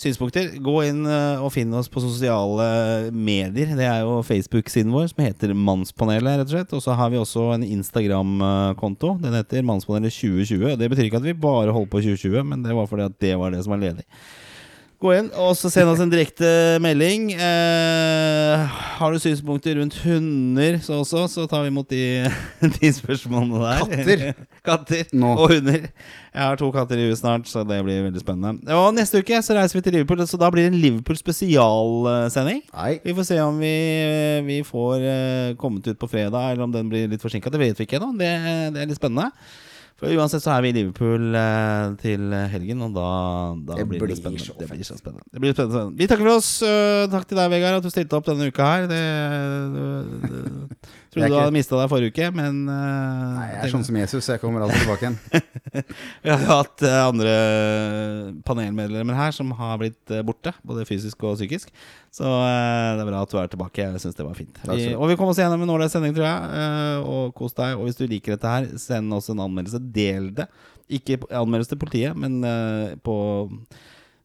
synspunkter, 0.02 0.50
gå 0.62 0.74
inn 0.86 1.02
eh, 1.08 1.42
og 1.42 1.52
finn 1.54 1.74
oss 1.76 1.90
på 1.90 2.02
sosiale 2.02 2.68
medier. 3.14 3.74
Det 3.78 3.86
er 3.86 4.02
jo 4.06 4.20
Facebook-siden 4.26 4.94
vår 4.94 5.10
som 5.12 5.24
heter 5.24 5.54
Mannspanelet, 5.54 6.40
rett 6.40 6.48
og 6.48 6.54
slett. 6.54 6.74
Og 6.76 6.84
så 6.84 6.96
har 6.98 7.12
vi 7.12 7.20
også 7.20 7.48
en 7.56 7.66
Instagram-konto. 7.66 9.16
Den 9.22 9.38
heter 9.38 9.66
Mannspanelet 9.66 10.14
2020. 10.14 10.76
Det 10.80 10.90
betyr 10.92 11.08
ikke 11.08 11.22
at 11.22 11.30
vi 11.30 11.38
bare 11.38 11.74
holder 11.74 11.92
på 11.92 12.04
2020, 12.04 12.44
men 12.50 12.62
det 12.66 12.76
var 12.78 12.90
fordi 12.90 13.08
at 13.08 13.18
det 13.24 13.34
var 13.40 13.54
det 13.54 13.64
som 13.66 13.74
var 13.74 13.82
ledig. 13.82 14.06
Gå 14.98 15.12
inn 15.14 15.28
og 15.38 15.52
så 15.54 15.68
send 15.70 15.86
oss 15.92 16.00
en 16.02 16.10
direkte 16.10 16.48
melding. 16.82 17.28
Eh, 17.38 18.78
har 18.98 19.12
du 19.14 19.20
synspunkter 19.22 19.76
rundt 19.78 19.94
hunder 20.02 20.80
så 20.82 20.96
også, 21.04 21.28
så 21.30 21.44
tar 21.46 21.62
vi 21.62 21.70
imot 21.70 21.86
de, 21.92 22.26
de 22.80 22.90
spørsmålene 22.96 23.60
der. 23.62 23.84
Katter. 23.92 24.24
katter 24.66 25.12
no. 25.14 25.36
og 25.36 25.52
hunder. 25.52 25.86
Jeg 25.86 26.42
har 26.42 26.58
to 26.58 26.72
katter 26.74 26.98
i 26.98 27.06
huet 27.06 27.20
snart, 27.20 27.46
så 27.46 27.62
det 27.62 27.78
blir 27.86 28.08
veldig 28.08 28.24
spennende. 28.24 28.74
Og 28.74 28.90
neste 28.96 29.22
uke 29.22 29.38
så 29.38 29.54
reiser 29.60 29.78
vi 29.78 29.84
til 29.86 29.98
Liverpool, 30.00 30.24
så 30.26 30.42
da 30.42 30.50
blir 30.50 30.66
det 30.66 30.74
en 30.74 30.82
Liverpool 30.82 31.20
spesialsending. 31.20 32.64
Vi 33.06 33.16
får 33.20 33.30
se 33.30 33.38
om 33.44 33.62
vi, 33.62 33.72
vi 34.50 34.58
får 34.66 35.08
eh, 35.14 35.54
kommet 35.62 35.86
ut 35.86 36.02
på 36.02 36.10
fredag, 36.10 36.56
eller 36.56 36.66
om 36.66 36.74
den 36.74 36.90
blir 36.90 37.06
litt 37.06 37.22
forsinka. 37.22 37.54
Det 37.54 37.62
vet 37.62 37.78
vi 37.78 37.86
ikke 37.86 38.02
ennå. 38.02 38.10
Det, 38.18 38.34
det 38.74 38.82
er 38.82 38.90
litt 38.90 38.98
spennende. 38.98 39.30
For 39.98 40.14
uansett 40.14 40.44
så 40.44 40.52
er 40.54 40.62
vi 40.62 40.70
i 40.70 40.76
Liverpool 40.76 41.34
eh, 41.34 41.88
til 41.98 42.30
helgen, 42.52 42.84
og 42.86 42.92
da, 42.94 43.08
da 43.66 43.80
Det 43.80 43.88
blir 43.90 44.06
det 44.06 44.20
spennende. 44.20 44.44
så 44.46 44.54
Det 44.58 44.68
blir 44.70 44.86
så 44.86 44.94
spennende. 44.98 45.26
Det 45.26 45.42
blir 45.42 45.56
spennende. 45.56 45.96
Vi 45.98 46.06
takker 46.06 46.22
for 46.22 46.38
oss. 46.38 46.50
Uh, 46.62 47.08
takk 47.10 47.26
til 47.26 47.40
deg, 47.40 47.50
Vegard, 47.56 47.80
at 47.80 47.86
du 47.86 47.90
stilte 47.90 48.14
opp 48.20 48.28
denne 48.28 48.46
uka 48.46 48.68
her. 48.70 48.86
Det, 48.92 49.02
det, 49.74 50.92
trodde 51.12 51.28
du 51.32 51.36
hadde 51.38 51.54
mista 51.56 51.78
deg 51.80 51.90
forrige 51.90 52.12
uke, 52.14 52.26
men 52.36 52.58
uh, 52.68 53.38
Nei, 53.38 53.46
jeg 53.54 53.60
er 53.64 53.72
sånn 53.72 53.86
som 53.86 53.96
Jesus, 54.00 54.28
jeg 54.28 54.42
kommer 54.42 54.64
alltid 54.66 54.82
tilbake 54.84 55.06
igjen. 55.08 55.18
vi 56.24 56.32
har 56.34 56.44
hatt 56.50 56.84
uh, 56.84 56.96
andre 57.08 57.34
panelmedlemmer 58.46 59.16
her 59.18 59.32
som 59.36 59.50
har 59.58 59.78
blitt 59.80 60.12
uh, 60.14 60.20
borte, 60.26 60.52
både 60.66 60.84
fysisk 60.88 61.22
og 61.24 61.36
psykisk. 61.38 61.72
Så 62.14 62.24
eh, 62.24 62.96
det 62.96 63.02
er 63.04 63.08
bra 63.10 63.20
at 63.22 63.30
du 63.30 63.36
er 63.38 63.50
tilbake. 63.52 63.84
Jeg 63.84 64.00
syns 64.02 64.16
det 64.16 64.24
var 64.26 64.36
fint. 64.38 64.56
Vi, 64.64 64.88
og 64.96 65.10
vi 65.10 65.16
kommer 65.18 65.34
oss 65.34 65.40
gjennom 65.42 65.60
en 65.62 65.74
årlig 65.74 65.90
sending, 65.92 66.14
tror 66.16 66.24
jeg. 66.24 66.62
eh, 66.62 67.10
Og 67.12 67.34
kos 67.36 67.54
deg. 67.58 67.76
Og 67.76 67.84
hvis 67.86 67.98
du 68.00 68.06
liker 68.08 68.34
dette 68.34 68.54
her, 68.54 68.70
send 68.80 69.12
oss 69.14 69.28
en 69.30 69.42
anmeldelse. 69.44 69.80
Del 69.94 70.30
det. 70.38 70.48
Ikke 70.98 71.18
anmeldelse 71.28 71.74
til 71.74 71.82
politiet, 71.82 72.16
men 72.18 72.40
eh, 72.48 72.96
på 73.04 73.14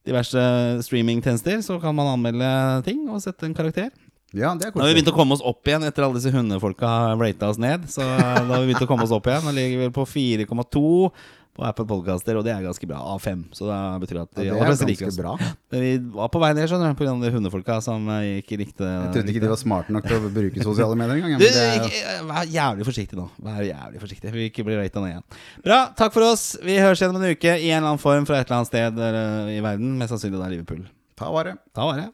diverse 0.08 0.42
streamingtjenester 0.88 1.60
så 1.64 1.78
kan 1.84 1.96
man 1.96 2.10
anmelde 2.16 2.48
ting 2.88 3.04
og 3.12 3.22
sette 3.24 3.48
en 3.48 3.56
karakter. 3.56 3.92
Ja, 4.34 4.50
det 4.58 4.66
er 4.68 4.74
Nå 4.74 4.82
har 4.82 4.90
vi 4.90 4.98
begynt 4.98 5.12
å 5.14 5.16
komme 5.16 5.36
oss 5.38 5.44
opp 5.46 5.70
igjen 5.70 5.86
etter 5.86 6.08
alle 6.08 6.18
disse 6.18 6.34
hundefolka 6.34 6.90
har 6.90 7.16
rata 7.22 7.52
oss 7.54 7.62
ned. 7.62 7.86
Så 7.92 8.02
da 8.02 8.42
har 8.50 8.60
vi 8.64 8.72
begynt 8.72 8.82
å 8.86 8.90
komme 8.90 9.06
oss 9.06 9.14
opp 9.14 9.30
igjen. 9.30 9.46
Nå 9.46 9.54
ligger 9.54 9.86
vi 9.86 9.94
på 9.94 10.06
4,2 10.10 11.12
på 11.54 11.62
Apple 11.62 11.86
Podcaster, 11.86 12.34
og 12.40 12.42
det 12.48 12.50
er 12.50 12.64
ganske 12.66 12.88
bra. 12.90 12.98
A5. 13.14 13.44
Så 13.54 13.68
det 13.70 13.76
betyr 14.02 14.20
at 14.24 14.32
de 14.34 14.46
Ja, 14.48 14.56
det 14.58 14.72
er 14.74 14.96
ganske 14.98 15.12
bra. 15.20 15.34
Men 15.70 15.84
vi 15.86 15.92
var 16.16 16.32
på 16.34 16.42
vei 16.42 16.50
ned, 16.58 16.66
skjønner 16.66 16.96
du, 16.96 16.98
pga. 16.98 17.14
de 17.22 17.30
hundefolka 17.36 17.76
som 17.86 18.08
eh, 18.10 18.40
ikke 18.42 18.58
likte 18.64 18.88
Jeg 18.90 19.12
trodde 19.14 19.30
ikke 19.36 19.44
de 19.44 19.52
var 19.52 19.62
smarte 19.62 19.94
nok 19.94 20.08
til 20.10 20.18
å 20.18 20.32
bruke 20.34 20.66
sosiale 20.72 20.98
medier 20.98 21.22
engang. 21.22 21.38
du, 21.38 21.46
er 21.46 21.78
jo- 21.78 22.26
Vær 22.32 22.50
jævlig 22.50 22.88
forsiktig 22.90 23.20
nå. 23.22 23.28
Vær 23.46 23.62
jævlig 23.70 24.02
forsiktig 24.02 24.34
Vi 24.34 24.50
ikke 24.50 24.66
bli 24.66 24.80
rata 24.82 25.06
ned 25.06 25.14
igjen. 25.14 25.28
Bra. 25.70 25.80
Takk 26.02 26.18
for 26.18 26.26
oss. 26.32 26.48
Vi 26.66 26.80
høres 26.82 26.98
igjen 27.06 27.14
om 27.14 27.22
en 27.22 27.38
uke 27.38 27.54
i 27.54 27.70
en 27.70 27.84
eller 27.84 27.92
annen 27.94 28.02
form 28.02 28.26
fra 28.26 28.42
et 28.42 28.50
eller 28.50 28.64
annet 28.64 28.74
sted 28.74 28.98
eh, 28.98 29.54
i 29.60 29.62
verden. 29.62 29.94
Mest 30.02 30.16
sannsynlig 30.18 30.42
er 30.42 30.56
Liverpool. 30.58 30.82
Ta 31.22 31.30
vare. 31.30 31.60
Ta 31.78 31.86
vare. 31.86 32.10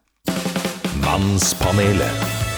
Mannspanelet. 1.09 2.48